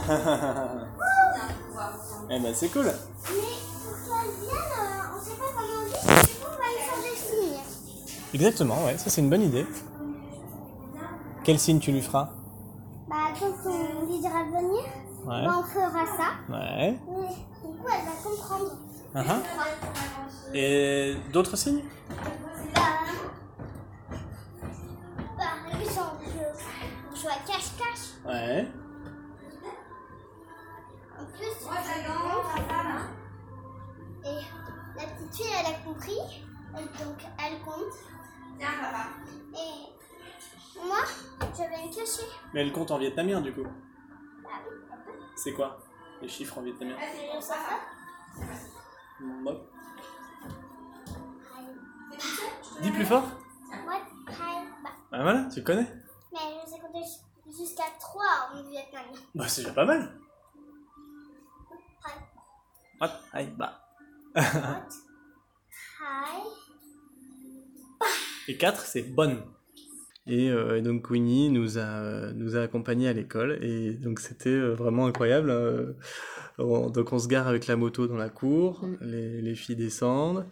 Eh 2.29 2.39
ben, 2.39 2.53
c'est 2.55 2.69
cool 2.69 2.85
Mais 2.85 2.91
pour 2.91 3.95
qu'elle 4.03 4.31
vienne, 4.41 4.73
euh, 4.79 5.15
on 5.15 5.19
sait 5.23 5.35
pas 5.37 5.49
comment 5.55 5.79
on 5.81 5.85
dit, 5.85 5.91
du 5.91 5.95
coup, 6.39 6.47
on 6.47 6.57
va 6.57 6.67
lui 6.73 6.83
changer 6.89 7.11
le 7.11 7.17
signe. 7.51 7.59
Exactement, 8.33 8.77
ouais, 8.85 8.97
ça 8.97 9.09
c'est 9.09 9.21
une 9.21 9.29
bonne 9.29 9.43
idée. 9.43 9.65
Quel 11.43 11.59
signe 11.59 11.79
tu 11.79 11.91
lui 11.91 12.01
feras 12.01 12.29
Bah, 13.07 13.15
quand 13.39 13.53
on 13.69 14.05
lui 14.07 14.17
dira 14.19 14.43
de 14.43 14.49
venir, 14.49 14.83
ouais. 15.25 15.45
bah, 15.45 15.55
on 15.59 15.63
fera 15.63 16.05
ça. 16.17 16.27
Ouais. 16.49 16.99
Mais, 17.07 17.27
du 17.27 17.77
coup, 17.77 17.87
elle 17.93 18.05
va 18.05 18.15
comprendre. 18.23 18.71
Uh 19.13 19.17
-huh. 19.19 19.41
Et 20.53 21.15
d'autres 21.31 21.57
signes 21.57 21.83
par 25.37 25.81
exemple, 25.81 26.25
on 27.11 27.15
joue 27.15 27.27
à 27.27 27.37
cache-cache. 27.45 28.05
Ouais. 28.25 28.67
En 31.19 31.25
plus, 31.25 31.55
et 34.25 34.41
la 34.95 35.07
petite 35.07 35.35
fille, 35.35 35.51
elle 35.59 35.73
a 35.73 35.77
compris. 35.79 36.17
donc, 36.73 37.19
elle 37.45 37.61
compte. 37.61 37.93
Et 39.53 39.75
moi, 40.83 41.03
je 41.39 41.61
vais 41.61 41.67
me 41.67 41.93
cacher. 41.93 42.27
Mais 42.53 42.61
elle 42.61 42.71
compte 42.71 42.91
en 42.91 42.97
vietnamien, 42.97 43.41
du 43.41 43.53
coup. 43.53 43.65
C'est 45.35 45.53
quoi 45.53 45.77
les 46.21 46.29
chiffres 46.29 46.57
en 46.57 46.61
vietnamien? 46.61 46.95
Dis 52.81 52.91
plus 52.91 53.05
fort. 53.05 53.23
Ah 55.11 55.23
voilà, 55.23 55.47
tu 55.53 55.63
connais? 55.63 55.87
Mais 56.33 56.39
je 56.65 56.71
sais 56.71 56.79
compter 56.79 57.05
jusqu'à 57.47 57.83
3 57.99 58.23
en 58.53 58.63
vietnamien. 58.69 59.19
Bah 59.33 59.47
c'est 59.47 59.61
déjà 59.61 59.73
pas 59.73 59.85
mal. 59.85 60.11
Hi, 63.33 63.47
bah. 63.57 63.81
Et 68.47 68.57
4, 68.57 68.81
c'est 68.81 69.01
bonne. 69.03 69.41
Et, 70.27 70.49
euh, 70.49 70.81
donc 70.81 71.09
Winnie 71.09 71.49
nous 71.49 71.77
a, 71.77 72.31
nous 72.33 72.55
a 72.55 72.61
accompagnés 72.61 73.07
à 73.07 73.13
l'école 73.13 73.59
et 73.63 73.93
donc 73.93 74.19
c'était 74.19 74.49
euh, 74.49 74.73
vraiment 74.73 75.05
incroyable. 75.05 75.95
Donc 76.57 77.13
on 77.13 77.19
se 77.19 77.27
gare 77.27 77.47
avec 77.47 77.67
la 77.67 77.75
moto 77.75 78.07
dans 78.07 78.17
la 78.17 78.29
cour, 78.29 78.83
mm. 78.83 78.97
les, 79.01 79.41
les 79.41 79.55
filles 79.55 79.75
descendent 79.75 80.47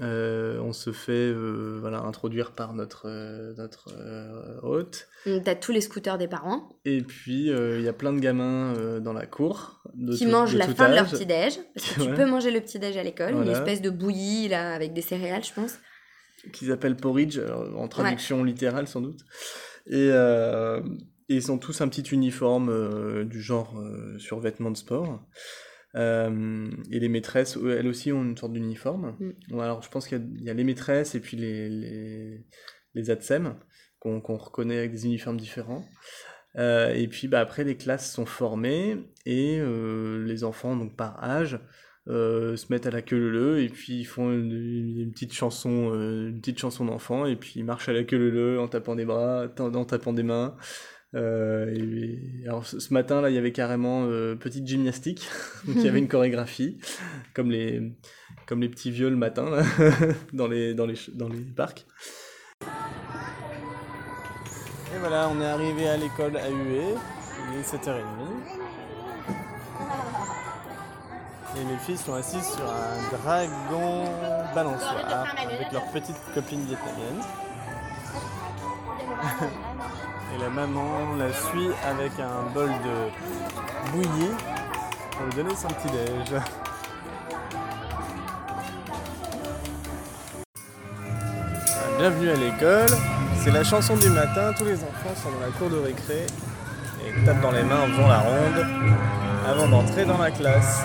Euh, 0.00 0.58
on 0.60 0.72
se 0.72 0.92
fait 0.92 1.12
euh, 1.12 1.76
voilà, 1.80 2.00
introduire 2.00 2.52
par 2.52 2.72
notre, 2.72 3.02
euh, 3.06 3.52
notre 3.58 3.90
hôte. 4.62 5.08
T'as 5.44 5.54
tous 5.54 5.72
les 5.72 5.82
scooters 5.82 6.16
des 6.16 6.28
parents. 6.28 6.68
Et 6.84 7.02
puis, 7.02 7.48
il 7.48 7.82
y 7.82 7.88
a 7.88 7.92
plein 7.92 8.12
de 8.12 8.20
gamins 8.20 9.00
dans 9.00 9.12
la 9.12 9.26
cour. 9.26 9.82
qui 10.16 10.26
mangent 10.26 10.54
la 10.54 10.68
fin 10.68 10.88
de 10.88 10.94
leur 10.94 11.08
petit-déj. 11.08 11.58
Parce 11.74 11.92
que 11.92 12.00
tu 12.04 12.10
peux 12.14 12.26
manger 12.26 12.50
le 12.50 12.60
petit-déj 12.60 12.96
à 12.96 13.02
l'école. 13.02 13.34
Une 13.34 13.48
espèce 13.48 13.82
de 13.82 13.90
bouillie 13.90 14.48
là, 14.48 14.74
avec 14.74 14.92
des 14.92 15.02
céréales, 15.02 15.44
je 15.44 15.52
pense. 15.52 15.78
Qu'ils 16.52 16.72
appellent 16.72 16.96
porridge, 16.96 17.38
en 17.76 17.88
traduction 17.88 18.42
littérale 18.44 18.86
sans 18.88 19.02
doute. 19.02 19.20
Et, 19.86 20.08
et, 20.08 21.34
ils 21.34 21.52
ont 21.52 21.58
tous 21.58 21.80
un 21.82 21.88
petit 21.88 22.02
uniforme 22.10 23.24
du 23.24 23.42
genre 23.42 23.74
survêtement 24.18 24.70
de 24.70 24.76
sport. 24.76 25.20
Euh, 25.96 26.70
et 26.90 27.00
les 27.00 27.08
maîtresses, 27.08 27.56
elles 27.56 27.86
aussi, 27.86 28.12
ont 28.12 28.22
une 28.22 28.36
sorte 28.36 28.52
d'uniforme. 28.52 29.16
Mm. 29.18 29.60
Alors, 29.60 29.82
je 29.82 29.88
pense 29.88 30.06
qu'il 30.06 30.42
y, 30.42 30.50
a 30.50 30.54
les 30.54 30.64
maîtresses 30.64 31.14
et 31.14 31.20
puis 31.20 31.36
les, 31.36 31.68
les, 31.68 32.44
les 32.94 33.10
ATSEM 33.10 33.56
qu'on 33.98 34.20
reconnaît 34.20 34.78
avec 34.78 34.92
des 34.92 35.04
uniformes 35.04 35.36
différents. 35.36 35.84
Euh, 36.56 36.94
et 36.94 37.06
puis, 37.06 37.28
bah, 37.28 37.40
après, 37.40 37.64
les 37.64 37.76
classes 37.76 38.12
sont 38.12 38.26
formées 38.26 38.96
et 39.26 39.58
euh, 39.60 40.24
les 40.24 40.42
enfants, 40.42 40.76
donc 40.76 40.96
par 40.96 41.22
âge, 41.22 41.60
se 42.06 42.72
mettent 42.72 42.86
à 42.86 42.90
la 42.90 43.02
queue 43.02 43.28
leu 43.28 43.60
et 43.62 43.68
puis 43.68 44.00
ils 44.00 44.04
font 44.04 44.32
une, 44.32 45.12
petite 45.12 45.32
chanson, 45.32 45.94
une 45.94 46.40
petite 46.40 46.58
chanson 46.58 46.84
d'enfant 46.84 47.24
et 47.24 47.36
puis 47.36 47.52
ils 47.54 47.64
marchent 47.64 47.88
à 47.88 47.92
la 47.92 48.02
queue 48.02 48.16
leu 48.16 48.58
en 48.58 48.66
tapant 48.66 48.96
des 48.96 49.04
bras, 49.04 49.46
en 49.60 49.84
tapant 49.84 50.12
des 50.12 50.24
mains. 50.24 50.56
Euh, 51.16 51.74
et, 51.74 52.20
alors 52.46 52.64
ce 52.64 52.94
matin 52.94 53.20
là 53.20 53.30
il 53.30 53.34
y 53.34 53.38
avait 53.38 53.50
carrément 53.50 54.04
euh, 54.04 54.36
petite 54.36 54.66
gymnastique. 54.66 55.28
Donc 55.66 55.76
il 55.76 55.84
y 55.84 55.88
avait 55.88 55.98
une 55.98 56.08
chorégraphie 56.08 56.78
comme 57.34 57.50
les 57.50 57.92
comme 58.46 58.60
les 58.60 58.68
petits 58.68 58.90
vieux 58.90 59.10
le 59.10 59.16
matin 59.16 59.50
là, 59.50 59.64
dans 60.32 60.46
les 60.46 60.74
dans 60.74 60.86
les 60.86 60.94
dans 61.14 61.28
les 61.28 61.40
parcs. 61.40 61.86
Et 62.62 62.66
voilà 65.00 65.28
on 65.28 65.40
est 65.40 65.46
arrivé 65.46 65.88
à 65.88 65.96
l'école 65.96 66.36
AUE 66.36 66.94
il 67.52 67.58
est 67.58 67.62
7h30 67.62 68.02
et 71.56 71.64
les 71.64 71.78
filles 71.78 71.96
sont 71.96 72.14
assises 72.14 72.46
sur 72.46 72.64
un 72.64 73.18
dragon 73.18 74.04
balançoire 74.54 75.26
avec 75.36 75.72
leurs 75.72 75.90
petites 75.90 76.14
copines 76.34 76.64
vietnamiennes 76.64 77.24
Et 80.32 80.38
la 80.40 80.48
maman 80.48 81.16
la 81.18 81.32
suit 81.32 81.70
avec 81.88 82.12
un 82.20 82.52
bol 82.54 82.68
de 82.68 83.90
bouillie 83.92 84.30
pour 85.10 85.26
lui 85.26 85.34
donner 85.34 85.56
son 85.56 85.68
petit 85.68 85.88
déj. 85.88 86.40
Bienvenue 91.98 92.30
à 92.30 92.34
l'école. 92.34 92.88
C'est 93.42 93.50
la 93.50 93.64
chanson 93.64 93.96
du 93.96 94.08
matin. 94.08 94.52
Tous 94.56 94.64
les 94.64 94.76
enfants 94.76 95.14
sont 95.16 95.30
dans 95.32 95.40
la 95.40 95.52
cour 95.58 95.68
de 95.68 95.78
récré 95.78 96.26
et 97.04 97.24
tapent 97.24 97.40
dans 97.40 97.52
les 97.52 97.62
mains 97.62 97.80
en 97.80 97.88
faisant 97.88 98.08
la 98.08 98.18
ronde 98.20 98.66
avant 99.48 99.68
d'entrer 99.68 100.04
dans 100.04 100.18
la 100.18 100.30
classe. 100.30 100.82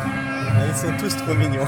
ils 0.68 0.76
sont 0.76 0.98
tous 0.98 1.16
trop 1.18 1.34
mignons. 1.36 1.68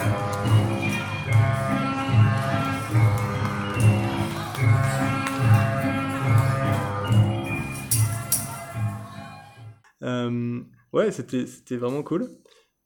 Euh, 10.27 10.61
ouais, 10.93 11.11
c'était, 11.11 11.45
c'était 11.45 11.77
vraiment 11.77 12.03
cool. 12.03 12.29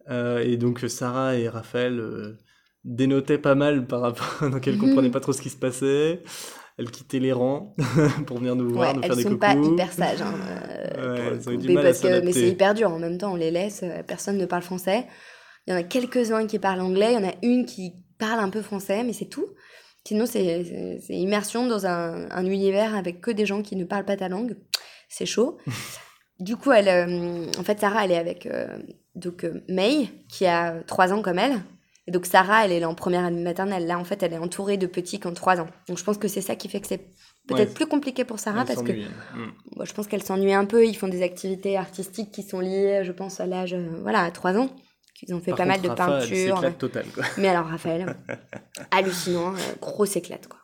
Euh, 0.09 0.39
et 0.39 0.57
donc 0.57 0.83
Sarah 0.87 1.35
et 1.35 1.47
Raphaël 1.47 1.99
euh, 1.99 2.37
dénotaient 2.83 3.37
pas 3.37 3.55
mal 3.55 3.85
par 3.85 4.01
rapport, 4.01 4.37
donc 4.49 4.67
elles 4.67 4.77
comprenaient 4.77 5.11
pas 5.11 5.19
trop 5.19 5.33
ce 5.33 5.41
qui 5.41 5.49
se 5.49 5.57
passait. 5.57 6.23
Elles 6.77 6.89
quittaient 6.89 7.19
les 7.19 7.33
rangs 7.33 7.75
pour 8.25 8.39
venir 8.39 8.55
nous 8.55 8.69
voir, 8.73 8.95
nous 8.95 9.03
faire 9.03 9.15
des 9.15 9.23
coucous. 9.23 9.37
Elles 9.43 9.53
sont 9.53 9.67
pas 9.67 9.73
hyper 9.73 9.93
sages. 9.93 10.21
Hein, 10.21 10.33
elles 10.95 11.49
ont 11.49 11.51
eu 11.51 11.57
du 11.57 11.73
mal 11.73 11.85
à 11.85 11.93
que, 11.93 12.25
Mais 12.25 12.31
c'est 12.31 12.47
hyper 12.47 12.73
dur 12.73 12.91
en 12.91 12.99
même 12.99 13.17
temps, 13.17 13.33
on 13.33 13.35
les 13.35 13.51
laisse, 13.51 13.83
personne 14.07 14.37
ne 14.37 14.45
parle 14.45 14.63
français. 14.63 15.05
Il 15.67 15.71
y 15.71 15.73
en 15.75 15.79
a 15.79 15.83
quelques-uns 15.83 16.47
qui 16.47 16.57
parlent 16.57 16.81
anglais, 16.81 17.13
il 17.13 17.21
y 17.21 17.23
en 17.23 17.27
a 17.27 17.33
une 17.43 17.65
qui 17.65 17.93
parle 18.17 18.39
un 18.39 18.49
peu 18.49 18.61
français, 18.61 19.03
mais 19.03 19.13
c'est 19.13 19.25
tout. 19.25 19.47
Sinon, 20.07 20.25
c'est, 20.25 20.99
c'est, 20.99 21.13
immersion 21.13 21.67
dans 21.67 21.85
un, 21.85 22.29
un, 22.31 22.45
univers 22.47 22.95
avec 22.95 23.21
que 23.21 23.29
des 23.29 23.45
gens 23.45 23.61
qui 23.61 23.75
ne 23.75 23.83
parlent 23.83 24.05
pas 24.05 24.17
ta 24.17 24.29
langue. 24.29 24.57
C'est 25.09 25.27
chaud. 25.27 25.59
Du 26.41 26.57
coup, 26.57 26.71
elle, 26.71 26.87
euh, 26.87 27.45
en 27.59 27.63
fait, 27.63 27.79
Sarah, 27.79 28.03
elle 28.03 28.11
est 28.11 28.17
avec 28.17 28.47
euh, 28.47 28.79
donc, 29.13 29.43
euh, 29.43 29.63
May, 29.69 30.09
qui 30.27 30.47
a 30.47 30.81
3 30.87 31.13
ans 31.13 31.21
comme 31.21 31.37
elle. 31.37 31.61
Et 32.07 32.11
donc, 32.11 32.25
Sarah, 32.25 32.65
elle 32.65 32.71
est 32.71 32.83
en 32.83 32.95
première 32.95 33.23
année 33.23 33.43
maternelle. 33.43 33.85
Là, 33.85 33.99
en 33.99 34.03
fait, 34.03 34.23
elle 34.23 34.33
est 34.33 34.39
entourée 34.39 34.77
de 34.77 34.87
petits 34.87 35.19
qui 35.19 35.27
ont 35.27 35.35
3 35.35 35.59
ans. 35.61 35.67
Donc, 35.87 35.99
je 35.99 36.03
pense 36.03 36.17
que 36.17 36.27
c'est 36.27 36.41
ça 36.41 36.55
qui 36.55 36.67
fait 36.67 36.79
que 36.81 36.87
c'est 36.87 37.05
peut-être 37.47 37.75
plus 37.75 37.85
compliqué 37.85 38.25
pour 38.25 38.39
Sarah 38.39 38.65
parce 38.65 38.81
que 38.81 38.91
mm. 38.91 39.83
je 39.83 39.93
pense 39.93 40.07
qu'elle 40.07 40.23
s'ennuie 40.23 40.53
un 40.53 40.65
peu. 40.65 40.83
Ils 40.83 40.95
font 40.95 41.07
des 41.07 41.21
activités 41.21 41.77
artistiques 41.77 42.31
qui 42.31 42.41
sont 42.41 42.59
liées, 42.59 43.03
je 43.03 43.11
pense, 43.11 43.39
à 43.39 43.45
l'âge, 43.45 43.75
voilà, 44.01 44.23
à 44.23 44.31
3 44.31 44.57
ans. 44.57 44.69
Ils 45.21 45.35
ont 45.35 45.41
fait 45.41 45.53
pas 45.53 45.65
mal 45.65 45.79
de 45.79 45.89
peinture. 45.89 46.75
Total, 46.79 47.05
quoi. 47.13 47.23
Mais 47.37 47.49
alors, 47.49 47.67
Raphaël, 47.67 48.15
hallucinant, 48.91 49.53
grosse 49.79 50.15
éclate, 50.15 50.47
quoi. 50.47 50.60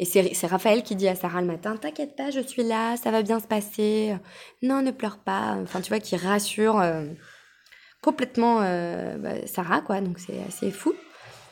Et 0.00 0.04
c'est 0.04 0.46
Raphaël 0.46 0.84
qui 0.84 0.94
dit 0.94 1.08
à 1.08 1.16
Sarah 1.16 1.40
le 1.40 1.46
matin 1.46 1.76
T'inquiète 1.76 2.14
pas, 2.14 2.30
je 2.30 2.40
suis 2.40 2.62
là, 2.62 2.96
ça 2.96 3.10
va 3.10 3.22
bien 3.22 3.40
se 3.40 3.48
passer. 3.48 4.14
Non, 4.62 4.80
ne 4.80 4.92
pleure 4.92 5.18
pas. 5.18 5.56
Enfin, 5.60 5.80
tu 5.80 5.88
vois, 5.88 5.98
qui 5.98 6.16
rassure 6.16 6.78
euh, 6.80 7.04
complètement 8.00 8.62
euh, 8.62 9.18
bah, 9.18 9.46
Sarah, 9.46 9.80
quoi. 9.80 10.00
Donc, 10.00 10.20
c'est 10.20 10.40
assez 10.46 10.70
fou. 10.70 10.94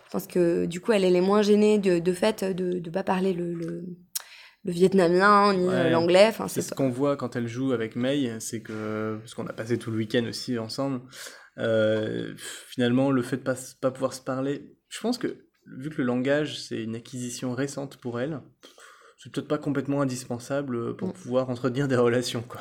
Je 0.07 0.11
pense 0.13 0.29
que 0.29 0.67
du 0.67 0.81
coup, 0.81 0.93
elle, 0.93 1.05
est 1.05 1.21
moins 1.21 1.43
gênée 1.43 1.79
de, 1.79 1.99
de 1.99 2.13
fait 2.13 2.45
de 2.45 2.79
ne 2.79 2.91
pas 2.91 3.03
parler 3.03 3.33
le, 3.33 3.53
le, 3.55 3.85
vietnamien 4.65 5.53
ni 5.53 5.67
l'anglais. 5.91 6.27
Enfin, 6.29 6.47
c'est 6.47 6.63
ce 6.63 6.73
qu'on 6.73 6.89
voit 6.89 7.17
quand 7.17 7.35
elle 7.35 7.49
joue 7.49 7.73
avec 7.73 7.97
May, 7.97 8.39
c'est 8.39 8.63
que, 8.63 9.19
parce 9.21 9.35
qu'on 9.35 9.47
a 9.47 9.53
passé 9.53 9.79
tout 9.79 9.91
le 9.91 9.97
week-end 9.97 10.25
aussi 10.29 10.59
ensemble, 10.59 11.01
euh, 11.59 12.35
finalement, 12.69 13.11
le 13.11 13.23
fait 13.23 13.37
de 13.37 13.43
ne 13.43 13.47
pas, 13.47 13.57
pas 13.81 13.91
pouvoir 13.91 14.13
se 14.13 14.21
parler, 14.21 14.77
je 14.89 15.01
pense 15.01 15.19
que 15.19 15.46
vu 15.79 15.91
que 15.91 15.99
le 15.99 16.05
langage, 16.05 16.61
c'est 16.61 16.83
une 16.83 16.97
acquisition 16.97 17.55
récente 17.55 17.97
pour 17.97 18.21
elle, 18.21 18.41
c'est 19.19 19.33
peut-être 19.33 19.49
pas 19.49 19.59
complètement 19.59 20.03
indispensable 20.03 20.97
pour 20.97 21.09
mm. 21.09 21.13
pouvoir 21.13 21.51
entretenir 21.51 21.89
des 21.89 21.97
relations. 21.97 22.43
Quoi. 22.43 22.61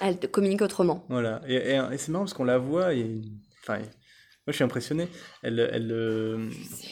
Elle 0.00 0.18
te 0.18 0.26
communique 0.26 0.62
autrement. 0.62 1.04
Voilà. 1.08 1.40
Et, 1.48 1.78
c'est 1.96 2.10
marrant 2.10 2.24
parce 2.24 2.34
qu'on 2.34 2.44
la 2.44 2.58
voit 2.58 2.94
et. 2.94 3.22
Enfin, 3.62 3.78
moi, 3.78 4.52
je 4.52 4.52
suis 4.52 4.64
impressionné. 4.64 5.08
Elle, 5.42 5.58
elle, 5.58 5.90
euh, 5.90 6.50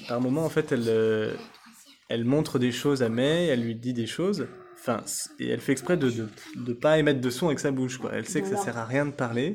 par 0.09 0.21
moment, 0.23 0.45
en 0.45 0.49
fait, 0.49 0.73
elle, 0.73 0.89
euh, 0.89 1.35
elle 2.09 2.25
montre 2.25 2.59
des 2.59 2.73
choses 2.73 3.03
à 3.03 3.11
May, 3.11 3.47
elle 3.47 3.63
lui 3.63 3.75
dit 3.75 3.93
des 3.93 4.07
choses. 4.07 4.47
Enfin, 4.75 5.05
et 5.39 5.51
elle 5.51 5.61
fait 5.61 5.73
exprès 5.73 5.99
de 5.99 6.11
ne 6.57 6.73
pas 6.73 6.99
émettre 6.99 7.21
de 7.21 7.31
son 7.31 7.47
avec 7.47 7.61
sa 7.61 7.71
bouche. 7.71 7.99
Quoi. 7.99 8.11
Elle 8.15 8.27
sait 8.27 8.41
que 8.41 8.49
ça 8.49 8.57
sert 8.57 8.79
à 8.79 8.87
rien 8.87 9.05
de 9.05 9.13
parler. 9.13 9.55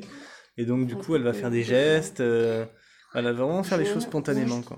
Et 0.56 0.64
donc, 0.64 0.86
du 0.86 0.94
coup, 0.94 1.16
elle 1.16 1.22
va 1.22 1.32
faire 1.32 1.50
des 1.50 1.64
gestes. 1.64 2.20
Euh, 2.20 2.64
elle 3.14 3.24
va 3.24 3.32
vraiment 3.32 3.62
faire 3.64 3.78
les 3.78 3.84
choses 3.84 4.04
spontanément. 4.04 4.62
Quoi. 4.62 4.76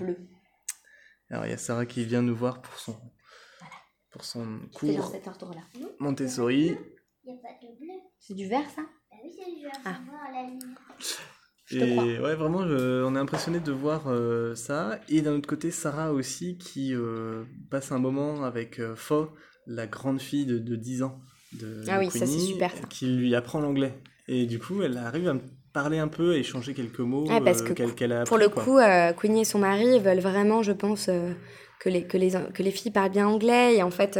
Alors 1.30 1.46
il 1.46 1.50
y 1.50 1.54
a 1.54 1.58
Sarah 1.58 1.86
qui 1.86 2.04
vient 2.04 2.22
nous 2.22 2.34
voir 2.34 2.60
pour 2.60 2.74
son, 2.78 2.96
pour 4.10 4.24
son 4.24 4.60
cours 4.74 4.96
dans 4.96 5.10
cet 5.10 5.28
ordre-là. 5.28 5.62
Montessori. 5.98 6.76
Il 7.24 7.32
n'y 7.32 7.38
a 7.38 7.42
pas 7.42 7.54
de 7.62 7.78
bleu. 7.78 7.94
C'est 8.18 8.34
du 8.34 8.48
vert 8.48 8.68
ça? 8.74 8.82
Bah 8.82 9.16
Oui, 9.22 9.30
c'est 9.36 9.54
du 9.54 9.62
vert. 9.62 9.72
Ah. 9.84 10.00
La. 10.32 10.48
Et 11.72 12.18
ouais, 12.18 12.34
vraiment, 12.34 12.58
on 12.58 13.14
est 13.14 13.18
impressionné 13.18 13.60
de 13.60 13.70
voir 13.70 14.08
euh, 14.08 14.56
ça. 14.56 14.98
Et 15.08 15.22
d'un 15.22 15.34
autre 15.34 15.48
côté, 15.48 15.70
Sarah 15.70 16.12
aussi 16.12 16.58
qui 16.58 16.94
euh, 16.94 17.44
passe 17.70 17.92
un 17.92 18.00
moment 18.00 18.42
avec 18.42 18.80
euh, 18.80 18.96
Fo, 18.96 19.30
la 19.66 19.86
grande 19.86 20.20
fille 20.20 20.46
de, 20.46 20.58
de 20.58 20.74
10 20.74 21.04
ans 21.04 21.20
de, 21.52 21.84
ah 21.88 21.98
oui, 21.98 22.10
ça 22.10 22.26
c'est 22.26 22.38
super. 22.38 22.72
Qui 22.88 23.06
lui 23.06 23.34
apprend 23.34 23.60
l'anglais. 23.60 24.02
Et 24.28 24.46
du 24.46 24.58
coup, 24.58 24.82
elle 24.82 24.96
arrive 24.96 25.28
à 25.28 25.34
parler 25.72 25.98
un 25.98 26.08
peu, 26.08 26.36
échanger 26.36 26.74
quelques 26.74 27.00
mots 27.00 27.26
parce 27.44 27.62
euh, 27.62 27.74
qu'elle 27.74 28.12
a 28.12 28.24
Pour 28.24 28.38
le 28.38 28.48
coup, 28.48 28.78
euh, 28.78 29.12
Queenie 29.12 29.42
et 29.42 29.44
son 29.44 29.58
mari 29.58 29.98
veulent 29.98 30.20
vraiment, 30.20 30.62
je 30.62 30.72
pense, 30.72 31.08
euh, 31.08 31.32
que, 31.80 31.88
les, 31.88 32.04
que, 32.06 32.16
les, 32.16 32.32
que 32.52 32.62
les 32.62 32.70
filles 32.70 32.90
parlent 32.90 33.10
bien 33.10 33.28
anglais. 33.28 33.76
Et 33.76 33.82
en 33.82 33.90
fait, 33.90 34.18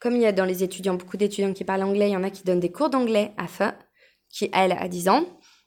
comme 0.00 0.14
il 0.14 0.22
y 0.22 0.26
a 0.26 0.32
dans 0.32 0.44
les 0.44 0.62
étudiants 0.62 0.94
beaucoup 0.94 1.16
d'étudiants 1.16 1.52
qui 1.52 1.64
parlent 1.64 1.82
anglais, 1.82 2.08
il 2.10 2.12
y 2.12 2.16
en 2.16 2.24
a 2.24 2.30
qui 2.30 2.44
donnent 2.44 2.60
des 2.60 2.72
cours 2.72 2.90
d'anglais 2.90 3.32
à 3.36 3.46
Fa, 3.46 3.74
qui 4.30 4.50
elle 4.52 4.72
a 4.72 4.88
10 4.88 5.08
ans. 5.08 5.26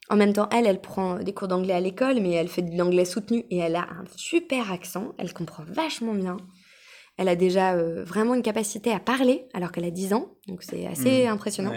En 0.09 0.15
même 0.15 0.34
temps, 0.34 0.47
elle, 0.51 0.67
elle 0.67 0.82
prend 0.82 1.15
des 1.15 1.34
cours 1.34 1.47
d'anglais 1.47 1.74
à 1.74 1.80
l'école, 1.80 2.20
mais 2.22 2.32
elle 2.32 2.47
fait 2.47 2.61
de 2.61 2.78
l'anglais 2.78 3.05
soutenu 3.05 3.43
et 3.49 3.57
elle 3.57 3.76
a 3.76 3.82
un 3.82 4.05
super 4.15 4.72
accent. 4.72 5.13
Elle 5.17 5.34
comprend 5.34 5.63
vachement 5.67 6.13
bien. 6.13 6.38
Elle 7.18 7.30
a 7.30 7.38
déjà 7.38 7.74
euh, 7.74 8.03
vraiment 8.03 8.36
une 8.36 8.41
capacité 8.41 8.91
à 8.91 8.99
parler 8.99 9.47
alors 9.53 9.72
qu'elle 9.72 9.86
a 9.86 9.91
10 9.91 10.13
ans, 10.13 10.36
donc 10.47 10.63
c'est 10.63 10.86
assez 10.86 11.26
mmh. 11.26 11.30
impressionnant. 11.30 11.74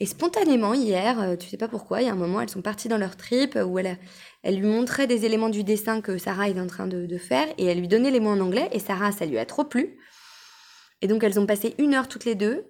Et 0.00 0.06
spontanément, 0.06 0.74
hier, 0.74 1.18
euh, 1.18 1.36
tu 1.36 1.48
sais 1.48 1.56
pas 1.56 1.68
pourquoi, 1.68 2.02
il 2.02 2.06
y 2.06 2.10
a 2.10 2.12
un 2.12 2.16
moment, 2.16 2.42
elles 2.42 2.50
sont 2.50 2.60
parties 2.60 2.88
dans 2.88 2.98
leur 2.98 3.16
trip 3.16 3.58
où 3.64 3.78
elle, 3.78 3.96
elle 4.42 4.58
lui 4.58 4.66
montrait 4.66 5.06
des 5.06 5.24
éléments 5.24 5.48
du 5.48 5.64
dessin 5.64 6.02
que 6.02 6.18
Sarah 6.18 6.50
est 6.50 6.60
en 6.60 6.66
train 6.66 6.86
de, 6.86 7.16
faire 7.16 7.48
et 7.56 7.64
elle 7.64 7.80
lui 7.80 7.88
donnait 7.88 8.10
les 8.10 8.20
mots 8.20 8.30
en 8.30 8.40
anglais 8.40 8.68
et 8.72 8.78
Sarah, 8.78 9.12
ça 9.12 9.24
lui 9.24 9.38
a 9.38 9.46
trop 9.46 9.64
plu. 9.64 9.96
Et 11.00 11.08
donc 11.08 11.24
elles 11.24 11.40
ont 11.40 11.46
passé 11.46 11.74
une 11.78 11.94
heure 11.94 12.08
toutes 12.08 12.26
les 12.26 12.34
deux 12.34 12.66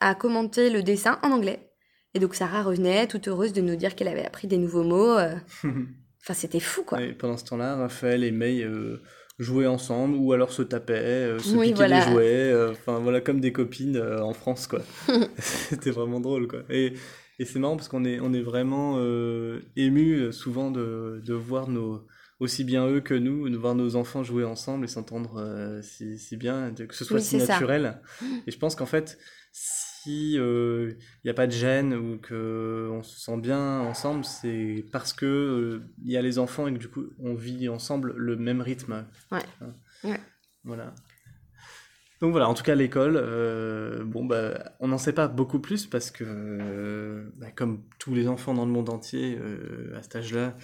à 0.00 0.16
commenter 0.16 0.68
le 0.70 0.82
dessin 0.82 1.20
en 1.22 1.30
anglais. 1.30 1.70
Et 2.14 2.18
donc 2.18 2.34
Sarah 2.34 2.64
revenait 2.64 3.06
toute 3.06 3.28
heureuse 3.28 3.52
de 3.52 3.60
nous 3.60 3.76
dire 3.76 3.94
qu'elle 3.94 4.08
avait 4.08 4.26
appris 4.26 4.48
des 4.48 4.58
nouveaux 4.58 4.84
mots. 4.84 5.16
Euh. 5.16 5.34
Enfin, 6.22 6.34
c'était 6.34 6.58
fou, 6.58 6.82
quoi. 6.82 7.00
Et 7.00 7.12
pendant 7.12 7.36
ce 7.36 7.44
temps-là, 7.44 7.76
Raphaël 7.76 8.24
et 8.24 8.32
May 8.32 8.64
jouaient 9.38 9.66
ensemble 9.66 10.16
ou 10.16 10.32
alors 10.32 10.50
se 10.50 10.62
tapaient, 10.62 11.38
se 11.38 11.56
piquaient 11.60 11.88
des 11.88 12.00
jouets, 12.02 12.70
enfin 12.70 12.98
voilà, 12.98 13.20
comme 13.20 13.40
des 13.40 13.52
copines 13.52 14.00
en 14.00 14.32
France, 14.32 14.66
quoi. 14.66 14.82
C'était 15.38 15.90
vraiment 15.90 16.20
drôle, 16.20 16.48
quoi. 16.48 16.60
Et, 16.70 16.94
et 17.38 17.44
c'est 17.44 17.58
marrant 17.58 17.76
parce 17.76 17.88
qu'on 17.88 18.04
est, 18.04 18.18
on 18.20 18.32
est 18.32 18.42
vraiment 18.42 18.98
ému 19.76 20.32
souvent 20.32 20.70
de, 20.70 21.20
de 21.24 21.34
voir 21.34 21.68
nos 21.68 22.06
aussi 22.38 22.64
bien 22.64 22.86
eux 22.86 23.00
que 23.00 23.14
nous, 23.14 23.48
de 23.48 23.56
voir 23.56 23.74
nos 23.74 23.96
enfants 23.96 24.22
jouer 24.22 24.44
ensemble 24.44 24.84
et 24.84 24.88
s'entendre 24.88 25.80
si, 25.82 26.18
si, 26.18 26.36
bien, 26.36 26.72
que 26.72 26.94
ce 26.94 27.04
soit 27.04 27.20
si 27.20 27.38
naturel. 27.38 28.00
Et 28.46 28.50
je 28.50 28.58
pense 28.58 28.74
qu'en 28.74 28.86
fait, 28.86 29.18
si 30.06 30.32
il 30.34 30.38
euh, 30.38 30.92
n'y 31.24 31.30
a 31.30 31.34
pas 31.34 31.48
de 31.48 31.52
gêne 31.52 31.92
ou 31.92 32.20
qu'on 32.20 33.02
se 33.02 33.20
sent 33.20 33.36
bien 33.38 33.80
ensemble, 33.80 34.24
c'est 34.24 34.84
parce 34.92 35.12
que 35.12 35.82
il 36.04 36.10
euh, 36.10 36.12
y 36.12 36.16
a 36.16 36.22
les 36.22 36.38
enfants 36.38 36.68
et 36.68 36.72
que 36.72 36.78
du 36.78 36.88
coup 36.88 37.06
on 37.18 37.34
vit 37.34 37.68
ensemble 37.68 38.14
le 38.16 38.36
même 38.36 38.60
rythme. 38.60 39.04
Ouais. 39.32 39.40
Hein. 39.60 39.72
ouais. 40.04 40.20
Voilà. 40.62 40.94
Donc 42.20 42.30
voilà, 42.30 42.48
en 42.48 42.54
tout 42.54 42.62
cas 42.62 42.76
l'école, 42.76 43.16
euh, 43.20 44.04
bon 44.04 44.24
bah 44.24 44.72
on 44.78 44.88
n'en 44.88 44.96
sait 44.96 45.12
pas 45.12 45.26
beaucoup 45.26 45.58
plus 45.58 45.86
parce 45.86 46.10
que 46.12 47.28
bah, 47.36 47.50
comme 47.50 47.82
tous 47.98 48.14
les 48.14 48.28
enfants 48.28 48.54
dans 48.54 48.64
le 48.64 48.72
monde 48.72 48.88
entier 48.88 49.38
à 49.96 50.02
cet 50.02 50.16
âge-là, 50.16 50.56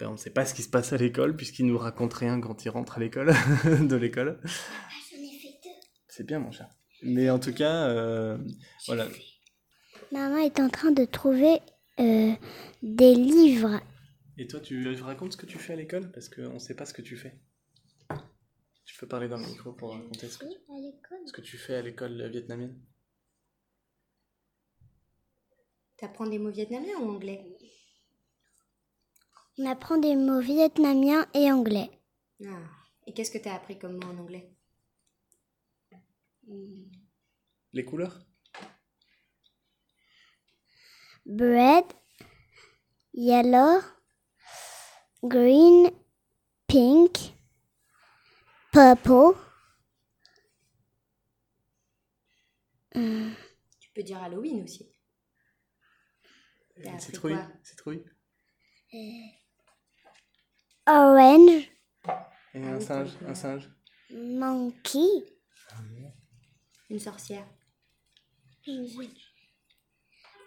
bah, 0.00 0.06
on 0.08 0.12
ne 0.12 0.16
sait 0.16 0.30
pas 0.30 0.46
ce 0.46 0.54
qui 0.54 0.62
se 0.62 0.70
passe 0.70 0.94
à 0.94 0.96
l'école 0.96 1.36
puisqu'ils 1.36 1.66
nous 1.66 1.78
racontent 1.78 2.16
rien 2.16 2.40
quand 2.40 2.64
ils 2.64 2.70
rentrent 2.70 2.96
à 2.96 3.00
l'école 3.00 3.34
de 3.64 3.96
l'école. 3.96 4.40
C'est 6.08 6.26
bien 6.26 6.40
mon 6.40 6.50
cher. 6.50 6.68
Mais 7.02 7.30
en 7.30 7.38
tout 7.38 7.54
cas, 7.54 7.88
euh, 7.88 8.38
voilà. 8.86 9.06
Maman 10.12 10.38
est 10.38 10.58
en 10.58 10.68
train 10.68 10.90
de 10.90 11.04
trouver 11.04 11.60
euh, 12.00 12.32
des 12.82 13.14
livres. 13.14 13.80
Et 14.36 14.46
toi, 14.46 14.60
tu 14.60 14.86
racontes 15.02 15.32
ce 15.32 15.36
que 15.36 15.46
tu 15.46 15.58
fais 15.58 15.74
à 15.74 15.76
l'école? 15.76 16.10
Parce 16.12 16.28
qu'on 16.28 16.54
ne 16.54 16.58
sait 16.58 16.74
pas 16.74 16.86
ce 16.86 16.94
que 16.94 17.02
tu 17.02 17.16
fais. 17.16 17.38
Tu 18.84 18.96
peux 18.98 19.06
parler 19.06 19.28
dans 19.28 19.36
le 19.36 19.46
micro 19.46 19.72
pour 19.72 19.92
raconter 19.92 20.28
ce 20.28 20.38
que, 20.38 20.46
tu... 20.46 20.58
ce 21.26 21.32
que 21.32 21.40
tu 21.40 21.58
fais 21.58 21.74
à 21.74 21.82
l'école 21.82 22.30
vietnamienne. 22.30 22.80
Tu 25.98 26.04
apprends 26.04 26.26
des 26.26 26.38
mots 26.38 26.50
vietnamiens 26.50 26.98
ou 27.00 27.10
anglais? 27.10 27.44
On 29.58 29.66
apprend 29.66 29.98
des 29.98 30.14
mots 30.14 30.40
vietnamiens 30.40 31.26
et 31.34 31.50
anglais. 31.50 31.90
Ah. 32.46 32.62
Et 33.06 33.12
qu'est-ce 33.12 33.30
que 33.30 33.38
tu 33.38 33.48
as 33.48 33.54
appris 33.54 33.78
comme 33.78 33.94
mot 33.94 34.06
en 34.06 34.18
anglais? 34.18 34.54
Les 37.72 37.84
couleurs? 37.84 38.26
Bread, 41.26 41.84
yellow, 43.12 43.80
green, 45.22 45.90
pink, 46.66 47.34
purple. 48.72 49.36
Tu 52.92 53.90
peux 53.94 54.02
dire 54.02 54.22
Halloween 54.22 54.64
aussi. 54.64 54.90
Citrouille. 56.98 57.38
Citrouille. 57.62 58.04
Orange. 60.86 61.70
Et 62.54 62.64
un 62.64 62.80
singe. 62.80 63.10
Un 63.26 63.34
singe. 63.34 63.70
Monkey. 64.10 65.38
Une 66.90 66.98
sorcière. 66.98 67.44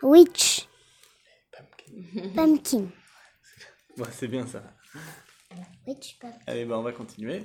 Witch. 0.01 0.67
Pumpkin. 1.51 2.29
Pumpkin. 2.35 2.87
c'est 4.11 4.27
bien 4.27 4.47
ça. 4.47 4.63
Witch 5.85 6.17
pumpkin. 6.19 6.39
Allez, 6.47 6.65
bah, 6.65 6.79
on 6.79 6.83
va 6.83 6.91
continuer. 6.91 7.43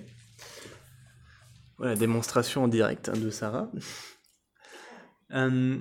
Voilà, 1.79 1.95
démonstration 1.95 2.65
en 2.65 2.69
direct 2.69 3.09
hein, 3.09 3.19
de 3.19 3.31
Sarah. 3.31 3.71
Euh, 5.33 5.79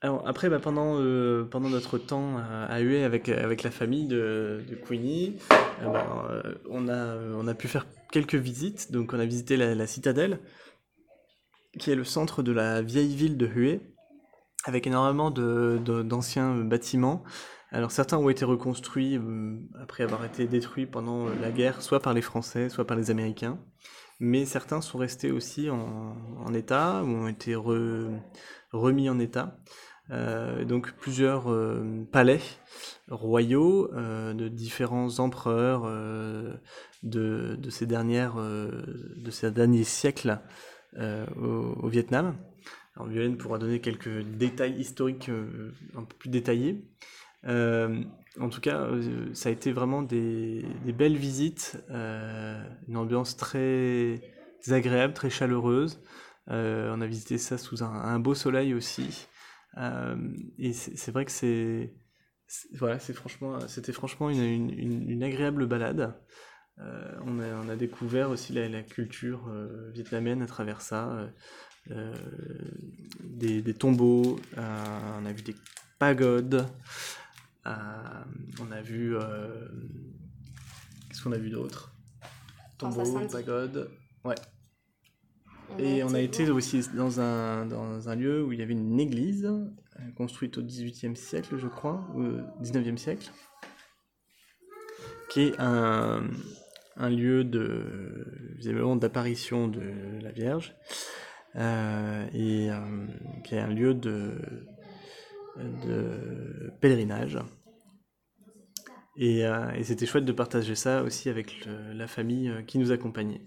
alors 0.00 0.26
après, 0.26 0.48
bah, 0.48 0.58
pendant, 0.58 0.96
euh, 0.98 1.44
pendant 1.44 1.68
notre 1.68 1.98
temps 1.98 2.38
à 2.38 2.80
UE 2.80 3.04
avec, 3.04 3.28
avec 3.28 3.62
la 3.62 3.70
famille 3.70 4.08
de, 4.08 4.60
de 4.68 4.74
Queenie, 4.74 5.36
euh, 5.82 5.86
bah, 5.86 6.42
on, 6.68 6.88
a, 6.88 7.14
on 7.16 7.46
a 7.46 7.54
pu 7.54 7.68
faire 7.68 7.86
quelques 8.10 8.34
visites. 8.34 8.90
Donc 8.90 9.12
on 9.12 9.20
a 9.20 9.24
visité 9.24 9.56
la, 9.56 9.76
la 9.76 9.86
citadelle, 9.86 10.40
qui 11.78 11.90
est 11.90 11.94
le 11.94 12.04
centre 12.04 12.42
de 12.42 12.52
la 12.52 12.82
vieille 12.82 13.14
ville 13.14 13.36
de 13.36 13.46
Hue, 13.46 13.80
avec 14.64 14.86
énormément 14.86 15.30
d'anciens 15.30 16.56
de, 16.56 16.62
bâtiments. 16.62 17.22
Alors 17.70 17.90
certains 17.90 18.16
ont 18.16 18.28
été 18.28 18.44
reconstruits 18.44 19.16
euh, 19.16 19.58
après 19.80 20.02
avoir 20.02 20.24
été 20.24 20.46
détruits 20.46 20.86
pendant 20.86 21.28
la 21.28 21.50
guerre, 21.50 21.82
soit 21.82 22.00
par 22.00 22.14
les 22.14 22.22
Français, 22.22 22.68
soit 22.68 22.86
par 22.86 22.96
les 22.96 23.10
Américains. 23.10 23.58
Mais 24.20 24.46
certains 24.46 24.80
sont 24.80 24.98
restés 24.98 25.30
aussi 25.30 25.70
en, 25.70 26.52
état, 26.52 27.02
ou 27.04 27.08
ont 27.08 27.28
été 27.28 27.54
remis 27.54 29.08
en 29.08 29.18
état. 29.20 29.58
Euh, 30.10 30.64
donc 30.64 30.92
plusieurs 30.92 31.52
euh, 31.52 32.08
palais 32.10 32.40
royaux 33.08 33.90
de 33.92 34.48
différents 34.48 35.20
empereurs 35.20 35.82
de, 37.02 37.54
de, 37.54 37.70
ces 37.70 37.86
dernières, 37.86 38.36
de 38.36 39.30
ces 39.30 39.52
derniers 39.52 39.84
siècles 39.84 40.40
euh, 40.96 41.26
au, 41.36 41.88
Vietnam. 41.88 42.36
Alors 42.96 43.08
Violaine 43.08 43.36
pourra 43.36 43.58
donner 43.58 43.80
quelques 43.80 44.22
détails 44.22 44.74
historiques 44.80 45.28
euh, 45.28 45.72
un 45.94 46.02
peu 46.02 46.16
plus 46.18 46.30
détaillés. 46.30 46.82
Euh, 47.44 48.02
en 48.40 48.48
tout 48.48 48.60
cas, 48.60 48.88
ça 49.32 49.48
a 49.48 49.52
été 49.52 49.70
vraiment 49.72 50.02
des, 50.02 50.64
belles 50.86 51.16
visites, 51.16 51.76
une 51.90 52.96
ambiance 52.96 53.36
très 53.36 54.20
agréable, 54.68 55.12
très 55.12 55.30
chaleureuse. 55.30 56.00
on 56.46 57.00
a 57.00 57.06
visité 57.06 57.36
ça 57.36 57.58
sous 57.58 57.82
un, 57.82 58.18
beau 58.18 58.34
soleil 58.34 58.74
aussi. 58.74 59.26
et 59.76 60.72
c'est 60.72 61.10
vrai 61.10 61.24
que 61.24 61.32
c'est 61.32 61.94
voilà, 62.74 62.98
c'est 62.98 63.12
franchement, 63.12 63.58
c'était 63.66 63.92
franchement 63.92 64.30
une, 64.30 64.70
une, 64.70 65.22
agréable 65.22 65.66
balade. 65.66 66.14
Euh, 66.80 67.18
on, 67.26 67.68
a, 67.68 67.76
découvert 67.76 68.30
aussi 68.30 68.52
la, 68.52 68.82
culture 68.82 69.48
euh, 69.48 69.90
vietnamienne 69.92 70.42
à 70.42 70.46
travers 70.46 70.80
ça. 70.80 71.28
Euh, 71.90 72.14
des, 73.22 73.74
tombeaux, 73.74 74.38
on 74.56 75.26
a 75.26 75.32
vu 75.32 75.42
des 75.42 75.56
pagodes, 75.98 76.66
on 77.64 78.72
a 78.72 78.82
vu. 78.82 79.16
Qu'est-ce 81.08 81.22
qu'on 81.22 81.32
a 81.32 81.38
vu 81.38 81.50
d'autre? 81.50 81.92
Tombeaux, 82.76 83.26
pagodes. 83.28 83.90
Ouais. 84.24 84.36
Et 85.78 86.02
on 86.02 86.14
a 86.14 86.20
été 86.20 86.48
aussi 86.50 86.82
dans 86.94 87.20
un, 87.20 87.66
dans 87.66 88.08
un 88.08 88.14
lieu 88.14 88.44
où 88.44 88.52
il 88.52 88.60
y 88.60 88.62
avait 88.62 88.72
une 88.72 89.00
église, 89.00 89.50
construite 90.16 90.58
au 90.58 90.62
XVIIIe 90.62 91.16
siècle, 91.16 91.58
je 91.58 91.66
crois, 91.66 92.06
ou 92.14 92.22
au 92.22 92.62
XIXe 92.62 93.00
siècle, 93.00 93.30
qui 95.28 95.40
est 95.42 95.54
un, 95.58 96.22
un 96.98 97.10
lieu 97.10 97.44
de 97.44 98.26
visiblement 98.56 98.96
d'apparition 98.96 99.68
de 99.68 99.80
la 100.20 100.32
Vierge 100.32 100.74
euh, 101.56 102.26
et 102.34 102.70
euh, 102.70 103.06
qui 103.44 103.54
est 103.54 103.60
un 103.60 103.72
lieu 103.72 103.94
de, 103.94 104.32
pèlerinage. 106.80 107.38
Euh, 109.20 109.70
et 109.72 109.84
c'était 109.84 110.06
chouette 110.06 110.24
de 110.24 110.32
partager 110.32 110.74
ça 110.74 111.02
aussi 111.02 111.28
avec 111.28 111.68
la 111.92 112.06
famille 112.06 112.52
qui 112.66 112.78
nous 112.78 112.92
accompagnait. 112.92 113.42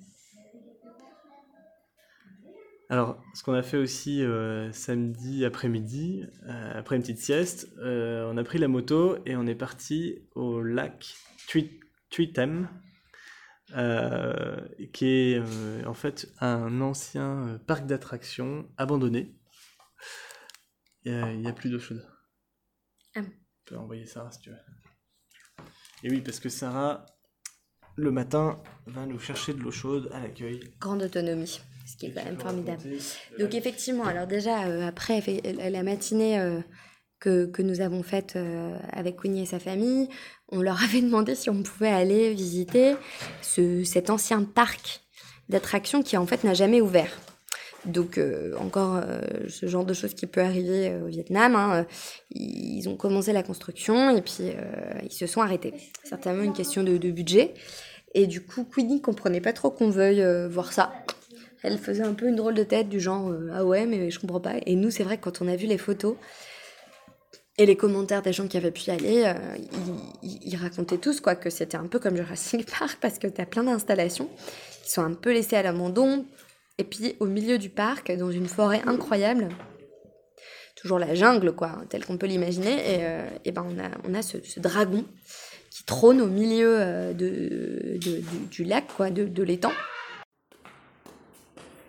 Alors, 2.90 3.24
ce 3.34 3.44
qu'on 3.44 3.54
a 3.54 3.64
fait 3.64 3.78
aussi 3.78 4.22
samedi 4.74 5.46
après-midi, 5.46 6.26
après 6.74 6.98
une 6.98 7.02
petite 7.04 7.20
sieste, 7.20 7.70
on 7.82 8.36
a 8.36 8.44
pris 8.44 8.58
la 8.58 8.68
moto 8.68 9.18
et 9.26 9.38
on 9.38 9.48
est 9.48 9.56
parti 9.56 10.20
au 10.36 10.62
lac 10.62 11.16
Tuitem, 12.10 12.68
euh, 13.76 14.58
qui 14.92 15.06
est 15.06 15.40
euh, 15.40 15.86
en 15.86 15.94
fait 15.94 16.28
un 16.42 16.82
ancien 16.82 17.48
euh, 17.48 17.58
parc 17.58 17.86
d'attractions 17.86 18.68
abandonné. 18.78 19.34
Il 21.06 21.40
n'y 21.40 21.48
a, 21.48 21.54
plus 21.54 21.70
d'eau 21.70 21.80
chaude. 21.80 22.06
Ah. 23.16 23.22
Tu 23.22 23.74
peux 23.74 23.78
envoyer 23.78 24.06
Sarah 24.06 24.32
si 24.32 24.40
tu 24.42 24.50
veux. 24.50 24.58
Et 26.04 26.10
oui, 26.10 26.22
parce 26.22 26.40
que 26.40 26.50
Sarah, 26.50 27.06
le 27.96 28.12
matin, 28.12 28.62
va 28.88 29.06
nous 29.06 29.20
chercher 29.20 29.54
de 29.54 29.60
l'eau 29.60 29.72
chaude 29.72 30.10
à 30.14 30.20
l'accueil. 30.20 30.60
Grande 30.80 31.04
autonomie, 31.04 31.62
ce 31.88 31.98
qui 31.98 32.08
est 32.08 32.12
quand 32.12 32.24
même 32.24 32.40
formidable. 32.40 32.84
Donc 33.40 33.56
effectivement, 33.56 34.06
alors 34.06 34.28
déjà, 34.28 34.60
après 34.86 35.22
la 35.72 35.82
matinée 35.82 36.62
que, 37.22 37.62
nous 37.62 37.80
avons 37.80 38.04
faite 38.04 38.38
avec 38.92 39.16
Queenie 39.16 39.44
et 39.44 39.46
sa 39.46 39.60
famille, 39.60 40.10
on 40.50 40.62
leur 40.62 40.84
avait 40.84 41.02
demandé 41.02 41.36
si 41.36 41.50
on 41.50 41.64
pouvait 41.64 41.90
aller 41.90 42.34
visiter 42.34 42.96
ce, 43.42 43.84
cet 43.86 44.10
ancien 44.10 44.44
parc 44.44 45.02
d'attractions 45.48 46.04
qui 46.04 46.18
en 46.18 46.26
fait 46.26 46.44
n'a 46.44 46.54
jamais 46.54 46.82
ouvert. 46.82 47.18
Donc 47.86 48.18
euh, 48.18 48.54
encore 48.60 48.98
euh, 48.98 49.22
ce 49.50 49.66
genre 49.66 49.86
de 49.86 49.94
choses 49.94 50.14
qui 50.14 50.28
peut 50.28 50.42
arriver 50.42 50.90
euh, 50.90 51.04
au 51.04 51.08
Vietnam. 51.08 51.56
Hein, 51.56 51.86
ils 52.30 52.88
ont 52.88 52.96
commencé 52.96 53.34
la 53.34 53.44
construction 53.44 54.16
et 54.16 54.22
puis 54.22 54.52
ils 55.04 55.12
se 55.12 55.28
sont 55.28 55.42
arrêtés. 55.42 55.74
Certainement 56.04 56.44
une 56.44 56.54
question 56.54 56.84
de, 56.84 56.98
budget. 57.12 57.54
Et 58.14 58.28
du 58.28 58.42
coup, 58.42 58.66
Queenie 58.66 59.02
comprenait 59.02 59.42
pas 59.42 59.54
trop 59.54 59.72
qu'on 59.72 59.90
veuille 59.90 60.24
voir 60.50 60.74
ça. 60.74 60.94
Elle 61.64 61.78
faisait 61.78 62.04
un 62.04 62.14
peu 62.14 62.28
une 62.28 62.36
drôle 62.36 62.56
de 62.56 62.64
tête 62.64 62.90
du 62.90 63.00
genre 63.00 63.32
ah 63.54 63.64
ouais 63.64 63.86
mais 63.86 64.10
je 64.10 64.20
comprends 64.20 64.40
pas. 64.40 64.56
Et 64.66 64.76
nous 64.76 64.92
c'est 64.92 65.04
vrai 65.04 65.18
que 65.18 65.24
quand 65.24 65.42
on 65.42 65.48
a 65.48 65.56
vu 65.56 65.68
les 65.68 65.78
photos, 65.78 66.16
et 67.58 67.66
les 67.66 67.76
commentaires 67.76 68.22
des 68.22 68.34
gens 68.34 68.48
qui 68.48 68.58
avaient 68.58 68.72
pu 68.72 68.84
y 68.88 68.92
aller, 68.92 69.24
euh, 69.26 69.34
ils, 70.24 70.56
racontaient 70.56 70.98
tous 70.98 71.20
quoi, 71.20 71.36
que 71.36 71.50
c'était 71.50 71.78
un 71.78 71.88
peu 71.88 72.00
comme 72.00 72.16
Jurassic 72.16 72.70
Park 72.80 72.98
parce 73.02 73.20
que 73.20 73.28
tu 73.28 73.42
as 73.42 73.46
plein 73.46 73.64
d'installations 73.64 74.30
qui 74.84 74.92
sont 74.92 75.04
un 75.04 75.14
peu 75.14 75.34
laissées 75.34 75.58
à 75.58 75.64
l'abandon. 75.64 76.26
Et 76.78 76.84
puis 76.84 77.16
au 77.20 77.26
milieu 77.26 77.58
du 77.58 77.70
parc, 77.70 78.12
dans 78.16 78.32
une 78.32 78.48
forêt 78.48 78.82
incroyable, 78.88 79.50
toujours 80.76 80.98
la 80.98 81.14
jungle, 81.14 81.52
quoi, 81.54 81.82
tel 81.90 82.06
qu'on 82.06 82.18
peut 82.18 82.26
l'imaginer, 82.26 82.74
et, 82.74 83.06
euh, 83.06 83.30
et, 83.46 83.52
ben 83.52 83.66
on 83.70 83.78
a, 83.80 83.90
on 84.10 84.14
a 84.16 84.22
ce, 84.22 84.38
dragon 84.60 85.06
qui 85.70 85.84
trône 85.84 86.22
au 86.22 86.28
milieu 86.28 86.76
euh, 86.80 87.14
de, 87.14 87.98
du, 88.50 88.64
lac, 88.64 88.88
quoi, 88.96 89.12
de, 89.12 89.26
de 89.26 89.44
l'étang. 89.44 89.72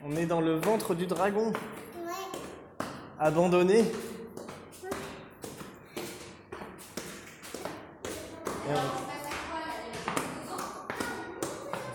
On 0.04 0.16
est 0.16 0.26
dans 0.26 0.40
le 0.40 0.56
ventre 0.56 0.94
du 0.94 1.06
dragon. 1.06 1.52
Abandonné. 3.18 3.84
On 8.64 8.74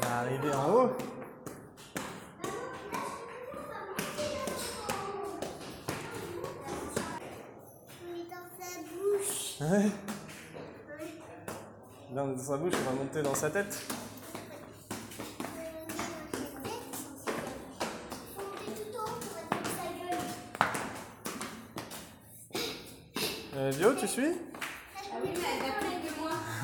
va 0.06 0.16
arriver 0.20 0.54
en 0.54 0.74
haut. 0.74 0.92
Ouais. 9.60 9.92
Là, 12.14 12.24
on 12.24 12.32
est 12.32 12.36
dans 12.36 12.44
sa 12.44 12.58
bouche, 12.58 12.74
on 12.74 12.90
va 12.90 12.96
monter 12.98 13.22
dans 13.22 13.36
sa 13.36 13.50
tête. 13.50 13.82
Euh, 23.56 23.72
Vio, 23.72 23.94
tu 23.94 24.08
suis? 24.08 24.34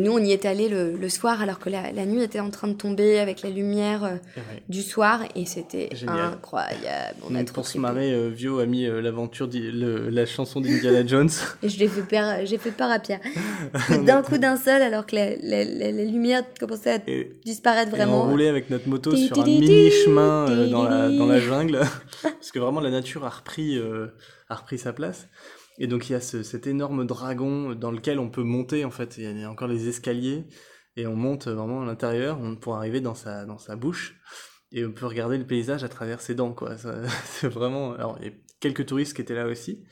Et 0.00 0.02
nous, 0.02 0.12
on 0.12 0.18
y 0.18 0.32
est 0.32 0.46
allé 0.46 0.70
le, 0.70 1.08
soir 1.10 1.42
alors 1.42 1.58
que 1.58 1.68
la, 1.68 2.06
nuit 2.06 2.22
était 2.22 2.40
en 2.40 2.48
train 2.48 2.68
de 2.68 2.72
tomber 2.72 3.18
avec 3.18 3.42
la 3.42 3.50
lumière 3.50 4.04
euh, 4.04 4.16
du 4.70 4.80
soir 4.80 5.20
et 5.36 5.44
c'était 5.44 5.90
incroyable. 6.06 7.18
On 7.28 7.34
a 7.34 7.44
pour 7.44 7.66
se 7.66 7.76
marrer, 7.76 8.10
euh, 8.14 8.30
Vio 8.30 8.60
a 8.60 8.64
mis 8.64 8.86
euh, 8.86 9.02
l'aventure, 9.02 9.46
la 9.52 10.24
chanson 10.24 10.62
d'Indiana 10.62 11.06
Jones. 11.06 11.28
et 11.62 11.68
je 11.68 11.78
l'ai 11.78 11.88
fait 11.88 12.00
peur, 12.00 12.46
j'ai 12.46 12.56
fait 12.56 12.70
peur 12.70 12.90
à 12.90 12.98
Pierre. 12.98 13.20
d'un 14.06 14.22
coup 14.22 14.38
d'un 14.38 14.56
seul 14.56 14.80
alors 14.80 15.04
que 15.04 15.16
la, 15.16 15.34
la, 15.42 15.90
lumière 15.90 16.44
commençait 16.58 16.92
à 16.92 16.98
disparaître 17.44 17.90
vraiment. 17.90 18.24
Et 18.24 18.26
on 18.26 18.30
roulait 18.30 18.48
avec 18.48 18.70
notre 18.70 18.88
moto 18.88 19.14
sur 19.14 19.38
un 19.38 19.44
mini 19.44 19.90
chemin 19.90 20.66
dans, 20.68 20.84
la, 20.84 21.10
dans 21.10 21.26
la 21.26 21.40
jungle 21.40 21.80
parce 22.22 22.50
que 22.50 22.58
vraiment 22.58 22.80
la 22.80 22.90
nature 22.90 23.26
a 23.26 23.28
repris, 23.28 23.78
a 24.48 24.54
repris 24.54 24.78
sa 24.78 24.94
place. 24.94 25.28
Et 25.80 25.86
donc 25.86 26.08
il 26.08 26.12
y 26.12 26.14
a 26.14 26.20
cet 26.20 26.66
énorme 26.66 27.06
dragon 27.06 27.74
dans 27.74 27.90
lequel 27.90 28.18
on 28.18 28.28
peut 28.28 28.42
monter 28.42 28.84
en 28.84 28.90
fait. 28.90 29.16
Il 29.16 29.40
y 29.40 29.44
a 29.44 29.50
encore 29.50 29.66
les 29.66 29.88
escaliers 29.88 30.44
et 30.96 31.06
on 31.06 31.16
monte 31.16 31.48
vraiment 31.48 31.82
à 31.82 31.86
l'intérieur 31.86 32.38
pour 32.60 32.76
arriver 32.76 33.00
dans 33.00 33.14
sa, 33.14 33.46
dans 33.46 33.58
sa 33.58 33.76
bouche 33.76 34.20
et 34.72 34.84
on 34.84 34.92
peut 34.92 35.06
regarder 35.06 35.38
le 35.38 35.46
paysage 35.46 35.82
à 35.82 35.88
travers 35.88 36.20
ses 36.20 36.34
dents 36.34 36.52
quoi. 36.52 36.76
C'est 37.24 37.48
vraiment. 37.48 37.94
Alors 37.94 38.18
il 38.20 38.26
y 38.26 38.30
a 38.30 38.34
quelques 38.60 38.86
touristes 38.86 39.14
qui 39.14 39.22
étaient 39.22 39.34
là 39.34 39.46
aussi. 39.46 39.84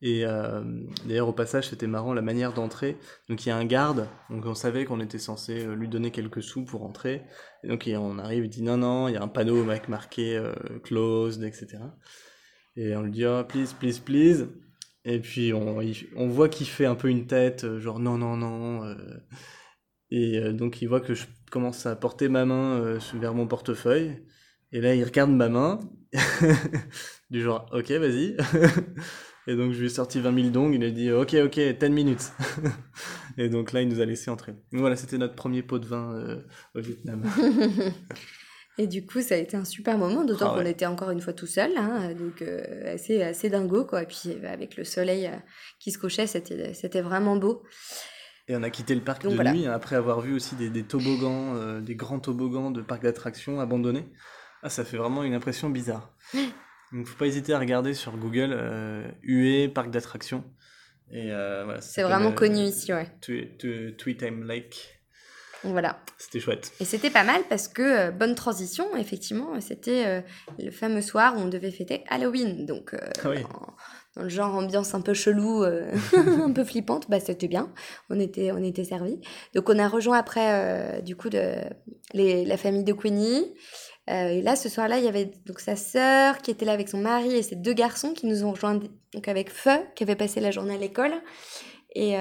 Et 0.00 0.26
euh, 0.26 0.62
d'ailleurs 1.06 1.28
au 1.28 1.32
passage 1.32 1.70
c'était 1.70 1.88
marrant 1.88 2.14
la 2.14 2.22
manière 2.22 2.52
d'entrer. 2.52 2.96
Donc 3.28 3.44
il 3.44 3.48
y 3.48 3.52
a 3.52 3.56
un 3.56 3.64
garde, 3.64 4.08
donc 4.30 4.46
on 4.46 4.54
savait 4.54 4.84
qu'on 4.84 5.00
était 5.00 5.18
censé 5.18 5.64
euh, 5.64 5.74
lui 5.74 5.88
donner 5.88 6.12
quelques 6.12 6.42
sous 6.42 6.64
pour 6.64 6.84
entrer. 6.84 7.22
Et 7.64 7.68
donc 7.68 7.90
on 7.92 8.18
arrive, 8.20 8.44
il 8.44 8.50
dit 8.50 8.62
non 8.62 8.76
non, 8.76 9.08
il 9.08 9.14
y 9.14 9.16
a 9.16 9.22
un 9.22 9.28
panneau 9.28 9.60
avec 9.62 9.88
marqué 9.88 10.36
euh, 10.36 10.52
closed, 10.84 11.42
etc. 11.42 11.78
Et 12.76 12.94
on 12.94 13.02
lui 13.02 13.10
dit 13.10 13.26
oh 13.26 13.42
please 13.42 13.74
please 13.76 13.98
please. 13.98 14.46
Et 15.08 15.20
puis 15.20 15.52
on, 15.54 15.78
on 16.16 16.28
voit 16.28 16.48
qu'il 16.48 16.66
fait 16.66 16.84
un 16.84 16.96
peu 16.96 17.08
une 17.08 17.28
tête, 17.28 17.62
euh, 17.62 17.78
genre 17.78 18.00
non, 18.00 18.18
non, 18.18 18.36
non. 18.36 18.82
Euh. 18.84 18.96
et 20.10 20.38
euh, 20.38 20.52
donc 20.52 20.82
il 20.82 20.88
voit 20.88 21.00
que 21.00 21.14
je 21.14 21.26
commence 21.52 21.86
à 21.86 21.94
porter 21.94 22.28
ma 22.28 22.44
main 22.44 22.98
vers 23.14 23.32
mon 23.32 23.46
portefeuille. 23.46 24.20
Et 24.72 24.80
là 24.80 24.96
il 24.96 25.04
regarde 25.04 25.30
ma 25.30 25.48
main, 25.48 25.78
du 27.30 27.40
genre 27.40 27.70
ok, 27.72 27.88
vas-y. 27.92 28.36
et 29.46 29.54
donc 29.54 29.74
je 29.74 29.78
lui 29.78 29.86
ai 29.86 29.90
sorti 29.90 30.20
20 30.20 30.34
000 30.34 30.48
dong, 30.48 30.74
il 30.74 30.82
a 30.82 30.90
dit 30.90 31.12
ok, 31.12 31.36
ok, 31.44 31.60
10 31.78 31.90
minutes. 31.90 32.32
et 33.38 33.48
donc 33.48 33.72
là 33.72 33.82
il 33.82 33.88
nous 33.88 34.00
a 34.00 34.04
laissé 34.04 34.28
entrer. 34.28 34.54
Voilà, 34.72 34.96
c'était 34.96 35.18
notre 35.18 35.36
premier 35.36 35.62
pot 35.62 35.78
de 35.78 35.86
vin 35.86 36.42
au 36.74 36.80
Vietnam. 36.80 37.22
Et 38.78 38.86
du 38.86 39.06
coup, 39.06 39.22
ça 39.22 39.34
a 39.34 39.38
été 39.38 39.56
un 39.56 39.64
super 39.64 39.96
moment, 39.96 40.24
d'autant 40.24 40.52
ah 40.52 40.58
qu'on 40.58 40.66
était 40.66 40.84
encore 40.84 41.10
une 41.10 41.22
fois 41.22 41.32
tout 41.32 41.46
seul, 41.46 41.72
hein, 41.78 42.12
donc 42.12 42.42
euh, 42.42 42.94
assez, 42.94 43.22
assez 43.22 43.48
dingo, 43.48 43.84
quoi. 43.86 44.02
Et 44.02 44.06
puis 44.06 44.28
euh, 44.28 44.52
avec 44.52 44.76
le 44.76 44.84
soleil 44.84 45.26
euh, 45.26 45.36
qui 45.78 45.92
se 45.92 45.98
couchait, 45.98 46.26
c'était, 46.26 46.74
c'était 46.74 47.00
vraiment 47.00 47.36
beau. 47.36 47.62
Et 48.48 48.54
on 48.54 48.62
a 48.62 48.70
quitté 48.70 48.94
le 48.94 49.00
parc 49.00 49.26
de 49.26 49.30
nuit 49.30 49.66
hein, 49.66 49.72
après 49.72 49.96
avoir 49.96 50.20
vu 50.20 50.34
aussi 50.34 50.54
des, 50.56 50.68
des 50.68 50.84
toboggans, 50.84 51.80
des 51.80 51.96
grands 51.96 52.20
toboggans 52.20 52.70
de 52.70 52.80
parcs 52.80 53.02
d'attractions 53.02 53.60
abandonnés. 53.60 54.08
Ah, 54.62 54.68
ça 54.68 54.84
fait 54.84 54.98
vraiment 54.98 55.24
une 55.24 55.34
impression 55.34 55.68
bizarre. 55.68 56.14
donc 56.92 57.06
faut 57.06 57.16
pas 57.16 57.26
hésiter 57.26 57.54
à 57.54 57.58
regarder 57.58 57.92
sur 57.92 58.16
Google 58.16 58.56
UE 59.22 59.68
parc 59.74 59.90
d'attractions. 59.90 60.44
Et 61.10 61.30
voilà, 61.30 61.80
c'est 61.80 62.02
vraiment 62.02 62.30
connu 62.30 62.58
ici, 62.58 62.92
ouais. 62.92 63.08
Tweetime 63.20 64.44
Lake. 64.44 64.95
Voilà. 65.64 65.98
C'était 66.18 66.40
chouette. 66.40 66.72
Et 66.80 66.84
c'était 66.84 67.10
pas 67.10 67.24
mal 67.24 67.42
parce 67.48 67.68
que, 67.68 67.82
euh, 67.82 68.10
bonne 68.10 68.34
transition, 68.34 68.96
effectivement, 68.96 69.60
c'était 69.60 70.06
euh, 70.06 70.20
le 70.58 70.70
fameux 70.70 71.02
soir 71.02 71.36
où 71.36 71.40
on 71.40 71.48
devait 71.48 71.70
fêter 71.70 72.04
Halloween. 72.08 72.66
Donc, 72.66 72.94
euh, 72.94 72.98
ah 73.24 73.28
dans, 74.16 74.22
le 74.22 74.28
genre 74.28 74.54
ambiance 74.54 74.94
un 74.94 75.02
peu 75.02 75.12
chelou, 75.12 75.62
un 76.16 76.52
peu 76.52 76.64
flippante, 76.64 77.10
bah, 77.10 77.20
c'était 77.20 77.48
bien. 77.48 77.70
On 78.08 78.18
était, 78.18 78.50
on 78.50 78.62
était 78.62 78.84
servis. 78.84 79.20
Donc, 79.54 79.68
on 79.68 79.78
a 79.78 79.88
rejoint 79.88 80.16
après, 80.16 81.02
du 81.02 81.16
coup, 81.16 81.28
de, 81.28 81.56
les, 82.14 82.46
la 82.46 82.56
famille 82.56 82.84
de 82.84 82.94
Queenie. 82.94 83.52
et 84.08 84.40
là, 84.40 84.56
ce 84.56 84.70
soir-là, 84.70 84.98
il 84.98 85.04
y 85.04 85.08
avait 85.08 85.30
donc 85.44 85.60
sa 85.60 85.76
sœur 85.76 86.38
qui 86.38 86.50
était 86.50 86.64
là 86.64 86.72
avec 86.72 86.88
son 86.88 86.98
mari 86.98 87.34
et 87.34 87.42
ses 87.42 87.56
deux 87.56 87.74
garçons 87.74 88.14
qui 88.14 88.26
nous 88.26 88.44
ont 88.44 88.52
rejoints 88.52 88.80
donc 89.12 89.28
avec 89.28 89.50
Feu, 89.50 89.80
qui 89.94 90.02
avait 90.02 90.16
passé 90.16 90.40
la 90.40 90.50
journée 90.50 90.76
à 90.76 90.78
l'école. 90.78 91.12
Et, 91.94 92.14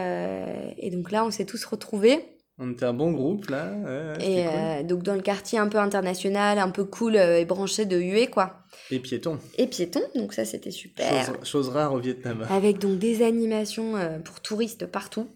et 0.78 0.90
donc 0.92 1.12
là, 1.12 1.24
on 1.24 1.32
s'est 1.32 1.46
tous 1.46 1.64
retrouvés. 1.64 2.35
On 2.58 2.72
était 2.72 2.86
un 2.86 2.94
bon 2.94 3.12
groupe 3.12 3.50
là. 3.50 3.74
et 4.22 4.48
euh, 4.48 4.84
donc 4.84 5.04
dans 5.04 5.14
le 5.14 5.22
quartier 5.22 5.60
un 5.60 5.68
peu 5.68 5.78
international, 5.78 6.58
un 6.58 6.70
peu 6.70 6.86
cool 6.86 7.18
euh, 7.18 7.38
et 7.38 7.44
branché 7.44 7.86
de 7.86 7.98
huée 7.98 8.28
quoi. 8.28 8.64
Et 8.92 9.00
piéton. 9.00 9.40
Et 9.58 9.68
piéton, 9.68 10.00
donc 10.16 10.32
ça 10.32 10.46
c'était 10.46 10.72
super. 10.72 11.34
Chose, 11.44 11.68
rare 11.68 11.94
au 11.94 12.00
Vietnam. 12.00 12.46
Avec 12.50 12.80
donc 12.80 12.98
des 12.98 13.24
animations 13.24 13.98
euh, 13.98 14.20
pour 14.20 14.40
touristes 14.40 14.86
partout. 14.86 15.28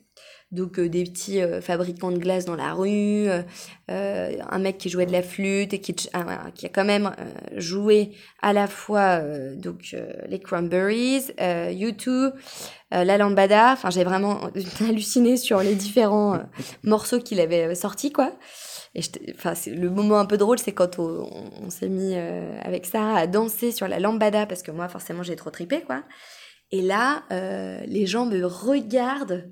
Donc 0.51 0.79
des 0.79 1.03
petits 1.03 1.41
fabricants 1.61 2.11
de 2.11 2.17
glace 2.17 2.45
dans 2.45 2.55
la 2.55 2.73
rue, 2.73 3.27
un 3.87 4.59
mec 4.59 4.79
qui 4.79 4.89
jouait 4.89 5.05
de 5.05 5.11
la 5.11 5.21
flûte 5.21 5.73
et 5.73 5.79
qui, 5.79 5.93
qui 5.93 6.09
a 6.11 6.69
quand 6.73 6.85
même 6.85 7.11
joué 7.55 8.13
à 8.41 8.51
la 8.51 8.65
fois 8.65 9.21
donc 9.55 9.95
les 10.27 10.39
Cranberries, 10.39 11.27
YouTube, 11.69 12.31
euh, 12.93 13.03
la 13.03 13.17
lambada. 13.17 13.73
Enfin, 13.73 13.89
j'ai 13.91 14.03
vraiment 14.03 14.49
halluciné 14.79 15.37
sur 15.37 15.59
les 15.59 15.75
différents 15.75 16.35
euh, 16.35 16.39
morceaux 16.83 17.19
qu'il 17.19 17.39
avait 17.39 17.67
euh, 17.67 17.75
sortis, 17.75 18.11
quoi. 18.11 18.33
Et 18.95 19.01
enfin, 19.35 19.53
le 19.67 19.89
moment 19.89 20.17
un 20.17 20.25
peu 20.25 20.37
drôle, 20.37 20.57
c'est 20.57 20.71
quand 20.71 20.97
on, 20.97 21.69
s'est 21.69 21.89
mis 21.89 22.15
avec 22.15 22.87
ça 22.87 23.13
à 23.13 23.27
danser 23.27 23.71
sur 23.71 23.87
la 23.87 23.99
lambada, 23.99 24.47
parce 24.47 24.63
que 24.63 24.71
moi, 24.71 24.89
forcément, 24.89 25.21
j'ai 25.21 25.35
trop 25.35 25.51
tripé, 25.51 25.81
quoi. 25.81 26.01
Et 26.71 26.81
là, 26.81 27.21
les 27.85 28.07
gens 28.07 28.25
me 28.25 28.43
regardent 28.43 29.51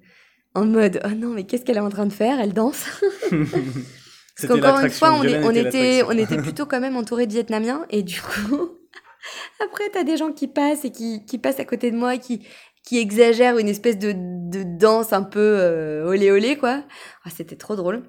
en 0.58 0.66
mode 0.66 1.00
oh 1.06 1.10
non 1.10 1.30
mais 1.30 1.44
qu'est-ce 1.44 1.64
qu'elle 1.64 1.78
est 1.78 1.82
en 1.82 1.90
train 1.90 2.06
de 2.06 2.14
faire? 2.14 2.40
Elle 2.40 2.54
danse. 2.54 2.86
Parce 3.32 4.54
qu'encore 4.54 4.80
une 4.80 4.90
fois, 4.92 5.14
on, 5.14 5.22
on 5.22 5.52
était, 5.52 6.04
on 6.04 6.12
était 6.18 6.38
plutôt 6.38 6.66
quand 6.66 6.80
même 6.80 6.96
entouré 6.96 7.26
de 7.26 7.34
Vietnamiens 7.34 7.86
et 7.90 8.04
du 8.04 8.22
coup, 8.22 8.70
après, 9.64 9.90
t'as 9.92 10.04
des 10.04 10.18
gens 10.18 10.32
qui 10.32 10.48
passent 10.48 10.86
et 10.86 10.92
qui, 10.92 11.26
qui 11.26 11.40
passent 11.40 11.60
à 11.60 11.66
côté 11.66 11.90
de 11.90 11.98
moi 11.98 12.16
et 12.16 12.20
qui, 12.20 12.48
qui 12.84 13.00
exagèrent 13.00 13.58
une 13.58 13.68
espèce 13.68 13.98
de, 13.98 14.14
de 14.16 14.64
danse 14.64 15.12
un 15.12 15.24
peu 15.24 15.40
euh, 15.40 16.06
olé 16.06 16.32
olé, 16.32 16.56
quoi. 16.56 16.84
Ah, 17.26 17.30
c'était 17.36 17.56
trop 17.56 17.76
drôle. 17.76 18.04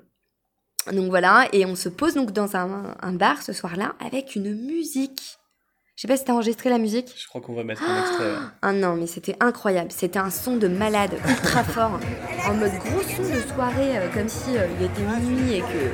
Donc 0.93 1.09
voilà, 1.09 1.49
et 1.53 1.65
on 1.67 1.77
se 1.77 1.89
pose 1.89 2.15
donc 2.15 2.33
dans 2.33 2.57
un, 2.57 2.95
un 3.01 3.13
bar 3.13 3.43
ce 3.43 3.53
soir-là 3.53 3.95
avec 3.99 4.37
une 4.37 4.55
musique. 4.55 5.38
Je 5.99 6.03
sais 6.03 6.07
pas 6.07 6.17
si 6.17 6.25
t'as 6.25 6.33
enregistré 6.33 6.71
la 6.71 6.79
musique. 6.79 7.13
Je 7.21 7.27
crois 7.27 7.41
qu'on 7.41 7.55
va 7.55 7.65
mettre 7.65 7.83
un 7.83 8.01
extrait. 8.03 8.31
Ah 8.63 8.71
non, 8.73 8.95
mais 8.95 9.09
c'était 9.09 9.35
incroyable. 9.41 9.91
C'était 9.91 10.21
un 10.21 10.31
son 10.31 10.57
de 10.57 10.69
malade, 10.69 11.11
ultra 11.29 11.65
fort, 11.65 11.99
en 12.49 12.55
mode 12.55 12.71
gros 12.79 13.03
son 13.03 13.23
de 13.25 13.41
soirée, 13.53 13.99
euh, 13.99 14.09
comme 14.15 14.29
si 14.29 14.57
euh, 14.57 14.69
il 14.79 14.87
était 14.87 15.03
minuit 15.03 15.55
et 15.55 15.61
que 15.61 15.93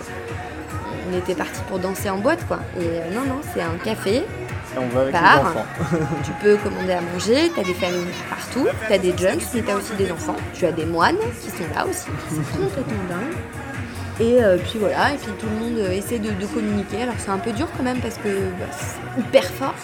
on 1.09 1.17
était 1.17 1.35
parti 1.35 1.59
pour 1.69 1.79
danser 1.79 2.11
en 2.11 2.19
boîte, 2.19 2.47
quoi. 2.47 2.59
Et 2.79 2.85
euh, 2.85 3.15
non, 3.15 3.25
non, 3.25 3.41
c'est 3.55 3.63
un 3.63 3.79
café. 3.83 4.17
Et 4.17 4.79
on 4.79 4.89
va 4.89 5.01
avec 5.01 5.15
Bar. 5.15 5.41
les 5.43 5.49
enfants. 5.49 5.67
Tu 6.23 6.33
peux 6.43 6.57
commander 6.59 6.93
à 6.93 7.01
manger, 7.01 7.51
t'as 7.57 7.65
des 7.65 7.73
familles 7.73 8.05
partout, 8.29 8.67
t'as 8.87 8.99
des 8.99 9.17
jeunes, 9.17 9.41
mais 9.55 9.63
t'as 9.63 9.77
aussi 9.77 9.95
des 9.95 10.13
enfants. 10.13 10.37
Tu 10.53 10.67
as 10.67 10.73
des 10.73 10.85
moines 10.85 11.17
qui 11.41 11.49
sont 11.49 11.75
là 11.75 11.87
aussi. 11.87 12.11
C'est 12.29 12.59
complètement 12.61 13.05
dingue. 13.09 13.64
Et 14.21 14.41
euh, 14.43 14.57
puis 14.59 14.79
voilà, 14.79 15.13
et 15.13 15.17
puis 15.17 15.33
tout 15.41 15.47
le 15.47 15.57
monde 15.57 15.79
euh, 15.79 15.91
essaie 15.91 16.21
de, 16.21 16.31
de 16.31 16.47
communiquer. 16.47 17.03
Alors 17.03 17.17
c'est 17.19 17.31
un 17.31 17.39
peu 17.39 17.51
dur 17.53 17.67
quand 17.77 17.83
même 17.83 18.01
parce 18.01 18.17
que 18.19 18.29
bah, 18.61 18.67
c'est 18.71 19.21
hyper 19.21 19.45
fort. 19.45 19.75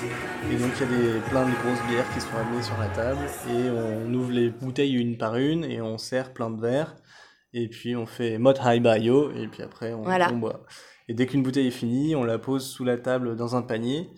Et 0.53 0.55
donc 0.55 0.71
il 0.77 0.83
y 0.83 0.85
a 0.85 1.13
des, 1.15 1.19
plein 1.29 1.45
de 1.47 1.51
grosses 1.51 1.85
bières 1.89 2.07
qui 2.15 2.21
sont 2.21 2.37
amenées 2.41 2.63
sur 2.63 2.79
la 2.79 2.87
table 2.89 3.19
et 3.49 3.71
on 3.71 4.15
ouvre 4.15 4.31
les 4.31 4.51
bouteilles 4.51 4.95
une 4.95 5.19
par 5.19 5.35
une 5.37 5.65
et 5.65 5.81
on 5.81 5.99
sert 5.99 6.33
plein 6.33 6.49
de 6.51 6.61
verres. 6.61 6.95
Et 7.55 7.67
puis 7.67 7.97
on 7.97 8.07
fait 8.07 8.39
mot 8.39 8.55
high 8.65 8.81
bayo 8.81 9.33
et 9.33 9.49
puis 9.49 9.65
après 9.65 9.93
on, 9.95 10.03
Voilà. 10.03 10.31
on 10.33 10.37
boit. 10.37 10.61
Et 11.09 11.15
dès 11.15 11.27
qu'une 11.27 11.43
bouteille 11.43 11.67
est 11.67 11.73
finie, 11.73 12.15
on 12.15 12.23
la 12.23 12.39
pose 12.39 12.65
sous 12.65 12.85
la 12.85 12.97
table 12.99 13.35
dans 13.35 13.57
un 13.57 13.63
panier. 13.63 14.09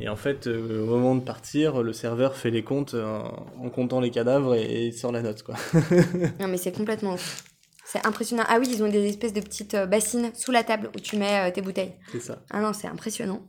Et 0.00 0.08
en 0.08 0.16
fait, 0.16 0.48
euh, 0.48 0.82
au 0.82 0.86
moment 0.86 1.14
de 1.14 1.20
partir, 1.20 1.80
le 1.84 1.92
serveur 1.92 2.34
fait 2.34 2.50
les 2.50 2.64
comptes 2.64 2.96
en 2.96 3.70
comptant 3.70 4.00
les 4.00 4.10
cadavres 4.10 4.56
et, 4.56 4.88
et 4.88 4.90
sort 4.90 5.12
la 5.12 5.22
note. 5.22 5.44
Quoi. 5.44 5.54
Non 6.40 6.48
mais 6.48 6.56
c'est 6.56 6.72
complètement 6.72 7.14
ouf. 7.14 7.44
C'est 7.90 8.06
impressionnant. 8.06 8.44
Ah 8.46 8.58
oui, 8.60 8.68
ils 8.70 8.84
ont 8.84 8.88
des 8.88 9.08
espèces 9.08 9.32
de 9.32 9.40
petites 9.40 9.74
euh, 9.74 9.86
bassines 9.86 10.30
sous 10.34 10.52
la 10.52 10.62
table 10.62 10.90
où 10.94 11.00
tu 11.00 11.16
mets 11.16 11.48
euh, 11.48 11.52
tes 11.52 11.60
bouteilles. 11.60 11.96
C'est 12.12 12.20
ça. 12.20 12.38
Ah 12.50 12.60
non, 12.60 12.72
c'est 12.72 12.86
impressionnant. 12.86 13.42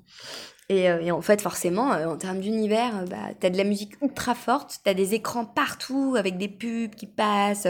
Et, 0.68 0.89
euh, 0.89 1.00
et 1.02 1.12
en 1.12 1.22
fait, 1.22 1.42
forcément, 1.42 1.89
en 1.89 2.18
termes 2.18 2.39
d'univers, 2.39 3.06
bah, 3.06 3.18
t'as 3.39 3.50
de 3.50 3.58
la 3.58 3.64
musique 3.64 4.02
ultra 4.02 4.34
forte, 4.34 4.80
t'as 4.84 4.94
des 4.94 5.14
écrans 5.14 5.46
partout 5.46 6.16
avec 6.18 6.38
des 6.38 6.48
pubs 6.48 6.96
qui 6.96 7.06
passent. 7.08 7.68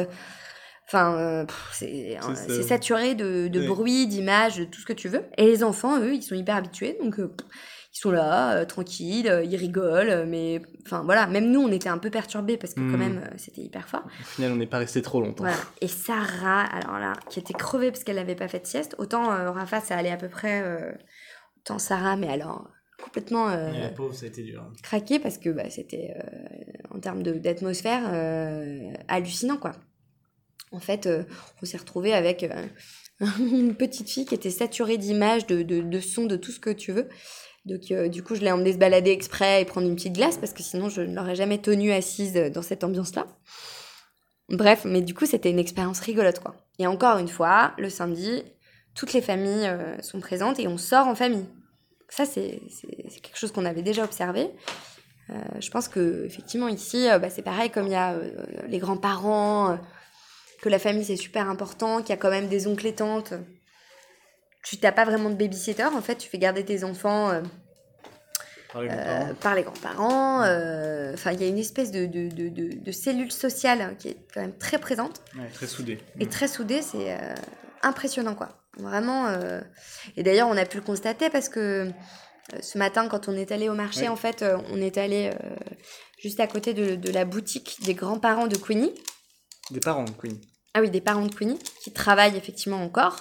Enfin, 0.87 1.15
euh, 1.15 1.45
c'est 1.73 2.17
c'est 2.47 2.63
saturé 2.63 3.15
de, 3.15 3.47
de 3.47 3.65
bruit, 3.65 4.07
d'images, 4.07 4.57
de 4.57 4.65
tout 4.65 4.81
ce 4.81 4.85
que 4.85 4.93
tu 4.93 5.07
veux. 5.07 5.23
Et 5.37 5.45
les 5.45 5.63
enfants, 5.63 5.97
eux, 5.99 6.13
ils 6.13 6.21
sont 6.21 6.35
hyper 6.35 6.57
habitués, 6.57 6.97
donc 7.01 7.17
euh, 7.19 7.33
ils 7.93 7.97
sont 7.99 8.11
là, 8.11 8.55
euh, 8.55 8.65
tranquilles, 8.65 9.27
euh, 9.27 9.43
ils 9.43 9.55
rigolent, 9.57 10.09
euh, 10.09 10.25
mais 10.25 10.61
enfin 10.85 11.01
voilà, 11.03 11.27
même 11.27 11.51
nous, 11.51 11.59
on 11.61 11.71
était 11.71 11.89
un 11.89 11.97
peu 11.97 12.09
perturbés 12.09 12.57
parce 12.57 12.73
que 12.73 12.79
quand 12.79 12.97
Mhm. 12.97 12.97
même, 12.97 13.17
euh, 13.25 13.33
c'était 13.37 13.61
hyper 13.61 13.87
fort. 13.87 14.03
Au 14.05 14.23
final, 14.23 14.51
on 14.53 14.55
n'est 14.55 14.67
pas 14.67 14.77
resté 14.77 15.01
trop 15.01 15.19
longtemps. 15.21 15.43
Voilà. 15.43 15.57
Et 15.81 15.87
Sarah, 15.89 16.61
alors 16.61 16.99
là, 16.99 17.13
qui 17.29 17.39
était 17.39 17.53
crevée 17.53 17.91
parce 17.91 18.03
qu'elle 18.03 18.15
n'avait 18.15 18.35
pas 18.35 18.47
fait 18.47 18.59
de 18.59 18.65
sieste, 18.67 18.95
autant 18.97 19.31
euh, 19.33 19.51
Rafa, 19.51 19.81
ça 19.81 19.97
allait 19.97 20.11
à 20.11 20.17
peu 20.17 20.29
près, 20.29 20.61
euh, 20.63 20.91
autant 21.59 21.79
Sarah, 21.79 22.15
mais 22.15 22.29
alors 22.29 22.69
complètement 23.03 23.49
euh, 23.49 23.71
la 23.71 23.89
pauvre, 23.89 24.13
ça 24.13 24.25
a 24.25 24.29
été 24.29 24.43
dur. 24.43 24.63
craqué 24.83 25.19
parce 25.19 25.37
que 25.39 25.49
bah, 25.49 25.69
c'était, 25.69 26.13
euh, 26.17 26.95
en 26.95 26.99
termes 26.99 27.23
de- 27.23 27.33
d'atmosphère, 27.33 28.03
euh, 28.13 28.93
hallucinant, 29.07 29.57
quoi. 29.57 29.73
En 30.71 30.79
fait, 30.79 31.07
euh, 31.07 31.23
on 31.61 31.65
s'est 31.65 31.77
retrouvé 31.77 32.13
avec 32.13 32.43
euh, 32.43 32.67
une 33.39 33.75
petite 33.75 34.09
fille 34.09 34.25
qui 34.25 34.35
était 34.35 34.49
saturée 34.51 34.97
d'images, 34.97 35.45
de, 35.47 35.63
de, 35.63 35.81
de 35.81 35.99
sons, 35.99 36.25
de 36.25 36.37
tout 36.37 36.51
ce 36.51 36.59
que 36.61 36.69
tu 36.69 36.91
veux. 36.93 37.09
Donc, 37.65 37.91
euh, 37.91 38.07
du 38.07 38.23
coup, 38.23 38.35
je 38.35 38.41
l'ai 38.41 38.51
emmenée 38.51 38.73
se 38.73 38.77
balader 38.77 39.11
exprès 39.11 39.61
et 39.61 39.65
prendre 39.65 39.87
une 39.87 39.95
petite 39.95 40.13
glace 40.13 40.37
parce 40.37 40.53
que 40.53 40.63
sinon, 40.63 40.89
je 40.89 41.01
ne 41.01 41.15
l'aurais 41.15 41.35
jamais 41.35 41.59
tenue 41.59 41.91
assise 41.91 42.33
dans 42.33 42.61
cette 42.61 42.83
ambiance-là. 42.83 43.27
Bref, 44.49 44.81
mais 44.85 45.01
du 45.01 45.13
coup, 45.13 45.25
c'était 45.25 45.51
une 45.51 45.59
expérience 45.59 45.99
rigolote, 45.99 46.39
quoi. 46.39 46.55
Et 46.79 46.87
encore 46.87 47.17
une 47.19 47.27
fois, 47.27 47.73
le 47.77 47.89
samedi, 47.89 48.43
toutes 48.95 49.13
les 49.13 49.21
familles 49.21 49.67
euh, 49.67 50.01
sont 50.01 50.19
présentes 50.19 50.59
et 50.59 50.67
on 50.67 50.77
sort 50.77 51.07
en 51.07 51.15
famille. 51.15 51.45
Ça, 52.09 52.25
c'est 52.25 52.61
quelque 53.21 53.37
chose 53.37 53.51
qu'on 53.51 53.65
avait 53.65 53.83
déjà 53.83 54.03
observé. 54.03 54.49
Euh, 55.29 55.35
je 55.59 55.69
pense 55.69 55.87
que 55.87 56.25
effectivement 56.25 56.67
ici, 56.67 57.07
bah, 57.21 57.29
c'est 57.29 57.43
pareil, 57.43 57.69
comme 57.69 57.85
il 57.85 57.93
y 57.93 57.95
a 57.95 58.15
les 58.67 58.79
grands-parents, 58.79 59.79
que 60.61 60.67
la 60.67 60.77
famille 60.77 61.05
c'est 61.05 61.15
super 61.15 61.49
important, 61.49 61.99
qu'il 61.99 62.09
y 62.09 62.13
a 62.13 62.17
quand 62.17 62.29
même 62.29 62.49
des 62.49 62.67
oncles 62.67 62.87
et 62.87 62.95
tantes. 62.95 63.33
Tu 64.63 64.77
n'as 64.81 64.91
pas 64.91 65.05
vraiment 65.05 65.29
de 65.29 65.35
babysitter, 65.35 65.83
en 65.85 66.01
fait, 66.01 66.15
tu 66.17 66.29
fais 66.29 66.37
garder 66.37 66.63
tes 66.63 66.83
enfants 66.83 67.29
euh, 67.31 67.41
Par 68.71 68.81
les 68.83 68.89
euh, 68.89 68.93
grands-parents. 68.93 69.33
par 69.41 69.55
les 69.55 69.63
grands-parents. 69.63 70.43
euh, 70.43 71.13
Enfin, 71.13 71.31
il 71.31 71.41
y 71.41 71.43
a 71.43 71.47
une 71.47 71.57
espèce 71.57 71.91
de, 71.91 72.05
de, 72.05 72.29
de, 72.29 72.49
de, 72.49 72.73
de 72.79 72.91
cellule 72.91 73.31
sociale 73.31 73.81
hein, 73.81 73.95
qui 73.97 74.09
est 74.09 74.17
quand 74.33 74.41
même 74.41 74.57
très 74.57 74.77
présente 74.77 75.21
Ouais, 75.37 75.49
très 75.53 75.67
soudés. 75.67 75.99
et 76.19 76.27
très 76.27 76.47
soudée, 76.47 76.81
c'est 76.81 77.17
impressionnant 77.81 78.35
quoi. 78.35 78.49
Vraiment. 78.77 79.27
Et 80.15 80.23
d'ailleurs, 80.23 80.47
on 80.47 80.55
a 80.55 80.65
pu 80.65 80.77
le 80.77 80.83
constater 80.83 81.29
parce 81.29 81.49
que 81.49 81.91
ce 82.61 82.77
matin, 82.77 83.07
quand 83.09 83.27
on 83.27 83.35
est 83.35 83.51
allé 83.51 83.67
au 83.67 83.73
marché, 83.73 84.03
Ouais. 84.03 84.07
en 84.09 84.15
fait, 84.15 84.45
on 84.71 84.79
est 84.79 84.97
allé 84.97 85.31
juste 86.19 86.39
à 86.39 86.47
côté 86.47 86.73
de, 86.73 86.95
de 86.95 87.11
la 87.11 87.25
boutique 87.25 87.79
des 87.83 87.93
grands-parents 87.95 88.47
de 88.47 88.55
Queenie. 88.57 88.93
Des 89.71 89.79
parents, 89.81 90.05
Queen. 90.05 90.39
Ah 90.73 90.79
oui, 90.81 90.89
des 90.89 91.01
parents 91.01 91.25
de 91.25 91.33
Queenie 91.35 91.59
qui 91.83 91.91
travaillent 91.91 92.37
effectivement 92.37 92.81
encore, 92.81 93.17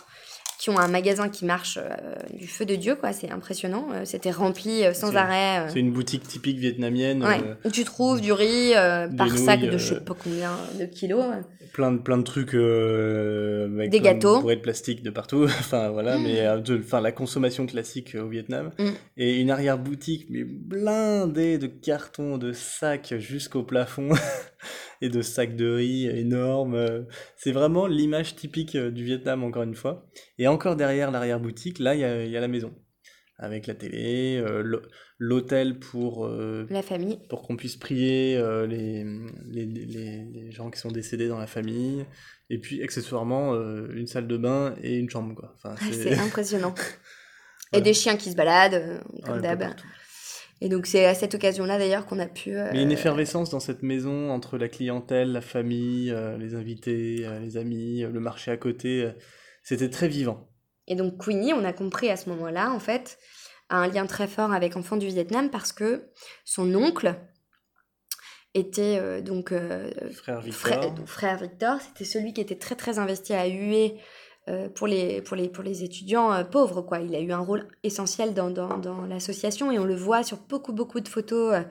qui 0.60 0.68
ont 0.68 0.78
un 0.78 0.88
magasin 0.88 1.30
qui 1.30 1.46
marche 1.46 1.78
euh, 1.80 1.88
du 2.34 2.46
feu 2.46 2.66
de 2.66 2.76
Dieu, 2.76 2.94
quoi. 2.94 3.14
C'est 3.14 3.30
impressionnant. 3.30 3.88
Euh, 3.94 4.02
C'était 4.04 4.30
rempli 4.30 4.84
euh, 4.84 4.92
sans 4.92 5.16
arrêt. 5.16 5.66
C'est 5.72 5.80
une 5.80 5.90
boutique 5.90 6.28
typique 6.28 6.58
vietnamienne. 6.58 7.24
Ouais, 7.24 7.40
où 7.64 7.70
tu 7.70 7.82
trouves 7.84 8.20
du 8.20 8.32
riz 8.32 8.74
par 9.16 9.36
sac 9.38 9.60
de 9.62 9.78
je 9.78 9.94
sais 9.94 10.00
pas 10.00 10.14
combien 10.22 10.52
de 10.78 10.84
kilos. 10.84 11.24
plein 11.72 11.92
de 11.92 11.98
plein 11.98 12.18
de 12.18 12.24
trucs 12.24 12.52
avec 12.54 13.90
Des 13.90 14.00
gâteaux. 14.00 14.36
de 14.36 14.40
bourrées 14.42 14.56
de 14.56 14.60
plastique 14.60 15.02
de 15.02 15.10
partout 15.10 15.44
enfin 15.60 15.88
voilà 15.90 16.18
mais 16.18 16.40
euh, 16.46 16.58
de 16.58 16.78
enfin 16.78 17.00
la 17.00 17.12
consommation 17.12 17.64
classique 17.66 18.16
au 18.20 18.26
Vietnam 18.28 18.70
Mm. 18.78 18.88
et 19.16 19.40
une 19.40 19.50
arrière 19.50 19.78
boutique 19.78 20.26
mais 20.30 20.44
blindée 20.44 21.58
de 21.58 21.66
cartons 21.68 22.36
de 22.38 22.52
sacs 22.52 23.14
jusqu'au 23.18 23.62
plafond 23.62 24.10
et 25.00 25.08
de 25.08 25.22
sacs 25.22 25.56
de 25.56 25.70
riz 25.74 26.06
énormes 26.06 26.74
euh, 26.74 27.02
c'est 27.36 27.52
vraiment 27.52 27.86
l'image 27.86 28.36
typique 28.36 28.74
euh, 28.76 28.90
du 28.90 29.04
Vietnam 29.04 29.42
encore 29.44 29.62
une 29.62 29.74
fois 29.74 30.06
et 30.38 30.46
encore 30.48 30.76
derrière 30.76 31.10
l'arrière 31.10 31.40
boutique 31.40 31.78
là 31.78 31.94
il 31.94 32.00
y 32.00 32.04
a, 32.04 32.24
il 32.24 32.30
y 32.30 32.36
a 32.36 32.40
la 32.40 32.48
maison 32.48 32.72
avec 33.38 33.66
la 33.66 33.74
télé 33.74 34.36
euh, 34.36 34.62
l'hô- 34.62 34.82
l'hôtel 35.18 35.78
pour 35.78 36.26
euh, 36.26 36.66
La 36.70 36.82
famille. 36.82 37.18
pour 37.28 37.42
qu'on 37.42 37.56
puisse 37.56 37.76
prier 37.76 38.36
euh, 38.36 38.66
les, 38.66 39.04
les, 39.50 39.66
les, 39.66 40.24
les 40.24 40.50
gens 40.50 40.70
qui 40.70 40.78
sont 40.78 40.90
décédés 40.90 41.28
dans 41.28 41.38
la 41.38 41.46
famille, 41.46 42.04
et 42.48 42.58
puis 42.58 42.82
accessoirement 42.82 43.54
une 43.54 44.06
salle 44.06 44.26
de 44.26 44.36
bain 44.38 44.74
et 44.82 44.96
une 44.96 45.08
chambre. 45.10 45.34
Quoi. 45.34 45.54
Enfin, 45.56 45.74
Ah, 45.78 45.84
c'est 45.92 46.18
impressionnant. 46.18 46.74
Et 47.72 47.80
des 47.82 47.94
chiens 47.94 48.16
qui 48.16 48.30
se 48.30 48.36
baladent, 48.36 49.00
Ouais, 49.12 49.20
comme 49.22 49.36
peu 49.36 49.42
d'hab. 49.42 49.74
Et 50.60 50.68
donc 50.68 50.86
c'est 50.86 51.06
à 51.06 51.14
cette 51.14 51.34
occasion-là 51.34 51.78
d'ailleurs 51.78 52.06
qu'on 52.06 52.18
a 52.18 52.26
pu... 52.26 52.56
euh, 52.56 52.68
Mais 52.72 52.82
une 52.82 52.92
effervescence 52.92 53.50
dans 53.50 53.60
cette 53.60 53.82
maison 53.82 54.30
entre 54.30 54.58
la 54.58 54.68
clientèle, 54.68 55.32
la 55.32 55.40
famille, 55.40 56.10
euh, 56.10 56.36
les 56.36 56.54
invités, 56.54 57.24
euh, 57.24 57.38
les 57.40 57.56
amis, 57.56 58.00
le 58.02 58.20
marché 58.20 58.50
à 58.50 58.56
côté. 58.56 59.10
C'était 59.62 59.88
très 59.88 60.08
vivant. 60.08 60.50
Et 60.86 60.96
donc 60.96 61.24
Queenie, 61.24 61.54
on 61.54 61.64
a 61.64 61.72
compris 61.72 62.10
à 62.10 62.16
ce 62.16 62.28
moment-là, 62.30 62.72
en 62.72 62.80
fait, 62.80 63.18
a 63.68 63.76
un 63.76 63.88
lien 63.88 64.06
très 64.06 64.26
fort 64.26 64.52
avec 64.52 64.76
Enfants 64.76 64.96
du 64.96 65.06
Vietnam 65.06 65.50
parce 65.50 65.72
que 65.72 66.10
son 66.44 66.74
oncle 66.74 67.14
était 68.54 69.22
donc 69.22 69.54
Frère 70.12 70.40
Victor. 70.40 70.60
frère, 70.60 70.92
donc 70.92 71.06
frère 71.06 71.38
Victor, 71.38 71.80
c'était 71.80 72.04
celui 72.04 72.32
qui 72.32 72.40
était 72.40 72.58
très 72.58 72.74
très 72.74 72.98
investi 72.98 73.32
à 73.32 73.46
huer 73.46 74.00
pour, 74.74 74.86
les, 74.86 75.22
pour, 75.22 75.36
les, 75.36 75.48
pour 75.48 75.62
les 75.62 75.84
étudiants 75.84 76.32
euh, 76.32 76.44
pauvres. 76.44 76.82
Quoi. 76.82 77.00
Il 77.00 77.14
a 77.14 77.20
eu 77.20 77.30
un 77.32 77.38
rôle 77.40 77.68
essentiel 77.82 78.34
dans, 78.34 78.50
dans, 78.50 78.78
dans 78.78 79.02
l'association 79.06 79.70
et 79.70 79.78
on 79.78 79.84
le 79.84 79.94
voit 79.94 80.22
sur 80.22 80.38
beaucoup 80.38 80.72
beaucoup 80.72 81.00
de 81.00 81.08
photos 81.08 81.54
euh, 81.54 81.62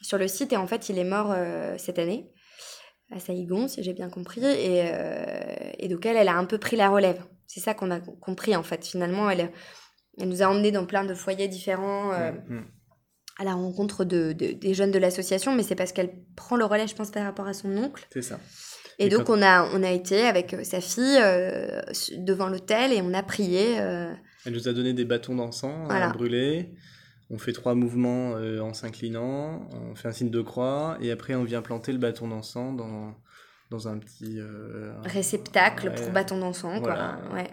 sur 0.00 0.18
le 0.18 0.26
site. 0.28 0.52
Et 0.52 0.56
en 0.56 0.66
fait, 0.66 0.88
il 0.88 0.98
est 0.98 1.04
mort 1.04 1.30
euh, 1.30 1.76
cette 1.78 1.98
année 1.98 2.30
à 3.10 3.20
Saïgon, 3.20 3.68
si 3.68 3.82
j'ai 3.82 3.92
bien 3.92 4.08
compris. 4.08 4.42
Et, 4.44 4.82
euh, 4.86 5.70
et 5.78 5.88
donc 5.88 6.06
elle, 6.06 6.16
elle 6.16 6.28
a 6.28 6.34
un 6.36 6.44
peu 6.46 6.58
pris 6.58 6.76
la 6.76 6.88
relève. 6.88 7.22
C'est 7.46 7.60
ça 7.60 7.74
qu'on 7.74 7.90
a 7.90 8.00
compris 8.00 8.56
en 8.56 8.62
fait. 8.62 8.84
Finalement, 8.86 9.28
elle, 9.28 9.52
elle 10.18 10.28
nous 10.28 10.42
a 10.42 10.46
emmenés 10.46 10.72
dans 10.72 10.86
plein 10.86 11.04
de 11.04 11.14
foyers 11.14 11.48
différents. 11.48 12.12
euh, 12.14 12.32
Mm, 12.48 12.54
mm. 12.56 12.66
à 13.38 13.44
la 13.44 13.52
rencontre 13.54 14.04
de, 14.04 14.32
de- 14.32 14.52
des 14.52 14.74
jeunes 14.74 14.90
de 14.92 14.98
l'association, 14.98 15.54
mais 15.54 15.62
c'est 15.62 15.74
parce 15.74 15.92
qu'elle 15.92 16.12
prend 16.36 16.56
le 16.56 16.64
relais, 16.64 16.86
je 16.88 16.94
pense, 16.94 17.10
par 17.10 17.24
rapport 17.24 17.46
à 17.46 17.52
son 17.54 17.74
oncle. 17.76 18.06
C'est 18.12 18.22
ça. 18.22 18.38
Et, 18.98 19.06
Et 19.06 19.08
donc, 19.08 19.28
on, 19.30 19.40
a, 19.42 19.68
on 19.72 19.82
a 19.82 19.90
été 19.90 20.22
avec 20.26 20.54
euh, 20.54 20.64
sa 20.64 20.80
fille 20.80 21.18
euh, 21.20 21.80
devant 22.18 22.48
l'hôtel 22.48 22.92
et 22.92 23.00
on 23.02 23.14
a 23.14 23.22
prié. 23.22 23.80
euh, 23.80 24.12
Elle 24.44 24.52
nous 24.52 24.68
a 24.68 24.72
donné 24.72 24.92
des 24.92 25.04
bâtons 25.04 25.34
d'encens 25.34 25.86
Voilà. 25.86 26.10
à 26.10 26.12
brûler. 26.12 26.74
On 27.30 27.38
fait 27.38 27.52
trois 27.52 27.74
mouvements 27.74 28.36
euh, 28.36 28.60
en 28.60 28.74
s'inclinant, 28.74 29.68
on 29.72 29.94
fait 29.94 30.08
un 30.08 30.12
signe 30.12 30.30
de 30.30 30.40
croix, 30.42 30.98
et 31.00 31.10
après 31.10 31.34
on 31.34 31.44
vient 31.44 31.62
planter 31.62 31.90
le 31.92 31.98
bâton 31.98 32.28
d'encens 32.28 32.76
dans, 32.76 33.14
dans 33.70 33.88
un 33.88 33.96
petit... 33.98 34.38
réceptacle 35.04 35.88
Ouais. 35.88 35.94
pour 35.94 36.10
bâton 36.10 36.38
d'encens, 36.38 36.80
Voilà. 36.80 37.18
quoi. 37.28 37.36
Ouais. 37.36 37.50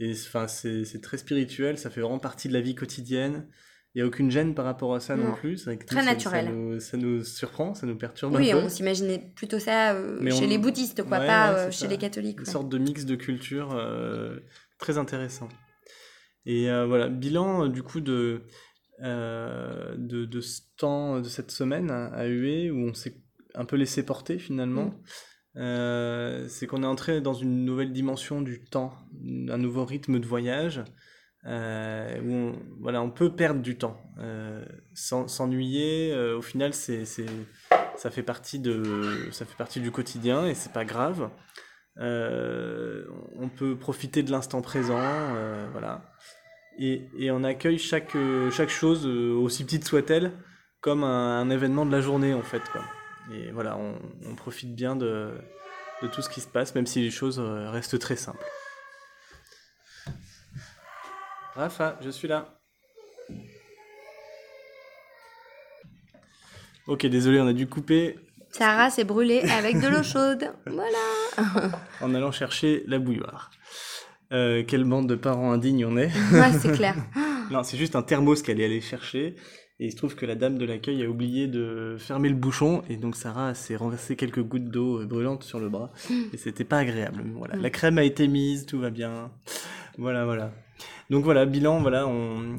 Et 0.00 0.12
enfin, 0.12 0.48
c'est 0.48 0.84
c'est 0.84 1.00
très 1.00 1.18
spirituel, 1.18 1.78
ça 1.78 1.88
fait 1.90 2.00
vraiment 2.00 2.18
partie 2.18 2.48
de 2.48 2.52
la 2.52 2.60
vie 2.60 2.74
quotidienne. 2.74 3.46
Il 3.94 3.98
n'y 3.98 4.02
a 4.02 4.06
aucune 4.06 4.30
gêne 4.30 4.54
par 4.54 4.64
rapport 4.64 4.94
à 4.94 5.00
ça 5.00 5.16
non, 5.16 5.34
plus. 5.34 5.68
Très 5.86 6.04
naturel. 6.04 6.80
Ça 6.80 6.96
nous, 6.96 7.22
surprend, 7.24 7.74
ça 7.74 7.86
nous 7.86 7.96
perturbe 7.96 8.34
oui, 8.34 8.50
un 8.50 8.58
peu. 8.58 8.64
on 8.64 8.68
s'imaginait 8.70 9.32
plutôt 9.36 9.58
ça 9.58 9.94
chez 10.30 10.46
les 10.46 10.56
bouddhistes, 10.56 11.02
quoi, 11.02 11.18
pas 11.18 11.70
chez 11.70 11.88
les 11.88 11.98
catholiques. 11.98 12.40
Une 12.40 12.46
sorte 12.46 12.68
de 12.68 12.78
mix 12.78 13.04
de 13.04 13.16
culture 13.16 13.78
très 14.78 14.96
intéressant. 14.96 15.48
Et 16.46 16.68
voilà, 16.68 17.08
bilan 17.08 17.68
du 17.68 17.82
coup 17.82 18.00
de, 18.00 18.42
de, 19.00 20.24
de, 20.24 20.40
ce 20.40 20.62
temps, 20.78 21.20
de 21.20 21.28
cette 21.28 21.50
semaine 21.50 21.90
à 21.90 22.26
UE 22.26 22.70
où 22.70 22.88
on 22.88 22.94
s'est 22.94 23.22
un 23.54 23.64
peu 23.64 23.76
laissé 23.76 24.04
porter 24.04 24.38
finalement. 24.38 24.86
Mm. 24.86 25.02
Euh, 25.56 26.46
c'est 26.48 26.66
qu'on 26.66 26.82
est 26.82 26.86
entré 26.86 27.20
dans 27.20 27.34
une 27.34 27.64
nouvelle 27.64 27.92
dimension 27.92 28.40
du 28.40 28.64
temps, 28.64 28.94
un 29.48 29.58
nouveau 29.58 29.84
rythme 29.84 30.18
de 30.18 30.26
voyage, 30.26 30.82
euh, 31.46 32.20
où 32.22 32.32
on, 32.32 32.58
voilà, 32.80 33.02
on 33.02 33.10
peut 33.10 33.34
perdre 33.34 33.60
du 33.60 33.76
temps. 33.76 34.00
Euh, 34.18 34.64
s'ennuyer, 34.94 36.14
au 36.14 36.42
final, 36.42 36.72
ça, 36.74 38.10
fait 38.10 38.22
partie 38.22 38.58
de, 38.58 39.28
ça 39.32 39.44
fait 39.44 39.56
partie 39.56 39.80
du 39.80 39.90
quotidien 39.90 40.46
et 40.46 40.54
c'est 40.54 40.72
pas 40.72 40.84
grave. 40.84 41.30
on 41.98 43.48
peut 43.56 43.76
profiter 43.76 44.22
de 44.22 44.30
l'instant 44.30 44.62
présent, 44.62 45.00
voilà. 45.72 46.02
Et, 46.78 47.02
et, 47.18 47.30
on 47.30 47.44
accueille 47.44 47.78
chaque, 47.78 48.16
chaque 48.50 48.70
chose, 48.70 49.06
aussi 49.06 49.64
petite 49.64 49.84
soit-elle, 49.84 50.32
comme 50.80 51.04
un, 51.04 51.48
événement 51.50 51.86
de 51.86 51.92
la 51.92 52.00
journée 52.00 52.34
en 52.34 52.42
fait. 52.42 52.62
Et 53.32 53.50
voilà, 53.52 53.78
on, 53.78 54.34
profite 54.34 54.74
bien 54.74 54.96
de, 54.96 55.30
tout 56.12 56.22
ce 56.22 56.28
qui 56.28 56.40
se 56.40 56.48
passe, 56.48 56.74
même 56.74 56.86
si 56.86 57.00
les 57.00 57.10
choses 57.10 57.38
euh, 57.38 57.70
restent 57.70 57.98
très 57.98 58.16
simples. 58.16 58.44
Rafa, 61.54 61.98
je 62.02 62.10
suis 62.10 62.28
là. 62.28 62.58
Ok, 66.86 67.06
désolé, 67.06 67.40
on 67.40 67.46
a 67.46 67.52
dû 67.52 67.66
couper. 67.68 68.16
Sarah 68.50 68.90
s'est 68.90 69.04
brûlée 69.04 69.40
avec 69.40 69.80
de 69.80 69.88
l'eau 69.88 70.02
chaude. 70.02 70.50
Voilà. 70.66 71.78
en 72.00 72.14
allant 72.14 72.32
chercher 72.32 72.82
la 72.86 72.98
bouilloire. 72.98 73.50
Euh, 74.32 74.64
quelle 74.66 74.84
bande 74.84 75.08
de 75.08 75.14
parents 75.14 75.52
indignes 75.52 75.84
on 75.84 75.96
est. 75.96 76.10
ouais, 76.32 76.52
c'est 76.58 76.72
clair. 76.72 76.96
non, 77.50 77.62
c'est 77.62 77.76
juste 77.76 77.96
un 77.96 78.02
thermos 78.02 78.42
qu'elle 78.42 78.60
est 78.60 78.64
allée 78.64 78.80
chercher. 78.80 79.36
Et 79.78 79.86
il 79.86 79.90
se 79.92 79.96
trouve 79.96 80.14
que 80.14 80.24
la 80.26 80.34
dame 80.34 80.58
de 80.58 80.64
l'accueil 80.64 81.02
a 81.02 81.08
oublié 81.08 81.48
de 81.48 81.96
fermer 81.98 82.28
le 82.28 82.34
bouchon 82.34 82.82
et 82.88 82.96
donc 82.96 83.16
Sarah 83.16 83.54
s'est 83.54 83.74
renversé 83.74 84.16
quelques 84.16 84.42
gouttes 84.42 84.70
d'eau 84.70 85.04
brûlante 85.06 85.42
sur 85.42 85.58
le 85.58 85.68
bras 85.68 85.90
et 86.32 86.36
c'était 86.36 86.64
pas 86.64 86.78
agréable. 86.78 87.24
Voilà, 87.34 87.56
la 87.56 87.70
crème 87.70 87.98
a 87.98 88.04
été 88.04 88.28
mise, 88.28 88.64
tout 88.64 88.78
va 88.78 88.90
bien. 88.90 89.32
Voilà, 89.98 90.24
voilà. 90.24 90.52
Donc 91.10 91.24
voilà, 91.24 91.46
bilan, 91.46 91.80
voilà, 91.80 92.06
on... 92.06 92.56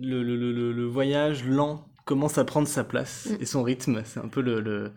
le, 0.00 0.22
le, 0.22 0.36
le, 0.36 0.72
le 0.72 0.84
voyage 0.84 1.44
lent 1.44 1.86
commence 2.04 2.38
à 2.38 2.44
prendre 2.44 2.68
sa 2.68 2.84
place 2.84 3.28
mm. 3.30 3.36
et 3.40 3.46
son 3.46 3.62
rythme. 3.62 4.02
C'est 4.04 4.20
un 4.20 4.28
peu 4.28 4.40
le, 4.40 4.60
le, 4.60 4.92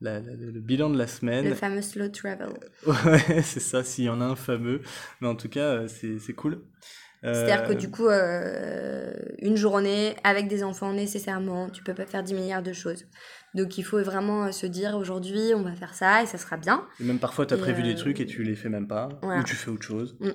le, 0.00 0.60
bilan 0.60 0.90
de 0.90 0.98
la 0.98 1.06
semaine. 1.06 1.48
Le 1.48 1.54
fameux 1.54 1.82
slow 1.82 2.08
travel. 2.08 2.48
ouais, 2.86 3.42
c'est 3.42 3.60
ça, 3.60 3.84
s'il 3.84 4.04
y 4.04 4.08
en 4.08 4.20
a 4.20 4.24
un 4.24 4.36
fameux. 4.36 4.80
Mais 5.20 5.28
en 5.28 5.36
tout 5.36 5.48
cas, 5.48 5.84
euh, 5.84 5.88
c'est 5.88 6.34
cool. 6.34 6.62
C'est-à-dire 7.22 7.68
que 7.68 7.72
du 7.72 7.88
coup, 7.88 8.08
euh, 8.08 9.12
une 9.38 9.56
journée 9.56 10.16
avec 10.24 10.48
des 10.48 10.64
enfants, 10.64 10.92
nécessairement, 10.92 11.70
tu 11.70 11.84
peux 11.84 11.94
pas 11.94 12.04
faire 12.04 12.24
10 12.24 12.34
milliards 12.34 12.64
de 12.64 12.72
choses. 12.72 13.06
Donc 13.54 13.76
il 13.76 13.82
faut 13.82 14.02
vraiment 14.02 14.44
euh, 14.44 14.52
se 14.52 14.66
dire 14.66 14.96
aujourd'hui, 14.96 15.52
on 15.54 15.62
va 15.62 15.72
faire 15.72 15.94
ça 15.94 16.22
et 16.22 16.26
ça 16.26 16.38
sera 16.38 16.56
bien. 16.56 16.86
Et 17.00 17.04
même 17.04 17.18
parfois, 17.18 17.44
tu 17.46 17.54
as 17.54 17.58
prévu 17.58 17.82
des 17.82 17.92
euh, 17.92 17.96
trucs 17.96 18.20
et 18.20 18.26
tu 18.26 18.42
les 18.42 18.54
fais 18.54 18.68
même 18.68 18.88
pas, 18.88 19.08
ou 19.22 19.42
tu 19.44 19.54
fais 19.54 19.70
autre 19.70 19.84
chose. 19.84 20.16
Mm. 20.20 20.30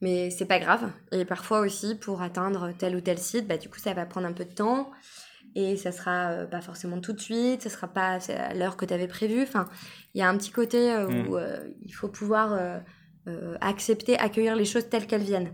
Mais 0.00 0.30
c'est 0.30 0.46
pas 0.46 0.58
grave. 0.58 0.90
Et 1.12 1.24
parfois 1.24 1.60
aussi, 1.60 1.94
pour 1.94 2.22
atteindre 2.22 2.72
tel 2.78 2.94
ou 2.94 3.00
tel 3.00 3.18
site, 3.18 3.48
bah, 3.48 3.56
du 3.56 3.68
coup, 3.68 3.78
ça 3.78 3.94
va 3.94 4.06
prendre 4.06 4.26
un 4.26 4.32
peu 4.32 4.44
de 4.44 4.52
temps. 4.52 4.90
Et 5.54 5.76
ça 5.76 5.92
sera 5.92 6.44
pas 6.50 6.60
forcément 6.60 7.00
tout 7.00 7.14
de 7.14 7.20
suite, 7.20 7.62
ça 7.62 7.70
sera 7.70 7.88
pas 7.88 8.18
à 8.28 8.54
l'heure 8.54 8.76
que 8.76 8.84
tu 8.84 8.92
avais 8.92 9.08
prévu. 9.08 9.42
Enfin, 9.42 9.66
il 10.14 10.18
y 10.18 10.22
a 10.22 10.28
un 10.28 10.36
petit 10.36 10.50
côté 10.50 10.94
où 10.94 11.36
mm. 11.36 11.74
il 11.82 11.92
faut 11.92 12.08
pouvoir 12.08 12.82
accepter, 13.60 14.18
accueillir 14.18 14.56
les 14.56 14.66
choses 14.66 14.88
telles 14.90 15.06
qu'elles 15.06 15.22
viennent 15.22 15.52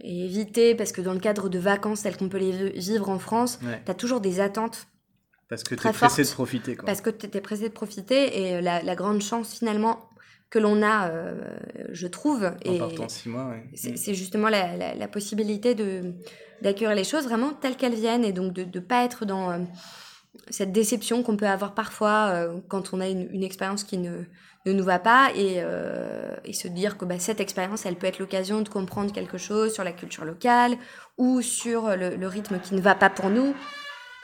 et 0.00 0.24
éviter, 0.24 0.74
parce 0.74 0.92
que 0.92 1.00
dans 1.00 1.12
le 1.12 1.20
cadre 1.20 1.48
de 1.48 1.58
vacances 1.58 2.02
telles 2.02 2.16
qu'on 2.16 2.28
peut 2.28 2.38
les 2.38 2.70
vivre 2.70 3.08
en 3.08 3.18
France, 3.18 3.60
tu 3.60 3.90
as 3.90 3.94
toujours 3.94 4.20
des 4.20 4.40
attentes. 4.40 4.88
Parce 5.50 5.64
que 5.64 5.74
tu 5.74 5.86
es 5.86 5.92
pressé 5.92 6.22
de 6.22 6.28
profiter. 6.28 6.76
Quoi. 6.76 6.86
Parce 6.86 7.00
que 7.00 7.10
tu 7.10 7.26
es 7.26 7.40
pressé 7.40 7.68
de 7.68 7.74
profiter 7.74 8.40
et 8.40 8.62
la, 8.62 8.82
la 8.82 8.94
grande 8.94 9.20
chance 9.20 9.52
finalement 9.58 10.08
que 10.48 10.58
l'on 10.58 10.82
a, 10.82 11.10
euh, 11.10 11.34
je 11.90 12.06
trouve, 12.06 12.50
et 12.62 12.80
mm. 12.80 13.08
c'est 13.74 14.14
justement 14.14 14.48
la, 14.48 14.76
la, 14.76 14.94
la 14.94 15.08
possibilité 15.08 15.76
d'accueillir 16.60 16.94
les 16.94 17.04
choses 17.04 17.24
vraiment 17.24 17.52
telles 17.52 17.76
qu'elles 17.76 17.94
viennent 17.94 18.24
et 18.24 18.32
donc 18.32 18.52
de 18.52 18.64
ne 18.64 18.84
pas 18.84 19.04
être 19.04 19.24
dans 19.24 19.50
euh, 19.52 19.58
cette 20.48 20.72
déception 20.72 21.22
qu'on 21.22 21.36
peut 21.36 21.46
avoir 21.46 21.74
parfois 21.74 22.30
euh, 22.32 22.60
quand 22.68 22.92
on 22.92 23.00
a 23.00 23.08
une, 23.08 23.28
une 23.32 23.44
expérience 23.44 23.84
qui 23.84 23.98
ne 23.98 24.24
ne 24.66 24.72
nous 24.72 24.84
va 24.84 24.98
pas 24.98 25.30
et, 25.34 25.54
euh, 25.58 26.36
et 26.44 26.52
se 26.52 26.68
dire 26.68 26.98
que 26.98 27.06
bah, 27.06 27.18
cette 27.18 27.40
expérience, 27.40 27.86
elle 27.86 27.96
peut 27.96 28.06
être 28.06 28.18
l'occasion 28.18 28.60
de 28.60 28.68
comprendre 28.68 29.10
quelque 29.10 29.38
chose 29.38 29.72
sur 29.72 29.84
la 29.84 29.92
culture 29.92 30.26
locale 30.26 30.76
ou 31.16 31.40
sur 31.40 31.96
le, 31.96 32.16
le 32.16 32.26
rythme 32.26 32.58
qui 32.60 32.74
ne 32.74 32.80
va 32.82 32.94
pas 32.94 33.08
pour 33.08 33.30
nous. 33.30 33.54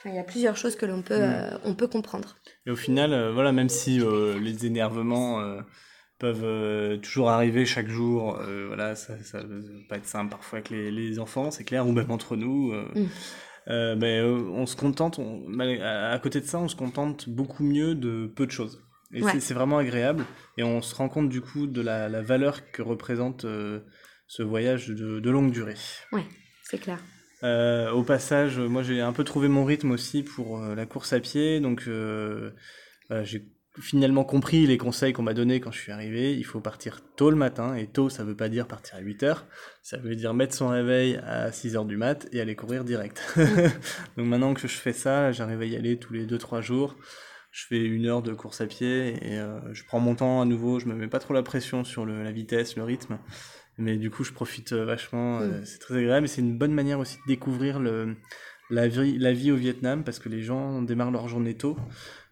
Il 0.06 0.14
y 0.14 0.18
a 0.18 0.24
plusieurs 0.24 0.56
choses 0.56 0.76
que 0.76 0.86
l'on 0.86 1.02
peut, 1.02 1.18
mm. 1.18 1.22
euh, 1.22 1.58
on 1.64 1.74
peut 1.74 1.88
comprendre. 1.88 2.36
Et 2.66 2.70
au 2.70 2.76
final, 2.76 3.12
euh, 3.12 3.32
voilà, 3.32 3.52
même 3.52 3.68
si 3.68 4.00
les 4.40 4.66
énervements 4.66 5.42
peuvent 6.18 7.00
toujours 7.00 7.28
arriver 7.28 7.66
chaque 7.66 7.88
jour, 7.88 8.40
voilà, 8.68 8.94
ça, 8.94 9.18
ça 9.22 9.40
peut 9.42 9.62
pas 9.88 9.96
être 9.96 10.06
simple 10.06 10.30
parfois 10.30 10.58
avec 10.58 10.70
les, 10.70 10.90
les 10.90 11.18
enfants, 11.18 11.50
c'est 11.50 11.64
clair, 11.64 11.86
ou 11.86 11.92
même 11.92 12.10
entre 12.10 12.36
nous. 12.36 12.72
Mm. 12.94 13.94
ben, 13.96 14.24
on 14.24 14.66
se 14.66 14.76
contente, 14.76 15.20
à 15.82 16.18
côté 16.22 16.40
de 16.40 16.46
ça, 16.46 16.58
on 16.58 16.68
se 16.68 16.76
contente 16.76 17.28
beaucoup 17.28 17.64
mieux 17.64 17.94
de 17.94 18.26
peu 18.26 18.46
de 18.46 18.52
choses. 18.52 18.86
Et 19.12 19.40
c'est 19.40 19.54
vraiment 19.54 19.78
agréable. 19.78 20.24
Et 20.56 20.62
on 20.62 20.82
se 20.82 20.94
rend 20.94 21.08
compte 21.08 21.28
du 21.28 21.40
coup 21.40 21.66
de 21.66 21.80
la, 21.80 22.08
la 22.08 22.22
valeur 22.22 22.70
que 22.70 22.82
représente 22.82 23.44
euh, 23.44 23.80
ce 24.26 24.42
voyage 24.42 24.88
de, 24.88 25.20
de, 25.20 25.30
longue 25.30 25.50
durée. 25.50 25.76
Ouais, 26.12 26.26
c'est 26.62 26.78
clair. 26.78 26.98
Euh, 27.46 27.90
au 27.92 28.02
passage, 28.02 28.58
moi 28.58 28.82
j'ai 28.82 29.00
un 29.00 29.12
peu 29.12 29.24
trouvé 29.24 29.48
mon 29.48 29.64
rythme 29.64 29.92
aussi 29.92 30.22
pour 30.22 30.62
euh, 30.62 30.74
la 30.74 30.84
course 30.84 31.12
à 31.12 31.20
pied. 31.20 31.60
Donc 31.60 31.88
j'ai 33.22 33.46
finalement 33.78 34.24
compris 34.24 34.66
les 34.66 34.78
conseils 34.78 35.12
qu'on 35.12 35.22
m'a 35.22 35.34
donnés 35.34 35.60
quand 35.60 35.70
je 35.70 35.78
suis 35.78 35.92
arrivé. 35.92 36.34
Il 36.34 36.44
faut 36.44 36.60
partir 36.60 37.02
tôt 37.16 37.30
le 37.30 37.36
matin. 37.36 37.74
Et 37.74 37.86
tôt, 37.86 38.08
ça 38.08 38.24
veut 38.24 38.36
pas 38.36 38.48
dire 38.48 38.66
partir 38.66 38.96
à 38.96 39.00
8 39.00 39.22
heures. 39.22 39.46
Ça 39.82 39.98
veut 39.98 40.16
dire 40.16 40.34
mettre 40.34 40.54
son 40.54 40.68
réveil 40.68 41.20
à 41.24 41.52
6 41.52 41.76
heures 41.76 41.84
du 41.84 41.96
mat 41.96 42.26
et 42.32 42.40
aller 42.40 42.56
courir 42.56 42.84
direct. 42.84 43.22
donc 44.16 44.26
maintenant 44.26 44.54
que 44.54 44.62
je 44.62 44.66
fais 44.66 44.92
ça, 44.92 45.30
j'arrive 45.30 45.60
à 45.60 45.66
y 45.66 45.76
aller 45.76 45.98
tous 45.98 46.12
les 46.12 46.26
2-3 46.26 46.62
jours 46.62 46.96
je 47.56 47.64
fais 47.64 47.82
une 47.82 48.04
heure 48.04 48.20
de 48.20 48.34
course 48.34 48.60
à 48.60 48.66
pied 48.66 49.16
et 49.26 49.38
euh, 49.38 49.58
je 49.72 49.82
prends 49.84 49.98
mon 49.98 50.14
temps 50.14 50.42
à 50.42 50.44
nouveau, 50.44 50.78
je 50.78 50.84
me 50.84 50.94
mets 50.94 51.08
pas 51.08 51.20
trop 51.20 51.32
la 51.32 51.42
pression 51.42 51.84
sur 51.84 52.04
la 52.04 52.30
vitesse, 52.30 52.76
le 52.76 52.82
rythme, 52.82 53.18
mais 53.78 53.96
du 53.96 54.10
coup 54.10 54.24
je 54.24 54.32
profite 54.32 54.72
euh, 54.72 54.84
vachement, 54.84 55.40
euh, 55.40 55.60
mm. 55.60 55.64
c'est 55.64 55.78
très 55.78 55.96
agréable 55.96 56.26
et 56.26 56.28
c'est 56.28 56.40
une 56.40 56.56
bonne 56.56 56.72
manière 56.72 56.98
aussi 56.98 57.16
de 57.16 57.22
découvrir 57.26 57.78
le, 57.78 58.16
la, 58.70 58.88
vie, 58.88 59.18
la 59.18 59.32
vie 59.32 59.52
au 59.52 59.56
Vietnam 59.56 60.04
parce 60.04 60.18
que 60.18 60.28
les 60.28 60.42
gens 60.42 60.82
démarrent 60.82 61.10
leur 61.10 61.28
journée 61.28 61.54
tôt. 61.54 61.76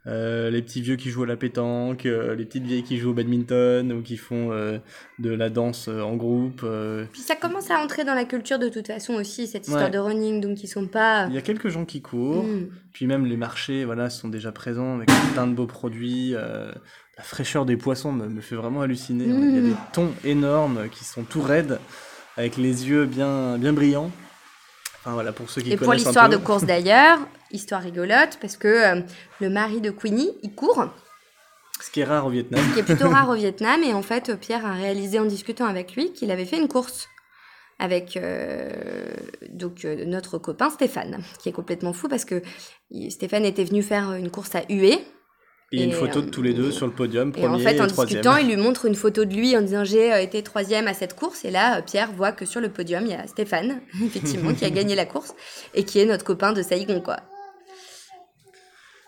Euh, 0.07 0.51
les 0.51 0.61
petits 0.61 0.83
vieux 0.83 0.97
qui 0.97 1.09
jouent 1.09 1.23
à 1.23 1.27
la 1.27 1.37
pétanque, 1.37 2.05
euh, 2.05 2.35
les 2.35 2.45
petites 2.45 2.65
vieilles 2.65 2.83
qui 2.83 2.99
jouent 2.99 3.11
au 3.11 3.15
badminton 3.15 3.91
ou 3.93 4.03
qui 4.03 4.19
font 4.19 4.53
euh, 4.53 4.79
de 5.19 5.31
la 5.31 5.49
danse 5.49 5.89
en 5.89 6.15
groupe. 6.15 6.65
Puis 7.13 7.23
ça 7.23 7.37
commence 7.37 7.71
à 7.71 7.79
entrer 7.79 8.05
dans 8.05 8.15
la 8.15 8.25
culture 8.25 8.59
de 8.59 8.69
toute 8.69 8.87
façon 8.87 9.15
aussi, 9.15 9.47
cette 9.47 9.67
histoire 9.67 9.91
de 9.91 9.99
running, 9.99 10.41
donc 10.41 10.63
ils 10.63 10.69
sont 10.69 10.87
pas... 10.87 11.27
Il 11.29 11.35
y 11.35 11.39
a 11.39 11.43
quelques 11.43 11.69
gens 11.69 11.87
qui 11.87 12.03
courent, 12.03 12.45
mm. 12.45 12.69
puis 12.93 13.07
même 13.07 13.25
les 13.25 13.37
marchés 13.37 13.85
voilà, 13.85 14.11
sont 14.11 14.29
déjà 14.29 14.53
présents 14.53 14.97
avec 14.97 15.09
plein 15.33 15.47
de 15.47 15.55
beaux 15.55 15.67
produits. 15.67 16.33
la 16.33 17.23
fraîcheur 17.23 17.65
des 17.65 17.77
poissons 17.77 18.13
me, 18.13 18.41
fait 18.41 18.57
vraiment 18.57 18.83
halluciner. 18.83 19.25
Il 19.25 19.55
y 19.55 19.59
a 19.59 19.61
mm. 19.61 19.69
des 19.71 19.77
thons 19.93 20.13
énormes 20.25 20.89
qui 20.91 21.05
sont 21.05 21.23
tout 21.23 21.41
raides, 21.41 21.79
avec 22.37 22.57
les 22.59 22.89
yeux 22.89 23.07
bien, 23.07 23.57
bien 23.59 23.73
brillants 23.73 24.11
voilà, 25.13 25.33
pour 25.33 25.51
ceux 25.51 25.63
qui 25.63 25.73
Et 25.73 25.77
pour 25.77 25.93
l'histoire 25.93 26.29
de 26.29 26.37
course 26.37 26.65
d'ailleurs, 26.65 27.19
histoire 27.51 27.83
rigolote, 27.83 28.39
parce 28.41 28.57
que 28.57 28.69
euh, 28.69 29.01
le 29.41 29.51
mari 29.51 29.81
de 29.81 29.91
Queenie, 29.91 30.31
il 30.43 30.55
court. 30.55 30.87
Ce 31.81 31.91
qui 31.91 32.01
est 32.01 32.05
rare 32.05 32.27
au 32.27 32.31
Vietnam. 32.31 32.65
Ce 32.69 32.75
qui 32.75 32.81
est 32.81 32.85
plutôt 32.85 33.11
rare 33.11 33.29
au 33.29 33.35
Vietnam. 33.35 33.83
Et 33.83 33.93
en 33.93 34.03
fait, 34.03 34.35
Pierre 34.41 34.65
a 34.65 34.73
réalisé 34.73 35.19
en 35.19 35.25
discutant 35.25 35.67
avec 35.67 35.95
lui 35.97 36.13
qu'il 36.13 36.31
avait 36.31 36.47
fait 36.47 36.59
une 36.59 36.69
course 36.69 37.09
avec 37.79 38.17
euh, 38.17 38.71
donc 39.51 39.85
euh, 39.85 40.05
notre 40.05 40.39
copain 40.39 40.71
Stéphane, 40.71 41.23
qui 41.41 41.49
est 41.49 41.53
complètement 41.53 41.93
fou 41.93 42.09
parce 42.09 42.25
que 42.25 42.41
Stéphane 43.09 43.45
était 43.45 43.65
venu 43.65 43.83
faire 43.83 44.13
une 44.13 44.31
course 44.31 44.55
à 44.55 44.63
Hué, 44.71 45.01
et, 45.81 45.85
une 45.85 45.93
photo 45.93 46.23
de 46.23 46.31
tous 46.31 46.43
les 46.43 46.55
deux 46.55 46.73
sur 46.73 46.87
le 46.87 46.93
podium, 46.93 47.33
premier 47.33 47.45
et 47.45 47.49
en 47.49 47.59
fait, 47.59 47.81
en 47.81 47.87
discutant, 47.87 48.37
il 48.37 48.49
lui 48.49 48.57
montre 48.57 48.87
une 48.87 48.95
photo 48.95 49.25
de 49.25 49.35
lui 49.35 49.57
en 49.57 49.63
disant 49.63 49.85
j'ai 49.85 50.13
euh, 50.13 50.21
été 50.21 50.43
troisième 50.43 50.89
à 50.89 50.95
cette 50.95 51.15
course. 51.15 51.45
Et 51.45 51.51
là, 51.51 51.79
euh, 51.79 51.83
Pierre 51.83 52.13
voit 52.13 52.33
que 52.33 52.45
sur 52.45 52.61
le 52.61 52.69
podium, 52.69 53.05
il 53.05 53.13
y 53.13 53.15
a 53.15 53.27
Stéphane, 53.27 53.81
effectivement, 54.05 54.55
qui 54.55 54.65
a 54.65 54.71
gagné 54.71 54.95
la 54.95 55.07
course 55.07 55.35
et 55.75 55.85
qui 55.85 56.01
est 56.01 56.07
notre 56.07 56.25
copain 56.25 56.53
de 56.53 56.63
Saigon, 56.63 57.01
quoi. 57.01 57.17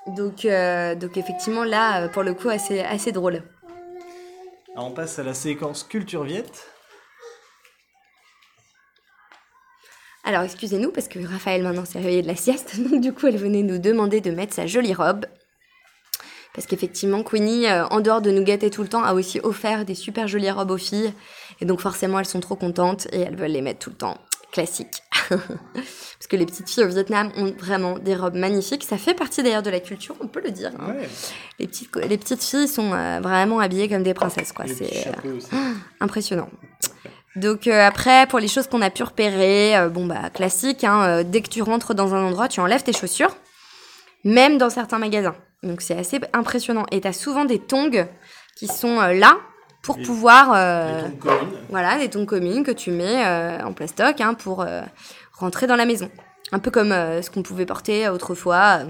Donc, 0.07 0.45
euh, 0.45 0.95
donc 0.95 1.17
effectivement, 1.17 1.65
là, 1.65 2.09
pour 2.09 2.23
le 2.23 2.35
coup, 2.35 2.49
assez, 2.49 2.81
assez 2.81 3.13
drôle. 3.13 3.43
Alors, 4.75 4.89
on 4.89 4.93
passe 4.93 5.19
à 5.19 5.23
la 5.25 5.35
séquence 5.35 5.85
culture 5.85 6.23
viette. 6.23 6.69
Alors, 10.27 10.43
excusez-nous, 10.43 10.91
parce 10.91 11.07
que 11.07 11.21
Raphaël 11.25 11.63
maintenant 11.63 11.85
s'est 11.85 12.01
réveillé 12.01 12.21
de 12.21 12.27
la 12.27 12.35
sieste, 12.35 12.81
donc 12.91 13.01
du 13.01 13.13
coup, 13.13 13.29
elle 13.29 13.37
venait 13.37 13.63
nous 13.63 13.79
demander 13.79 14.21
de 14.21 14.33
mettre 14.33 14.53
sa 14.53 14.67
jolie 14.67 14.93
robe. 14.93 15.25
Parce 16.57 16.67
qu'effectivement, 16.67 17.23
Queenie, 17.23 17.67
euh, 17.67 17.87
en 17.89 18.01
dehors 18.01 18.23
de 18.23 18.31
nous 18.31 18.43
gâter 18.43 18.71
tout 18.71 18.83
le 18.83 18.89
temps, 18.89 19.05
a 19.05 19.13
aussi 19.13 19.41
offert 19.43 19.85
des 19.85 19.95
super 19.95 20.27
jolies 20.27 20.51
robes 20.51 20.71
aux 20.71 20.79
filles. 20.79 21.13
Et 21.61 21.67
donc 21.67 21.81
forcément, 21.81 22.19
elles 22.19 22.25
sont 22.25 22.41
trop 22.41 22.57
contentes 22.57 23.07
et 23.13 23.21
elles 23.21 23.37
veulent 23.37 23.51
les 23.51 23.61
mettre 23.61 23.79
tout 23.79 23.91
le 23.91 23.97
temps. 23.97 24.17
Classique. 24.53 25.03
Parce 25.29 26.27
que 26.31 26.37
les 26.37 26.47
petites 26.47 26.71
filles 26.71 26.85
au 26.85 26.89
Vietnam 26.89 27.31
ont 27.37 27.53
vraiment 27.59 27.99
des 27.99 28.15
robes 28.15 28.37
magnifiques. 28.37 28.85
Ça 28.85 28.97
fait 28.97 29.13
partie 29.13 29.43
d'ailleurs 29.43 29.63
de 29.63 29.69
la 29.69 29.81
culture, 29.81 30.17
on 30.21 30.29
peut 30.29 30.41
le 30.43 30.51
dire. 30.51 30.71
Hein. 30.81 30.95
Les, 31.59 31.67
petites, 31.67 31.95
les 31.95 32.17
petites 32.17 32.43
filles 32.43 32.69
sont 32.69 32.95
euh, 32.95 33.21
vraiment 33.21 33.61
habillées 33.61 33.91
comme 33.91 34.03
des 34.03 34.15
princesses. 34.15 34.53
quoi. 34.53 34.65
C'est 34.67 35.09
euh, 35.09 35.41
impressionnant. 36.01 36.49
Donc 37.35 37.67
après, 37.67 38.27
pour 38.29 38.39
les 38.39 38.49
choses 38.49 38.67
qu'on 38.67 38.81
a 38.81 38.89
pu 38.89 39.03
repérer, 39.03 39.75
bon 39.91 40.07
bah 40.07 40.31
classique, 40.33 40.85
hein, 40.85 41.23
dès 41.23 41.43
que 41.43 41.51
tu 41.51 41.61
rentres 41.61 41.95
dans 41.95 42.15
un 42.15 42.25
endroit, 42.25 42.49
tu 42.49 42.61
enlèves 42.61 42.83
tes 42.83 42.95
chaussures, 42.95 43.37
même 44.25 44.57
dans 44.57 44.71
certains 44.71 44.99
magasins. 44.99 45.35
Donc 45.63 45.81
c'est 45.81 45.97
assez 45.97 46.21
impressionnant. 46.33 46.87
Et 46.91 47.01
tu 47.01 47.09
as 47.09 47.13
souvent 47.13 47.45
des 47.45 47.59
tongs 47.59 48.07
qui 48.57 48.67
sont 48.67 49.01
euh, 49.01 49.13
là 49.13 49.39
pour 49.83 49.99
pouvoir... 49.99 50.53
Euh, 50.55 51.03
des 51.03 51.11
tongs 51.11 51.19
communes. 51.19 51.59
Voilà, 51.69 51.99
des 51.99 52.11
tongs 52.11 52.27
communes 52.27 52.65
que 52.65 52.73
tu 52.73 52.91
mets 52.91 53.25
euh, 53.25 53.61
en 53.63 53.73
plastoc 53.73 54.21
hein, 54.21 54.35
pour 54.35 54.67
rentrer 55.33 55.67
dans 55.67 55.77
la 55.77 55.87
maison. 55.87 56.11
Un 56.53 56.59
peu 56.59 56.71
comme 56.71 56.91
ce 56.91 57.31
qu'on 57.31 57.43
pouvait 57.43 57.67
porter 57.67 58.09
autrefois, 58.09 58.81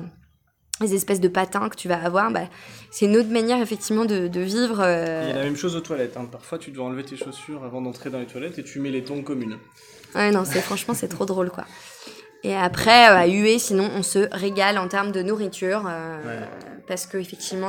les 0.81 0.95
espèces 0.95 1.21
de 1.21 1.29
patins 1.29 1.69
que 1.69 1.77
tu 1.77 1.89
vas 1.89 2.03
avoir. 2.03 2.31
Bah, 2.31 2.49
c'est 2.91 3.07
une 3.07 3.17
autre 3.17 3.31
manière 3.31 3.61
effectivement 3.61 4.05
de, 4.05 4.41
vivre. 4.41 4.81
Il 4.81 5.29
y 5.29 5.33
a 5.33 5.37
la 5.37 5.45
même 5.45 5.57
chose 5.57 5.77
aux 5.77 5.81
toilettes. 5.81 6.17
Hein. 6.17 6.29
Parfois 6.31 6.59
tu 6.59 6.71
dois 6.71 6.87
enlever 6.87 7.05
tes 7.05 7.17
chaussures 7.17 7.65
avant 7.65 7.83
d'entrer 7.83 8.11
dans 8.11 8.19
les 8.19 8.27
toilettes 8.27 8.59
et 8.59 8.65
tu 8.65 8.81
mets 8.81 8.91
les 8.91 9.05
tongs 9.05 9.23
communes. 9.23 9.59
Ouais, 10.15 10.31
non, 10.31 10.45
c'est 10.45 10.61
franchement 10.61 10.95
c'est 10.95 11.09
trop 11.09 11.27
drôle 11.27 11.51
quoi. 11.51 11.65
Et 12.47 12.55
après, 12.55 13.11
euh, 13.11 13.17
à 13.17 13.27
Hué, 13.27 13.59
sinon, 13.59 13.91
on 13.97 14.05
se 14.05 14.29
régale 14.31 14.79
en 14.79 14.87
termes 14.87 15.11
de 15.11 15.21
nourriture. 15.21 15.83
Euh, 15.89 16.45
parce 16.87 17.05
qu'effectivement, 17.05 17.67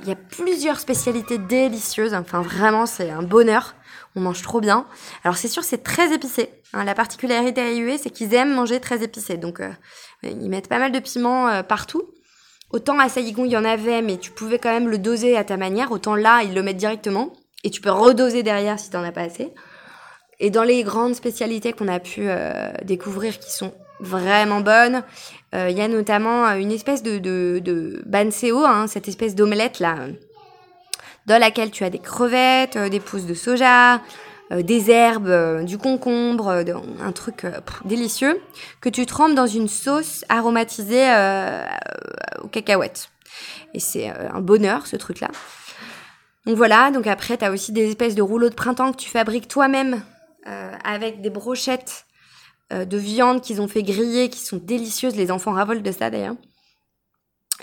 il 0.00 0.06
y 0.06 0.12
a 0.12 0.14
plusieurs 0.14 0.78
spécialités 0.78 1.38
délicieuses. 1.38 2.14
Enfin, 2.14 2.40
vraiment, 2.40 2.86
c'est 2.86 3.10
un 3.10 3.24
bonheur. 3.24 3.74
On 4.14 4.20
mange 4.20 4.42
trop 4.42 4.60
bien. 4.60 4.86
Alors, 5.24 5.36
c'est 5.36 5.48
sûr, 5.48 5.64
c'est 5.64 5.82
très 5.82 6.14
épicé. 6.14 6.50
Hein. 6.72 6.84
la 6.84 6.94
particularité 6.94 7.60
à 7.60 7.74
Hué, 7.74 7.98
c'est 7.98 8.10
qu'ils 8.10 8.32
aiment 8.32 8.54
manger 8.54 8.78
très 8.78 9.02
épicé. 9.02 9.36
Donc, 9.38 9.58
euh, 9.58 9.72
ils 10.22 10.48
mettent 10.48 10.68
pas 10.68 10.78
mal 10.78 10.92
de 10.92 11.00
piment 11.00 11.64
partout. 11.64 12.04
Autant 12.70 12.96
à 13.00 13.08
Saigon, 13.08 13.44
il 13.44 13.50
y 13.50 13.56
en 13.56 13.64
avait, 13.64 14.02
mais 14.02 14.18
tu 14.18 14.30
pouvais 14.30 14.60
quand 14.60 14.70
même 14.70 14.88
le 14.88 14.98
doser 14.98 15.36
à 15.36 15.42
ta 15.42 15.56
manière. 15.56 15.90
Autant 15.90 16.14
là, 16.14 16.42
ils 16.44 16.54
le 16.54 16.62
mettent 16.62 16.76
directement. 16.76 17.32
Et 17.64 17.70
tu 17.70 17.80
peux 17.80 17.90
redoser 17.90 18.44
derrière 18.44 18.78
si 18.78 18.90
t'en 18.90 19.02
as 19.02 19.10
pas 19.10 19.22
assez. 19.22 19.52
Et 20.40 20.48
dans 20.48 20.64
les 20.64 20.82
grandes 20.82 21.14
spécialités 21.14 21.74
qu'on 21.74 21.88
a 21.88 22.00
pu 22.00 22.22
euh, 22.24 22.72
découvrir 22.82 23.38
qui 23.38 23.52
sont 23.52 23.74
vraiment 24.00 24.60
bonnes, 24.60 25.02
euh, 25.54 25.68
il 25.70 25.76
y 25.76 25.80
a 25.80 25.88
notamment 25.88 26.46
euh, 26.46 26.54
une 26.56 26.72
espèce 26.72 27.02
de, 27.02 27.18
de, 27.18 28.02
banseo, 28.06 28.64
hein, 28.64 28.86
cette 28.86 29.08
espèce 29.08 29.34
d'omelette 29.34 29.78
là, 29.80 29.96
dans 31.26 31.38
laquelle 31.38 31.70
tu 31.70 31.84
as 31.84 31.90
des 31.90 31.98
crevettes, 31.98 32.78
des 32.78 33.00
pousses 33.00 33.26
de 33.26 33.34
soja, 33.34 34.00
des 34.50 34.90
herbes, 34.90 35.64
du 35.64 35.78
concombre, 35.78 36.64
un 37.00 37.12
truc 37.12 37.46
délicieux, 37.84 38.40
que 38.80 38.88
tu 38.88 39.06
trempes 39.06 39.34
dans 39.36 39.46
une 39.46 39.68
sauce 39.68 40.24
aromatisée 40.28 41.06
aux 42.42 42.48
cacahuètes. 42.48 43.10
Et 43.74 43.80
c'est 43.80 44.08
un 44.08 44.40
bonheur 44.40 44.88
ce 44.88 44.96
truc-là. 44.96 45.28
Donc 46.46 46.56
voilà, 46.56 46.90
donc 46.90 47.06
après 47.06 47.36
tu 47.36 47.44
as 47.44 47.50
aussi 47.50 47.70
des 47.72 47.88
espèces 47.88 48.14
de 48.14 48.22
rouleaux 48.22 48.48
de 48.48 48.54
printemps 48.54 48.92
que 48.92 48.96
tu 48.96 49.10
fabriques 49.10 49.46
toi-même 49.46 50.02
euh, 50.46 50.72
avec 50.84 51.20
des 51.20 51.28
brochettes 51.30 52.06
euh, 52.06 52.09
de 52.72 52.96
viande 52.96 53.40
qu'ils 53.40 53.60
ont 53.60 53.68
fait 53.68 53.82
griller, 53.82 54.28
qui 54.28 54.40
sont 54.40 54.60
délicieuses. 54.62 55.16
Les 55.16 55.30
enfants 55.30 55.52
ravolent 55.52 55.82
de 55.82 55.92
ça 55.92 56.10
d'ailleurs. 56.10 56.36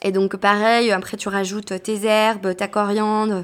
Et 0.03 0.11
donc 0.11 0.35
pareil, 0.37 0.91
après 0.91 1.17
tu 1.17 1.27
rajoutes 1.27 1.81
tes 1.81 2.05
herbes, 2.05 2.55
ta 2.55 2.67
coriandre, 2.67 3.43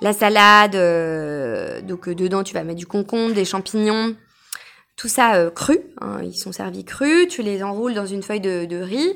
la 0.00 0.12
salade. 0.12 0.74
Euh, 0.74 1.80
donc 1.80 2.08
dedans 2.08 2.42
tu 2.42 2.52
vas 2.54 2.62
mettre 2.62 2.78
du 2.78 2.86
concombre, 2.86 3.34
des 3.34 3.44
champignons, 3.44 4.14
tout 4.96 5.08
ça 5.08 5.50
cru. 5.50 5.80
Hein, 6.00 6.20
ils 6.22 6.36
sont 6.36 6.52
servis 6.52 6.84
crus. 6.84 7.28
Tu 7.28 7.42
les 7.42 7.62
enroules 7.62 7.94
dans 7.94 8.06
une 8.06 8.22
feuille 8.22 8.40
de, 8.40 8.80
riz. 8.80 9.14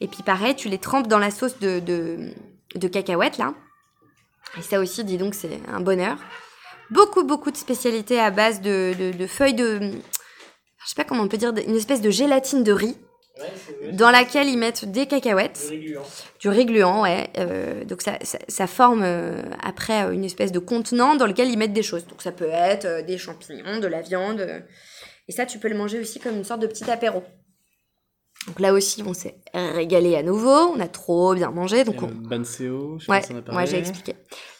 Et 0.00 0.08
puis 0.08 0.22
pareil, 0.22 0.54
tu 0.54 0.68
les 0.68 0.78
trempes 0.78 1.08
dans 1.08 1.18
la 1.18 1.30
sauce 1.30 1.58
de, 1.58 1.78
de, 1.78 2.30
de 2.74 2.88
cacahuètes 2.88 3.38
là. 3.38 3.54
Et 4.58 4.62
ça 4.62 4.80
aussi, 4.80 5.04
dis 5.04 5.18
donc, 5.18 5.34
c'est 5.34 5.60
un 5.68 5.80
bonheur 5.80 6.16
beaucoup, 6.90 7.24
beaucoup 7.24 7.50
de 7.50 7.56
spécialités 7.56 8.20
à 8.20 8.30
base 8.30 8.60
de, 8.60 8.94
de, 9.12 9.26
feuilles 9.26 9.54
de. 9.54 9.92
Je 10.84 10.88
sais 10.88 10.94
pas 10.96 11.04
comment 11.04 11.22
on 11.22 11.28
peut 11.28 11.36
dire, 11.36 11.52
une 11.66 11.76
espèce 11.76 12.00
de 12.00 12.10
gélatine 12.10 12.62
de 12.62 12.72
riz. 12.72 12.96
dans 13.92 14.10
laquelle 14.10 14.48
ils 14.48 14.58
mettent 14.58 14.84
des 14.84 15.06
cacahuètes, 15.06 15.70
du 15.70 15.96
riz 15.96 16.04
du 16.40 16.48
riz 16.48 16.66
gluant, 16.66 17.02
ouais. 17.02 17.30
Euh, 17.38 17.84
donc 17.84 18.02
ça, 18.02 18.18
ça, 18.22 18.66
forme 18.66 19.02
euh, 19.02 19.40
après 19.62 20.12
une 20.12 20.24
espèce 20.24 20.52
de 20.52 20.58
contenant 20.58 21.14
dans 21.14 21.26
lequel 21.26 21.48
ils 21.48 21.56
mettent 21.56 21.72
des 21.72 21.82
choses. 21.82 22.06
Donc 22.06 22.20
ça 22.20 22.32
peut 22.32 22.50
être 22.50 22.84
euh, 22.84 23.02
des 23.02 23.16
champignons, 23.16 23.78
de 23.78 23.86
la 23.86 24.02
viande, 24.02 24.46
et 25.28 25.32
ça 25.32 25.46
tu 25.46 25.58
peux 25.58 25.68
le 25.68 25.76
manger 25.76 26.00
aussi 26.00 26.20
comme 26.20 26.36
une 26.36 26.44
sorte 26.44 26.60
de 26.60 26.66
petit 26.66 26.90
apéro. 26.90 27.22
Donc 28.46 28.58
là 28.58 28.72
aussi, 28.72 29.02
on 29.04 29.12
s'est 29.12 29.36
régalé 29.52 30.16
à 30.16 30.22
nouveau, 30.22 30.72
on 30.74 30.80
a 30.80 30.88
trop 30.88 31.34
bien 31.34 31.50
mangé. 31.50 31.84
Donc 31.84 32.02
on... 32.02 32.06
Banseo, 32.06 32.98
je 32.98 33.10
ouais, 33.10 33.20
moi 33.52 33.66
j'ai 33.66 33.78
expliqué. 33.78 34.14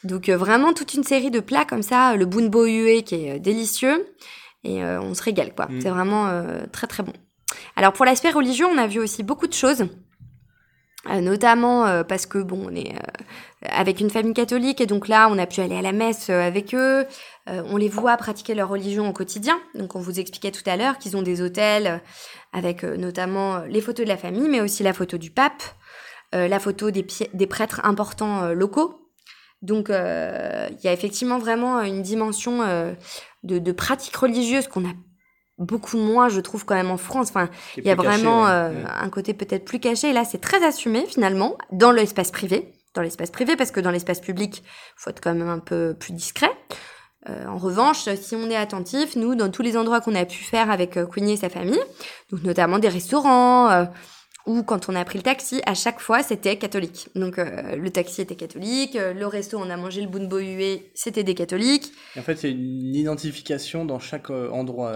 Donc 0.05 0.29
euh, 0.29 0.37
vraiment 0.37 0.75
toute 0.75 0.93
une 0.95 1.03
série 1.03 1.31
de 1.31 1.41
plats 1.41 1.65
comme 1.65 1.83
ça, 1.83 2.15
le 2.15 2.27
bunbo 2.27 2.67
yue 2.67 3.03
qui 3.03 3.15
est 3.15 3.37
euh, 3.37 3.39
délicieux, 3.39 4.07
et 4.65 4.85
euh, 4.85 5.01
on 5.01 5.15
se 5.15 5.23
régale 5.23 5.55
quoi. 5.55 5.67
Mm. 5.67 5.81
C'est 5.81 5.91
vraiment 5.91 6.43
très 6.73 6.87
très 6.87 7.03
bon. 7.03 7.13
Alors 7.77 7.93
pour 7.93 8.05
l'aspect 8.05 8.31
religieux, 8.31 8.67
on 8.67 8.79
a 8.79 8.87
vu 8.87 9.01
aussi 9.01 9.23
beaucoup 9.23 9.47
de 9.47 9.55
choses. 9.55 9.87
notamment 11.09 12.05
parce 12.05 12.27
que 12.27 12.39
bon, 12.39 12.69
on 12.69 12.75
est 12.75 12.95
avec 13.63 14.01
une 14.01 14.11
famille 14.11 14.35
catholique 14.35 14.81
et 14.81 14.87
donc 14.87 15.09
là, 15.09 15.29
on 15.31 15.39
a 15.39 15.47
pu 15.47 15.61
aller 15.61 15.77
à 15.77 15.83
la 15.83 15.93
messe 15.93 16.31
avec 16.31 16.75
eux. 16.75 17.07
on 17.47 17.77
les 17.77 17.89
voit 17.89 18.17
pratiquer 18.17 18.55
leur 18.55 18.69
religion 18.69 19.09
au 19.09 19.13
quotidien. 19.13 19.59
Donc 19.75 19.97
on 19.97 20.01
vous 20.01 20.21
expliquait 20.21 20.53
tout 20.53 20.69
à 20.69 20.77
l'heure 20.77 20.99
qu'ils 20.99 21.17
ont 21.17 21.23
des 21.23 21.41
hôtels 21.43 22.01
avec 22.53 22.85
euh, 22.85 22.97
notamment 22.97 23.57
euh, 23.57 23.67
les 23.67 23.81
photos 23.81 24.05
de 24.05 24.09
la 24.09 24.17
famille, 24.17 24.49
mais 24.49 24.61
aussi 24.61 24.83
la 24.83 24.93
photo 24.93 25.19
du 25.19 25.31
pape, 25.31 25.63
euh, 26.35 26.49
la 26.49 26.59
photo 26.59 26.91
des, 26.91 27.07
des 27.33 27.47
prêtres 27.47 27.81
importants 27.85 28.49
locaux. 28.53 28.97
Donc 29.63 29.89
il 29.89 29.95
y 30.85 30.89
a 30.89 30.93
effectivement 30.93 31.39
vraiment 31.39 31.83
une 31.83 32.03
dimension 32.03 32.61
de, 33.43 33.59
de, 33.59 33.73
pratique 33.73 34.17
religieuse 34.17 34.69
qu'on 34.69 34.85
a 34.87 34.93
beaucoup 35.59 35.99
moins, 35.99 36.31
je 36.31 36.41
trouve, 36.41 36.65
quand 36.65 36.75
même 36.75 36.91
en 36.91 36.97
France. 36.97 37.29
Enfin, 37.29 37.51
il 37.77 37.85
y 37.85 37.91
a 37.91 37.95
vraiment 37.95 38.47
un 38.47 39.09
côté 39.11 39.35
peut-être 39.35 39.65
plus 39.65 39.79
caché. 39.79 40.11
Et 40.11 40.13
là, 40.13 40.25
c'est 40.25 40.41
très 40.41 40.65
assumé 40.65 41.05
finalement 41.07 41.59
dans 41.73 41.93
l'espace 41.93 42.31
privé. 42.31 42.73
Dans 42.95 43.03
l'espace 43.03 43.31
privé, 43.31 43.55
parce 43.55 43.71
que 43.71 43.81
dans 43.81 43.91
l'espace 43.91 44.21
public, 44.21 44.65
faut 44.97 45.11
être 45.11 45.21
quand 45.21 45.35
même 45.35 45.49
un 45.49 45.61
peu 45.61 45.95
plus 45.99 46.13
discret. 46.13 46.51
Euh, 47.29 47.47
en 47.47 47.59
revanche, 47.59 48.09
si 48.15 48.35
on 48.35 48.49
est 48.49 48.57
attentif, 48.57 49.15
nous, 49.15 49.35
dans 49.35 49.51
tous 49.51 49.63
les 49.63 49.77
endroits 49.77 50.01
qu'on 50.01 50.15
a 50.15 50.25
pu 50.25 50.43
faire 50.43 50.71
avec 50.71 50.97
euh, 50.97 51.07
Queenie 51.07 51.33
et 51.33 51.37
sa 51.37 51.51
famille, 51.51 51.81
donc 52.31 52.43
notamment 52.43 52.79
des 52.79 52.89
restaurants, 52.89 53.71
euh, 53.71 53.85
ou 54.47 54.63
quand 54.63 54.89
on 54.89 54.95
a 54.95 55.05
pris 55.05 55.19
le 55.19 55.23
taxi, 55.23 55.61
à 55.67 55.75
chaque 55.75 56.01
fois, 56.01 56.23
c'était 56.23 56.57
catholique. 56.57 57.09
Donc 57.15 57.39
euh, 57.39 57.77
le 57.77 57.91
taxi 57.91 58.23
était 58.23 58.37
catholique, 58.37 58.97
euh, 58.97 59.13
le 59.13 59.27
resto, 59.27 59.59
on 59.59 59.69
a 59.71 59.77
mangé 59.77 60.01
le 60.01 60.09
bunbo 60.09 60.39
hué, 60.39 60.91
c'était 60.95 61.23
des 61.23 61.35
catholiques. 61.35 61.93
en 62.19 62.23
fait, 62.23 62.45
a 62.45 62.49
une 62.49 62.95
identification 62.95 63.85
dans 63.85 63.99
chaque 63.99 64.31
euh, 64.31 64.51
endroit. 64.51 64.93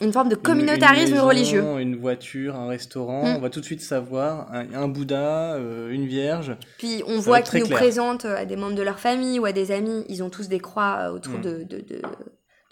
une 0.00 0.12
forme 0.12 0.28
de 0.28 0.36
communautarisme 0.36 1.18
religieux. 1.18 1.64
Une 1.78 1.96
voiture, 1.96 2.56
un 2.56 2.68
restaurant, 2.68 3.24
mm. 3.24 3.36
on 3.36 3.40
va 3.40 3.50
tout 3.50 3.60
de 3.60 3.64
suite 3.64 3.82
savoir 3.82 4.50
un, 4.52 4.88
Bouddha, 4.88 5.58
une 5.90 6.06
Vierge. 6.06 6.56
Puis 6.78 7.02
on 7.06 7.18
voit 7.18 7.42
qu'ils 7.42 7.60
nous 7.60 7.68
présentent 7.68 8.24
à 8.24 8.44
des 8.44 8.56
membres 8.56 8.76
de 8.76 8.82
leur 8.82 8.98
famille 8.98 9.38
ou 9.38 9.44
à 9.44 9.52
des 9.52 9.70
amis, 9.70 10.04
ils 10.08 10.22
ont 10.22 10.30
tous 10.30 10.48
des 10.48 10.60
croix 10.60 11.10
autour 11.12 11.38
mm. 11.38 11.42
de, 11.42 11.62
de, 11.64 11.80
de, 11.80 12.02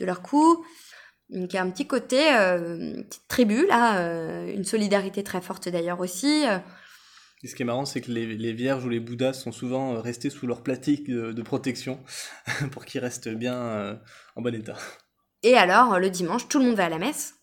de 0.01 0.05
leur 0.05 0.23
cou. 0.23 0.65
Donc 1.31 1.53
il 1.53 1.57
y 1.57 1.59
a 1.59 1.63
un 1.63 1.71
petit 1.71 1.87
côté, 1.87 2.33
euh, 2.33 2.77
une 2.79 3.05
petite 3.05 3.27
tribu 3.29 3.67
là, 3.67 3.99
euh, 3.99 4.53
une 4.55 4.65
solidarité 4.65 5.25
très 5.25 5.41
forte 5.41 5.69
d'ailleurs 5.69 6.01
aussi. 6.01 6.45
Euh. 6.47 6.59
Et 7.43 7.49
ce 7.49 7.55
qui 7.55 7.63
est 7.63 7.67
marrant, 7.67 7.85
c'est 7.85 8.01
que 8.01 8.11
les, 8.11 8.53
vierges 8.53 8.85
ou 8.85 8.89
les 8.89 9.01
bouddhas 9.01 9.35
sont 9.35 9.53
souvent 9.53 10.01
restés 10.01 10.31
sous 10.31 10.47
leur 10.47 10.63
plastique 10.63 11.11
de, 11.11 11.43
protection 11.43 12.01
pour 12.73 12.85
qu'ils 12.85 13.01
restent 13.01 13.29
bien 13.29 14.01
en 14.37 14.43
bon 14.43 14.55
état. 14.55 14.77
Et 15.43 15.55
alors, 15.55 16.01
le 16.01 16.09
dimanche, 16.09 16.49
tout 16.49 16.59
le 16.59 16.65
monde 16.65 16.77
va 16.77 16.87
à 16.87 16.89
la 16.89 16.99
messe. 16.99 17.35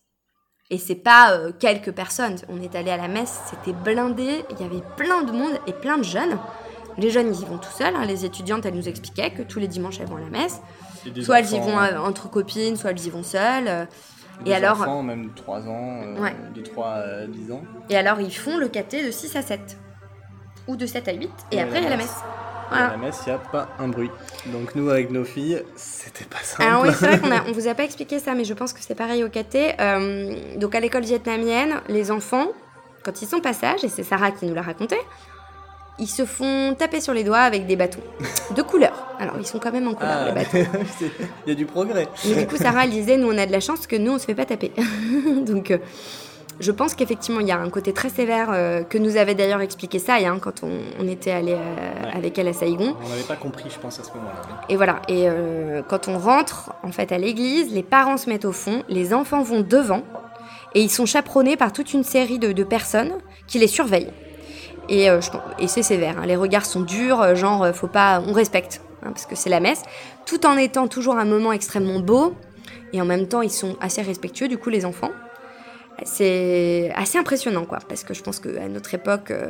Et 0.68 0.78
c'est 0.78 0.96
pas 0.96 1.52
quelques 1.60 1.92
personnes. 1.92 2.36
On 2.48 2.60
est 2.60 2.74
allé 2.74 2.90
à 2.90 2.96
la 2.96 3.06
messe, 3.06 3.38
c'était 3.48 3.72
blindé. 3.72 4.44
Il 4.50 4.60
y 4.60 4.64
avait 4.64 4.82
plein 4.96 5.22
de 5.22 5.30
monde 5.30 5.58
et 5.68 5.72
plein 5.72 5.96
de 5.96 6.02
jeunes. 6.04 6.38
Les 6.98 7.10
jeunes, 7.10 7.32
ils 7.32 7.40
y 7.40 7.44
vont 7.44 7.58
tout 7.58 7.72
seuls. 7.72 7.94
Hein. 7.94 8.04
Les 8.04 8.24
étudiantes, 8.24 8.66
elles 8.66 8.74
nous 8.74 8.88
expliquaient 8.88 9.30
que 9.30 9.42
tous 9.42 9.60
les 9.60 9.68
dimanches, 9.68 10.00
elles 10.00 10.08
vont 10.08 10.16
à 10.16 10.20
la 10.20 10.30
messe. 10.30 10.60
Soit 11.22 11.40
elles 11.40 11.52
y 11.52 11.58
vont 11.58 11.78
euh, 11.78 11.98
entre 11.98 12.30
copines, 12.30 12.76
soit 12.76 12.90
elles 12.90 13.06
y 13.06 13.10
vont 13.10 13.22
seules. 13.22 13.68
Euh. 13.68 13.84
Et, 14.44 14.50
et 14.50 14.54
alors. 14.54 14.80
Enfants, 14.82 15.02
même 15.02 15.30
3 15.34 15.60
ans, 15.68 16.00
euh, 16.02 16.30
de 16.54 16.60
3 16.62 16.86
à 16.86 17.26
10 17.26 17.52
ans. 17.52 17.62
Et 17.90 17.96
alors, 17.96 18.20
ils 18.20 18.34
font 18.34 18.56
le 18.56 18.68
caté 18.68 19.04
de 19.04 19.10
6 19.10 19.36
à 19.36 19.42
7. 19.42 19.78
Ou 20.66 20.76
de 20.76 20.86
7 20.86 21.08
à 21.08 21.12
8. 21.12 21.30
Et, 21.52 21.60
après, 21.60 21.78
il 21.78 21.84
y 21.84 21.86
a 21.86 21.90
la 21.90 21.96
messe. 21.96 22.16
À 22.70 22.88
la 22.88 22.96
messe, 22.96 23.22
il 23.26 23.28
n'y 23.28 23.34
a 23.36 23.38
pas 23.38 23.68
un 23.78 23.88
bruit. 23.88 24.10
Donc 24.46 24.74
nous, 24.74 24.88
avec 24.88 25.10
nos 25.10 25.24
filles, 25.24 25.62
c'était 25.76 26.24
pas 26.24 26.38
simple. 26.38 26.62
Alors 26.62 26.82
oui, 26.82 26.88
c'est 26.98 27.06
vrai 27.06 27.20
qu'on 27.20 27.30
a, 27.30 27.44
on 27.48 27.52
vous 27.52 27.68
a 27.68 27.74
pas 27.74 27.84
expliqué 27.84 28.18
ça, 28.18 28.34
mais 28.34 28.44
je 28.44 28.54
pense 28.54 28.72
que 28.72 28.80
c'est 28.80 28.94
pareil 28.94 29.22
au 29.22 29.28
KT. 29.28 29.76
Euh, 29.78 30.56
donc 30.56 30.74
à 30.74 30.80
l'école 30.80 31.04
vietnamienne, 31.04 31.74
les 31.88 32.10
enfants, 32.10 32.48
quand 33.04 33.22
ils 33.22 33.28
sont 33.28 33.40
passage, 33.40 33.84
et 33.84 33.88
c'est 33.88 34.02
Sarah 34.02 34.30
qui 34.32 34.46
nous 34.46 34.54
l'a 34.54 34.62
raconté, 34.62 34.96
ils 35.98 36.08
se 36.08 36.24
font 36.24 36.74
taper 36.76 37.00
sur 37.00 37.14
les 37.14 37.22
doigts 37.24 37.38
avec 37.40 37.66
des 37.66 37.76
bâtons 37.76 38.00
de 38.54 38.62
couleur. 38.62 39.06
Alors, 39.20 39.36
ils 39.38 39.46
sont 39.46 39.58
quand 39.58 39.72
même 39.72 39.86
en 39.86 39.94
couleur, 39.94 40.18
Ah, 40.22 40.24
les 40.26 40.32
bâtons. 40.32 40.70
Il 41.46 41.50
y 41.50 41.52
a 41.52 41.54
du 41.54 41.66
progrès. 41.66 42.08
Mais 42.26 42.34
du 42.34 42.46
coup, 42.46 42.56
Sarah, 42.56 42.84
elle 42.84 42.90
disait, 42.90 43.16
nous, 43.16 43.28
on 43.30 43.38
a 43.38 43.46
de 43.46 43.52
la 43.52 43.60
chance 43.60 43.86
que 43.86 43.96
nous, 43.96 44.12
on 44.12 44.18
se 44.18 44.24
fait 44.24 44.34
pas 44.34 44.44
taper. 44.44 44.72
Donc, 45.46 45.70
euh, 45.70 45.78
je 46.58 46.72
pense 46.72 46.94
qu'effectivement, 46.94 47.40
il 47.40 47.46
y 47.46 47.52
a 47.52 47.58
un 47.58 47.70
côté 47.70 47.92
très 47.92 48.08
sévère 48.08 48.48
euh, 48.52 48.82
que 48.82 48.98
nous 48.98 49.16
avait 49.16 49.36
d'ailleurs 49.36 49.60
expliqué 49.60 49.98
ça 50.00 50.14
hein, 50.16 50.38
quand 50.40 50.64
on, 50.64 50.70
on 50.98 51.06
était 51.06 51.30
allé 51.30 51.52
euh, 51.52 52.10
avec 52.12 52.38
elle 52.38 52.48
à 52.48 52.52
Saïgon. 52.52 52.96
On 53.04 53.08
n'avait 53.08 53.22
pas 53.22 53.36
compris, 53.36 53.70
je 53.72 53.78
pense, 53.78 54.00
à 54.00 54.02
ce 54.02 54.10
moment-là. 54.14 54.62
Et 54.68 54.76
voilà. 54.76 55.00
Et 55.08 55.28
quand 55.88 56.08
on 56.08 56.18
rentre, 56.18 56.72
en 56.82 56.90
fait, 56.90 57.12
à 57.12 57.18
l'église, 57.18 57.72
les 57.72 57.84
parents 57.84 58.16
se 58.16 58.28
mettent 58.28 58.44
au 58.44 58.52
fond, 58.52 58.82
les 58.88 59.14
enfants 59.14 59.42
vont 59.42 59.60
devant, 59.60 60.02
et 60.74 60.80
ils 60.80 60.90
sont 60.90 61.06
chaperonnés 61.06 61.56
par 61.56 61.72
toute 61.72 61.92
une 61.92 62.02
série 62.02 62.40
de, 62.40 62.50
de 62.50 62.64
personnes 62.64 63.12
qui 63.46 63.60
les 63.60 63.68
surveillent. 63.68 64.10
Et, 64.88 65.08
euh, 65.10 65.20
et 65.58 65.68
c'est 65.68 65.82
sévère. 65.82 66.16
hein. 66.18 66.26
Les 66.26 66.36
regards 66.36 66.66
sont 66.66 66.80
durs, 66.82 67.20
euh, 67.22 67.34
genre, 67.34 67.62
euh, 67.64 67.72
faut 67.72 67.86
pas, 67.88 68.22
on 68.26 68.32
respecte, 68.32 68.80
hein, 69.02 69.08
parce 69.10 69.26
que 69.26 69.34
c'est 69.36 69.50
la 69.50 69.60
messe, 69.60 69.82
tout 70.26 70.44
en 70.46 70.56
étant 70.56 70.88
toujours 70.88 71.16
un 71.16 71.24
moment 71.24 71.52
extrêmement 71.52 72.00
beau. 72.00 72.34
Et 72.92 73.00
en 73.00 73.04
même 73.04 73.26
temps, 73.26 73.42
ils 73.42 73.50
sont 73.50 73.76
assez 73.80 74.02
respectueux, 74.02 74.46
du 74.48 74.56
coup, 74.58 74.70
les 74.70 74.84
enfants. 74.84 75.10
C'est 76.04 76.92
assez 76.96 77.18
impressionnant, 77.18 77.64
quoi, 77.64 77.78
parce 77.88 78.02
que 78.02 78.14
je 78.14 78.22
pense 78.22 78.40
qu'à 78.40 78.68
notre 78.68 78.92
époque, 78.94 79.30
euh, 79.30 79.46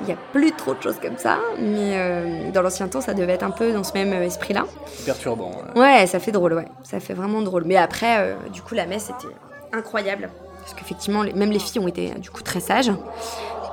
il 0.00 0.06
n'y 0.06 0.12
a 0.12 0.16
plus 0.32 0.52
trop 0.52 0.74
de 0.74 0.82
choses 0.82 0.98
comme 1.00 1.16
ça, 1.16 1.38
mais 1.58 1.94
euh, 1.96 2.50
dans 2.52 2.60
l'ancien 2.62 2.86
temps, 2.88 3.00
ça 3.00 3.14
devait 3.14 3.32
être 3.32 3.42
un 3.44 3.50
peu 3.50 3.72
dans 3.72 3.82
ce 3.82 3.94
même 3.94 4.12
euh, 4.12 4.24
esprit-là. 4.26 4.66
C'est 4.86 5.06
perturbant. 5.06 5.52
hein. 5.74 5.80
Ouais, 5.80 6.06
ça 6.06 6.18
fait 6.20 6.32
drôle, 6.32 6.52
ouais. 6.52 6.66
Ça 6.82 7.00
fait 7.00 7.14
vraiment 7.14 7.40
drôle. 7.40 7.64
Mais 7.64 7.76
après, 7.76 8.18
euh, 8.18 8.34
du 8.52 8.60
coup, 8.60 8.74
la 8.74 8.84
messe 8.86 9.04
était 9.10 9.34
incroyable. 9.72 10.28
Parce 10.60 10.74
qu'effectivement, 10.74 11.22
même 11.34 11.50
les 11.50 11.58
filles 11.58 11.80
ont 11.80 11.88
été, 11.88 12.10
euh, 12.10 12.18
du 12.18 12.28
coup, 12.30 12.42
très 12.42 12.60
sages. 12.60 12.92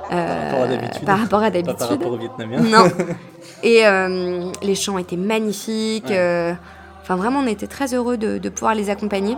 Par 0.08 0.28
rapport 0.38 0.62
à 0.62 0.68
d'habitude. 0.68 1.04
par 1.04 1.18
rapport 1.18 1.42
à 1.42 1.50
Pas 1.50 1.62
par 1.62 1.62
d'habitude. 1.62 1.88
rapport 1.90 2.12
aux 2.12 2.16
Vietnamiens. 2.18 2.60
Non. 2.60 2.90
Et 3.62 3.86
euh, 3.86 4.50
les 4.62 4.74
chants 4.74 4.98
étaient 4.98 5.16
magnifiques. 5.16 6.06
Ouais. 6.08 6.18
euh, 6.18 6.52
Enfin, 7.02 7.16
vraiment, 7.16 7.40
on 7.40 7.46
était 7.46 7.66
très 7.66 7.94
heureux 7.94 8.18
de, 8.18 8.36
de 8.36 8.48
pouvoir 8.50 8.74
les 8.74 8.90
accompagner. 8.90 9.36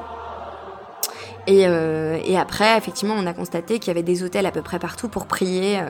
Et, 1.46 1.66
euh, 1.66 2.18
et 2.24 2.36
après, 2.36 2.76
effectivement, 2.76 3.14
on 3.16 3.26
a 3.26 3.32
constaté 3.32 3.78
qu'il 3.78 3.88
y 3.88 3.90
avait 3.92 4.02
des 4.02 4.22
hôtels 4.22 4.44
à 4.46 4.50
peu 4.50 4.60
près 4.62 4.78
partout 4.80 5.08
pour 5.08 5.26
prier, 5.26 5.78
euh, 5.78 5.84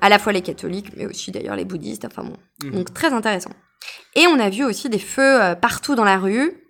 à 0.00 0.08
la 0.08 0.18
fois 0.18 0.32
les 0.32 0.40
catholiques, 0.42 0.92
mais 0.96 1.06
aussi 1.06 1.30
d'ailleurs 1.32 1.54
les 1.56 1.64
bouddhistes. 1.66 2.04
Enfin 2.06 2.24
bon, 2.24 2.36
Mhm. 2.64 2.72
donc 2.72 2.94
très 2.94 3.12
intéressant. 3.12 3.50
Et 4.14 4.26
on 4.26 4.38
a 4.40 4.48
vu 4.48 4.64
aussi 4.64 4.88
des 4.88 4.98
feux 4.98 5.42
euh, 5.42 5.54
partout 5.54 5.94
dans 5.94 6.04
la 6.04 6.18
rue. 6.18 6.62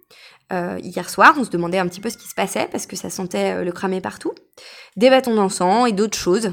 Euh, 0.52 0.78
hier 0.82 1.08
soir, 1.08 1.34
on 1.38 1.44
se 1.44 1.50
demandait 1.50 1.78
un 1.78 1.86
petit 1.88 2.00
peu 2.00 2.10
ce 2.10 2.18
qui 2.18 2.28
se 2.28 2.34
passait 2.34 2.68
parce 2.70 2.86
que 2.86 2.94
ça 2.96 3.10
sentait 3.10 3.54
euh, 3.54 3.64
le 3.64 3.72
cramer 3.72 4.00
partout. 4.00 4.32
Des 4.96 5.08
bâtons 5.10 5.34
d'encens 5.34 5.88
et 5.88 5.92
d'autres 5.92 6.18
choses. 6.18 6.52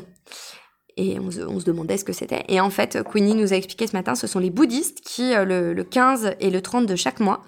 Et 0.98 1.20
on 1.20 1.32
se, 1.32 1.42
on 1.42 1.60
se 1.60 1.66
demandait 1.66 1.98
ce 1.98 2.04
que 2.06 2.14
c'était. 2.14 2.44
Et 2.50 2.60
en 2.60 2.70
fait, 2.70 3.02
Queenie 3.04 3.34
nous 3.36 3.52
a 3.54 3.56
expliqué 3.56 3.88
ce 3.88 3.94
matin, 3.96 4.14
ce 4.16 4.28
sont 4.28 4.40
les 4.40 4.50
bouddhistes 4.52 5.02
qui, 5.02 5.34
euh, 5.34 5.44
le, 5.46 5.74
le 5.74 5.84
15 5.84 6.36
et 6.40 6.50
le 6.52 6.62
30 6.62 6.86
de 6.86 6.96
chaque 6.96 7.20
mois, 7.20 7.42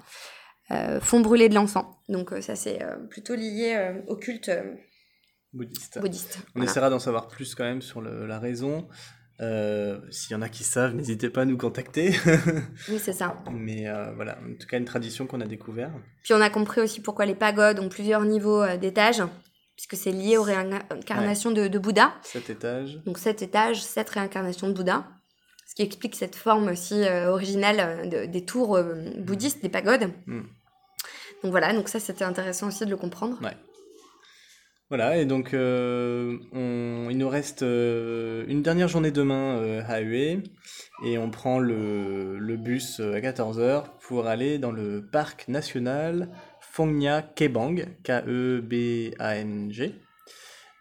euh, 0.72 0.98
font 1.00 1.20
brûler 1.20 1.48
de 1.48 1.54
l'encens. 1.54 1.84
Donc 2.08 2.32
euh, 2.32 2.40
ça, 2.40 2.56
c'est 2.56 2.82
euh, 2.82 2.96
plutôt 3.08 3.34
lié 3.36 3.74
euh, 3.76 4.00
au 4.08 4.16
culte 4.16 4.50
Bouddhiste. 5.52 5.98
bouddhiste. 6.00 6.38
On 6.48 6.58
Voilà. 6.58 6.70
essaiera 6.70 6.90
d'en 6.90 6.98
savoir 6.98 7.28
plus 7.28 7.54
quand 7.54 7.64
même 7.64 7.82
sur 7.82 8.00
le- 8.00 8.26
la 8.26 8.38
raison. 8.38 8.86
S'il 10.10 10.32
y 10.32 10.34
en 10.34 10.40
a 10.42 10.48
qui 10.48 10.64
savent, 10.64 10.94
n'hésitez 10.94 11.28
pas 11.30 11.42
à 11.42 11.44
nous 11.44 11.58
contacter. 11.58 12.14
Oui, 12.88 12.98
c'est 12.98 13.12
ça. 13.12 13.36
Mais 13.52 13.84
voilà, 14.14 14.38
en 14.38 14.54
tout 14.58 14.66
cas, 14.66 14.78
une 14.78 14.84
tradition 14.86 15.26
qu'on 15.26 15.40
a 15.42 15.46
découvert. 15.46 15.92
Puis 16.24 16.32
on 16.34 16.40
a 16.40 16.48
compris 16.50 16.80
aussi 16.80 17.00
pourquoi 17.00 17.26
les 17.26 17.34
pagodes 17.34 17.78
ont 17.78 17.88
plusieurs 17.90 18.22
niveaux 18.24 18.64
d'étages, 18.78 19.22
puisque 19.76 19.96
c'est 19.96 20.10
lié 20.12 20.36
aux 20.38 20.42
réincarnations 20.42 21.50
de, 21.50 21.68
de 21.68 21.78
Bouddha. 21.78 22.14
Cet 22.22 22.50
étage. 22.50 22.98
Donc 23.04 23.18
sept 23.18 23.42
étages, 23.42 23.82
sept 23.82 24.08
réincarnations 24.10 24.68
de 24.68 24.72
Bouddha. 24.72 25.04
Ce 25.68 25.74
qui 25.74 25.82
explique 25.82 26.14
cette 26.14 26.36
forme 26.36 26.68
aussi 26.68 26.94
euh, 27.04 27.30
originale 27.30 27.76
euh, 27.80 28.06
de- 28.06 28.26
des 28.30 28.44
tours 28.44 28.76
euh, 28.76 28.94
bouddhistes, 29.18 29.62
des 29.62 29.68
pagodes. 29.68 30.10
Mm. 30.26 30.40
Donc 31.42 31.50
voilà, 31.50 31.72
donc 31.74 31.88
ça 31.88 32.00
c'était 32.00 32.24
intéressant 32.24 32.68
aussi 32.68 32.84
de 32.86 32.90
le 32.90 32.96
comprendre. 32.96 33.38
Voilà, 34.88 35.18
et 35.18 35.26
donc 35.26 35.52
euh, 35.52 36.38
on- 36.52 37.08
il 37.10 37.18
nous 37.18 37.28
reste 37.28 37.62
une 37.62 38.62
dernière 38.62 38.86
journée 38.88 39.10
demain 39.10 39.82
à 39.88 40.00
Hue 40.00 40.44
et 41.04 41.18
on 41.18 41.28
prend 41.30 41.58
le, 41.58 42.38
le 42.38 42.56
bus 42.56 43.00
à 43.00 43.18
14h 43.20 43.84
pour 44.00 44.28
aller 44.28 44.58
dans 44.58 44.70
le 44.70 45.04
parc 45.04 45.48
national 45.48 46.28
Phong 46.76 46.92
Nha 46.92 47.22
Kebang, 47.22 47.86
K-E-B-A-N-G, 48.04 49.94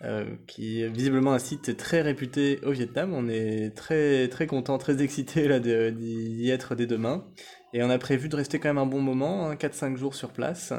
euh, 0.03 0.25
qui 0.45 0.81
est 0.81 0.89
visiblement 0.89 1.31
un 1.31 1.39
site 1.39 1.77
très 1.77 2.01
réputé 2.01 2.59
au 2.65 2.71
Vietnam. 2.71 3.13
On 3.13 3.29
est 3.29 3.73
très 3.77 4.27
très 4.27 4.45
content, 4.45 4.77
très 4.77 5.01
excité 5.01 5.57
d'y 5.61 6.49
être 6.49 6.75
dès 6.75 6.85
demain. 6.85 7.25
Et 7.71 7.81
on 7.81 7.89
a 7.89 7.97
prévu 7.97 8.27
de 8.27 8.35
rester 8.35 8.59
quand 8.59 8.67
même 8.67 8.77
un 8.77 8.85
bon 8.85 8.99
moment, 8.99 9.47
hein, 9.47 9.55
4-5 9.55 9.95
jours 9.95 10.15
sur 10.15 10.33
place. 10.33 10.73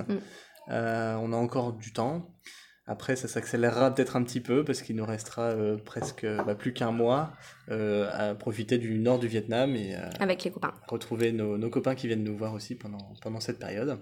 Euh, 0.68 1.14
on 1.14 1.32
a 1.32 1.36
encore 1.36 1.72
du 1.72 1.94
temps. 1.94 2.34
Après, 2.86 3.16
ça 3.16 3.26
s'accélérera 3.26 3.94
peut-être 3.94 4.16
un 4.16 4.22
petit 4.22 4.42
peu 4.42 4.66
parce 4.66 4.82
qu'il 4.82 4.96
nous 4.96 5.06
restera 5.06 5.44
euh, 5.44 5.78
presque 5.78 6.26
bah, 6.26 6.54
plus 6.54 6.74
qu'un 6.74 6.92
mois 6.92 7.32
euh, 7.70 8.06
à 8.12 8.34
profiter 8.34 8.76
du 8.76 8.98
nord 8.98 9.18
du 9.18 9.28
Vietnam 9.28 9.76
et 9.76 9.96
Avec 10.20 10.44
les 10.44 10.50
copains. 10.50 10.74
retrouver 10.88 11.32
nos, 11.32 11.56
nos 11.56 11.70
copains 11.70 11.94
qui 11.94 12.06
viennent 12.06 12.22
nous 12.22 12.36
voir 12.36 12.52
aussi 12.52 12.74
pendant, 12.74 13.14
pendant 13.22 13.40
cette 13.40 13.58
période. 13.58 13.98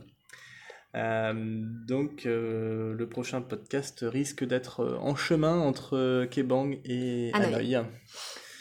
Euh, 0.97 1.33
donc, 1.35 2.25
euh, 2.27 2.95
le 2.95 3.09
prochain 3.09 3.41
podcast 3.41 4.05
risque 4.09 4.45
d'être 4.45 4.81
euh, 4.81 4.97
en 5.01 5.17
chemin 5.17 5.59
entre 5.59 6.25
Kebang 6.31 6.79
et 6.85 7.31
Hanoï. 7.35 7.75
Hanoï. 7.75 7.87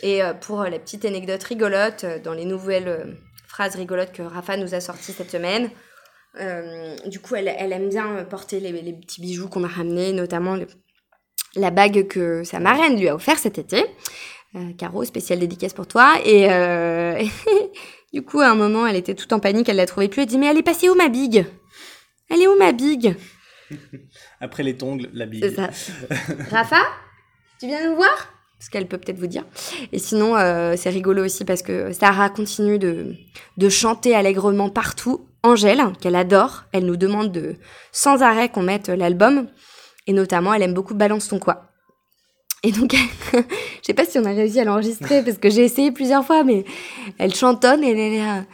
Et 0.01 0.21
pour 0.41 0.63
la 0.63 0.79
petite 0.79 1.05
anecdote 1.05 1.41
rigolote, 1.43 2.05
dans 2.25 2.33
les 2.33 2.43
nouvelles 2.43 3.15
phrases 3.47 3.75
rigolotes 3.75 4.11
que 4.11 4.21
Rafa 4.21 4.57
nous 4.57 4.73
a 4.73 4.81
sorties 4.81 5.13
cette 5.13 5.31
semaine, 5.31 5.69
euh, 6.41 6.97
du 7.05 7.19
coup, 7.21 7.35
elle, 7.35 7.47
elle 7.57 7.71
aime 7.71 7.87
bien 7.87 8.25
porter 8.25 8.59
les, 8.59 8.71
les 8.73 8.91
petits 8.93 9.21
bijoux 9.21 9.47
qu'on 9.47 9.63
a 9.63 9.67
ramenés, 9.67 10.11
notamment 10.11 10.57
le- 10.57 10.67
la 11.55 11.71
bague 11.71 12.07
que 12.07 12.43
sa 12.43 12.59
marraine 12.59 12.99
lui 12.99 13.07
a 13.07 13.15
offert 13.15 13.37
cet 13.37 13.59
été. 13.59 13.85
Euh, 14.55 14.73
Caro, 14.77 15.05
spéciale 15.05 15.39
dédicace 15.39 15.73
pour 15.73 15.87
toi. 15.87 16.15
Et 16.25 16.51
euh, 16.51 17.23
du 18.13 18.23
coup, 18.23 18.41
à 18.41 18.47
un 18.49 18.55
moment, 18.55 18.85
elle 18.85 18.97
était 18.97 19.15
toute 19.15 19.31
en 19.31 19.39
panique, 19.39 19.69
elle 19.69 19.77
l'a 19.77 19.85
trouvée 19.85 20.09
plus. 20.09 20.23
Elle 20.23 20.27
dit 20.27 20.37
Mais 20.37 20.47
elle 20.47 20.57
est 20.57 20.63
passée 20.63 20.89
où 20.89 20.95
ma 20.95 21.07
big 21.07 21.45
Elle 22.33 22.41
est 22.41 22.47
où 22.47 22.57
ma 22.57 22.71
big 22.71 23.15
Après 24.41 24.63
les 24.63 24.75
tongles, 24.75 25.09
la. 25.13 25.25
C'est 25.39 25.55
ça. 25.55 25.69
Rafa, 26.49 26.81
tu 27.59 27.67
viens 27.67 27.87
nous 27.87 27.95
voir? 27.95 28.33
Parce 28.57 28.69
qu'elle 28.69 28.87
peut 28.87 28.97
peut-être 28.97 29.19
vous 29.19 29.27
dire. 29.27 29.45
Et 29.91 29.99
sinon, 29.99 30.35
euh, 30.37 30.75
c'est 30.77 30.89
rigolo 30.89 31.23
aussi 31.25 31.45
parce 31.45 31.61
que 31.61 31.91
Sarah 31.91 32.29
continue 32.29 32.79
de, 32.79 33.15
de 33.57 33.69
chanter 33.69 34.15
allègrement 34.15 34.69
partout. 34.69 35.27
Angèle, 35.43 35.81
qu'elle 35.99 36.15
adore, 36.15 36.63
elle 36.71 36.85
nous 36.85 36.95
demande 36.95 37.33
de 37.33 37.57
sans 37.91 38.23
arrêt 38.23 38.47
qu'on 38.47 38.63
mette 38.63 38.87
l'album. 38.87 39.47
Et 40.07 40.13
notamment, 40.13 40.53
elle 40.53 40.61
aime 40.61 40.73
beaucoup 40.73 40.95
Balance 40.95 41.27
ton 41.27 41.39
quoi. 41.39 41.69
Et 42.63 42.71
donc, 42.71 42.95
je 43.33 43.39
sais 43.81 43.93
pas 43.93 44.05
si 44.05 44.17
on 44.17 44.25
a 44.25 44.31
réussi 44.31 44.59
à 44.61 44.63
l'enregistrer 44.63 45.21
parce 45.21 45.37
que 45.37 45.49
j'ai 45.49 45.65
essayé 45.65 45.91
plusieurs 45.91 46.25
fois, 46.25 46.45
mais 46.45 46.63
elle 47.17 47.35
chantonne 47.35 47.83
et 47.83 47.91
elle 47.91 47.99
est 47.99 48.17
là. 48.17 48.45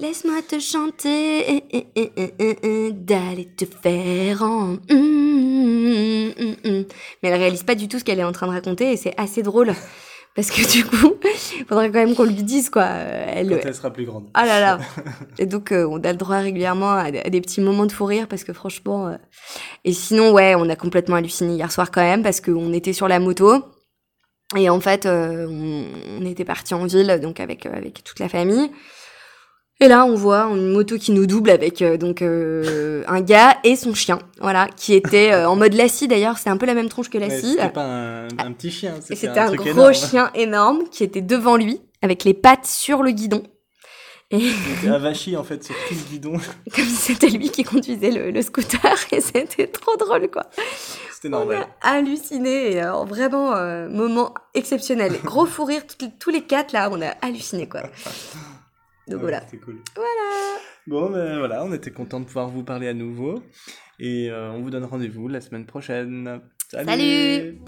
Laisse-moi 0.00 0.40
te 0.48 0.58
chanter, 0.58 1.62
eh, 1.72 1.86
eh, 1.94 2.10
eh, 2.38 2.92
d'aller 2.92 3.48
te 3.54 3.66
faire 3.66 4.42
en. 4.42 4.76
Mais 4.88 6.34
elle 7.22 7.34
réalise 7.34 7.64
pas 7.64 7.74
du 7.74 7.86
tout 7.88 7.98
ce 7.98 8.04
qu'elle 8.04 8.18
est 8.18 8.24
en 8.24 8.32
train 8.32 8.46
de 8.46 8.52
raconter 8.52 8.92
et 8.92 8.96
c'est 8.96 9.12
assez 9.18 9.42
drôle. 9.42 9.74
Parce 10.34 10.50
que 10.50 10.62
du 10.72 10.84
coup, 10.86 11.16
il 11.58 11.64
faudrait 11.68 11.88
quand 11.88 11.98
même 11.98 12.14
qu'on 12.14 12.24
lui 12.24 12.42
dise 12.44 12.70
quoi. 12.70 12.84
Elle, 12.86 13.50
Quand 13.50 13.58
elle 13.66 13.74
sera 13.74 13.92
plus 13.92 14.04
grande. 14.06 14.28
ah 14.32 14.46
là 14.46 14.60
là. 14.60 14.78
Et 15.38 15.44
donc, 15.46 15.72
euh, 15.72 15.86
on 15.90 15.96
a 16.02 16.12
le 16.12 16.18
droit 16.18 16.38
régulièrement 16.38 16.92
à, 16.92 17.10
des- 17.10 17.40
petits 17.40 17.60
moments 17.60 17.84
de 17.84 17.92
fou 17.92 18.04
rire 18.06 18.26
parce 18.28 18.44
que 18.44 18.52
franchement. 18.52 19.08
euh, 19.08 19.16
Et 19.84 19.92
sinon, 19.92 20.30
ouais, 20.32 20.54
on 20.54 20.68
a 20.70 20.76
complètement 20.76 21.16
halluciné 21.16 21.54
hier 21.56 21.70
soir 21.72 21.90
quand 21.90 22.00
même 22.02 22.22
parce 22.22 22.40
qu'on 22.40 22.72
était 22.72 22.92
sur 22.92 23.08
la 23.08 23.18
moto. 23.18 23.64
Et 24.56 24.70
en 24.70 24.80
fait, 24.80 25.04
euh, 25.04 25.46
on, 25.48 25.84
on 26.22 26.26
était 26.26 26.44
parti 26.44 26.74
en 26.74 26.86
ville, 26.86 27.18
donc 27.20 27.40
avec, 27.40 27.66
avec 27.66 28.04
toute 28.04 28.20
la 28.20 28.28
famille. 28.28 28.70
Et 29.82 29.88
là, 29.88 30.04
on 30.04 30.14
voit 30.14 30.42
une 30.42 30.72
moto 30.72 30.98
qui 30.98 31.10
nous 31.10 31.24
double 31.24 31.48
avec 31.48 31.80
euh, 31.80 31.96
donc 31.96 32.20
euh, 32.20 33.02
un 33.08 33.22
gars 33.22 33.56
et 33.64 33.76
son 33.76 33.94
chien, 33.94 34.18
voilà, 34.38 34.68
qui 34.76 34.92
était 34.92 35.32
euh, 35.32 35.48
en 35.48 35.56
mode 35.56 35.72
lassie 35.72 36.06
d'ailleurs. 36.06 36.36
C'est 36.36 36.50
un 36.50 36.58
peu 36.58 36.66
la 36.66 36.74
même 36.74 36.90
tronche 36.90 37.08
que 37.08 37.16
lassie. 37.16 37.52
c'était 37.52 37.70
pas 37.70 37.86
un, 37.86 38.24
un 38.26 38.52
petit 38.52 38.70
chien, 38.70 38.96
c'était 39.00 39.28
un, 39.28 39.54
gros 39.54 39.64
énorme. 39.70 39.94
chien 39.94 40.30
énorme 40.34 40.82
qui 40.90 41.02
était 41.02 41.22
devant 41.22 41.56
lui, 41.56 41.80
avec 42.02 42.24
les 42.24 42.34
pattes 42.34 42.66
sur 42.66 43.02
le 43.02 43.10
guidon. 43.12 43.42
Et 44.30 44.36
Il 44.36 44.78
était 44.78 44.94
avachi 44.94 45.34
en 45.34 45.44
fait 45.44 45.64
sur 45.64 45.74
tout 45.88 45.94
le 45.94 46.10
guidon. 46.10 46.32
comme 46.76 46.84
si 46.84 47.14
c'était 47.14 47.30
lui 47.30 47.48
qui 47.48 47.64
conduisait 47.64 48.10
le, 48.10 48.30
le 48.30 48.42
scooter, 48.42 48.94
et 49.12 49.22
c'était 49.22 49.66
trop 49.66 49.96
drôle, 49.96 50.30
quoi. 50.30 50.44
C'était 51.10 51.30
normal. 51.30 51.66
On 51.82 51.88
a 51.88 51.92
halluciné. 51.92 52.76
Et, 52.76 52.82
vraiment, 53.08 53.54
moment 53.88 54.34
exceptionnel. 54.52 55.14
Gros 55.24 55.46
fou 55.46 55.64
rire, 55.64 55.84
tous 56.18 56.30
les, 56.30 56.42
quatre 56.42 56.72
là, 56.72 56.90
on 56.92 57.00
a 57.00 57.08
halluciné 57.22 57.66
quoi. 57.66 57.82
Donc 59.08 59.20
voilà. 59.20 59.40
Cool. 59.64 59.78
Voilà. 59.94 60.58
Bon, 60.86 61.10
ben 61.10 61.38
voilà, 61.38 61.64
on 61.64 61.72
était 61.72 61.90
content 61.90 62.20
de 62.20 62.24
pouvoir 62.24 62.48
vous 62.48 62.64
parler 62.64 62.88
à 62.88 62.94
nouveau. 62.94 63.42
Et 63.98 64.30
on 64.32 64.62
vous 64.62 64.70
donne 64.70 64.84
rendez-vous 64.84 65.28
la 65.28 65.40
semaine 65.40 65.66
prochaine. 65.66 66.40
Salut 66.70 67.58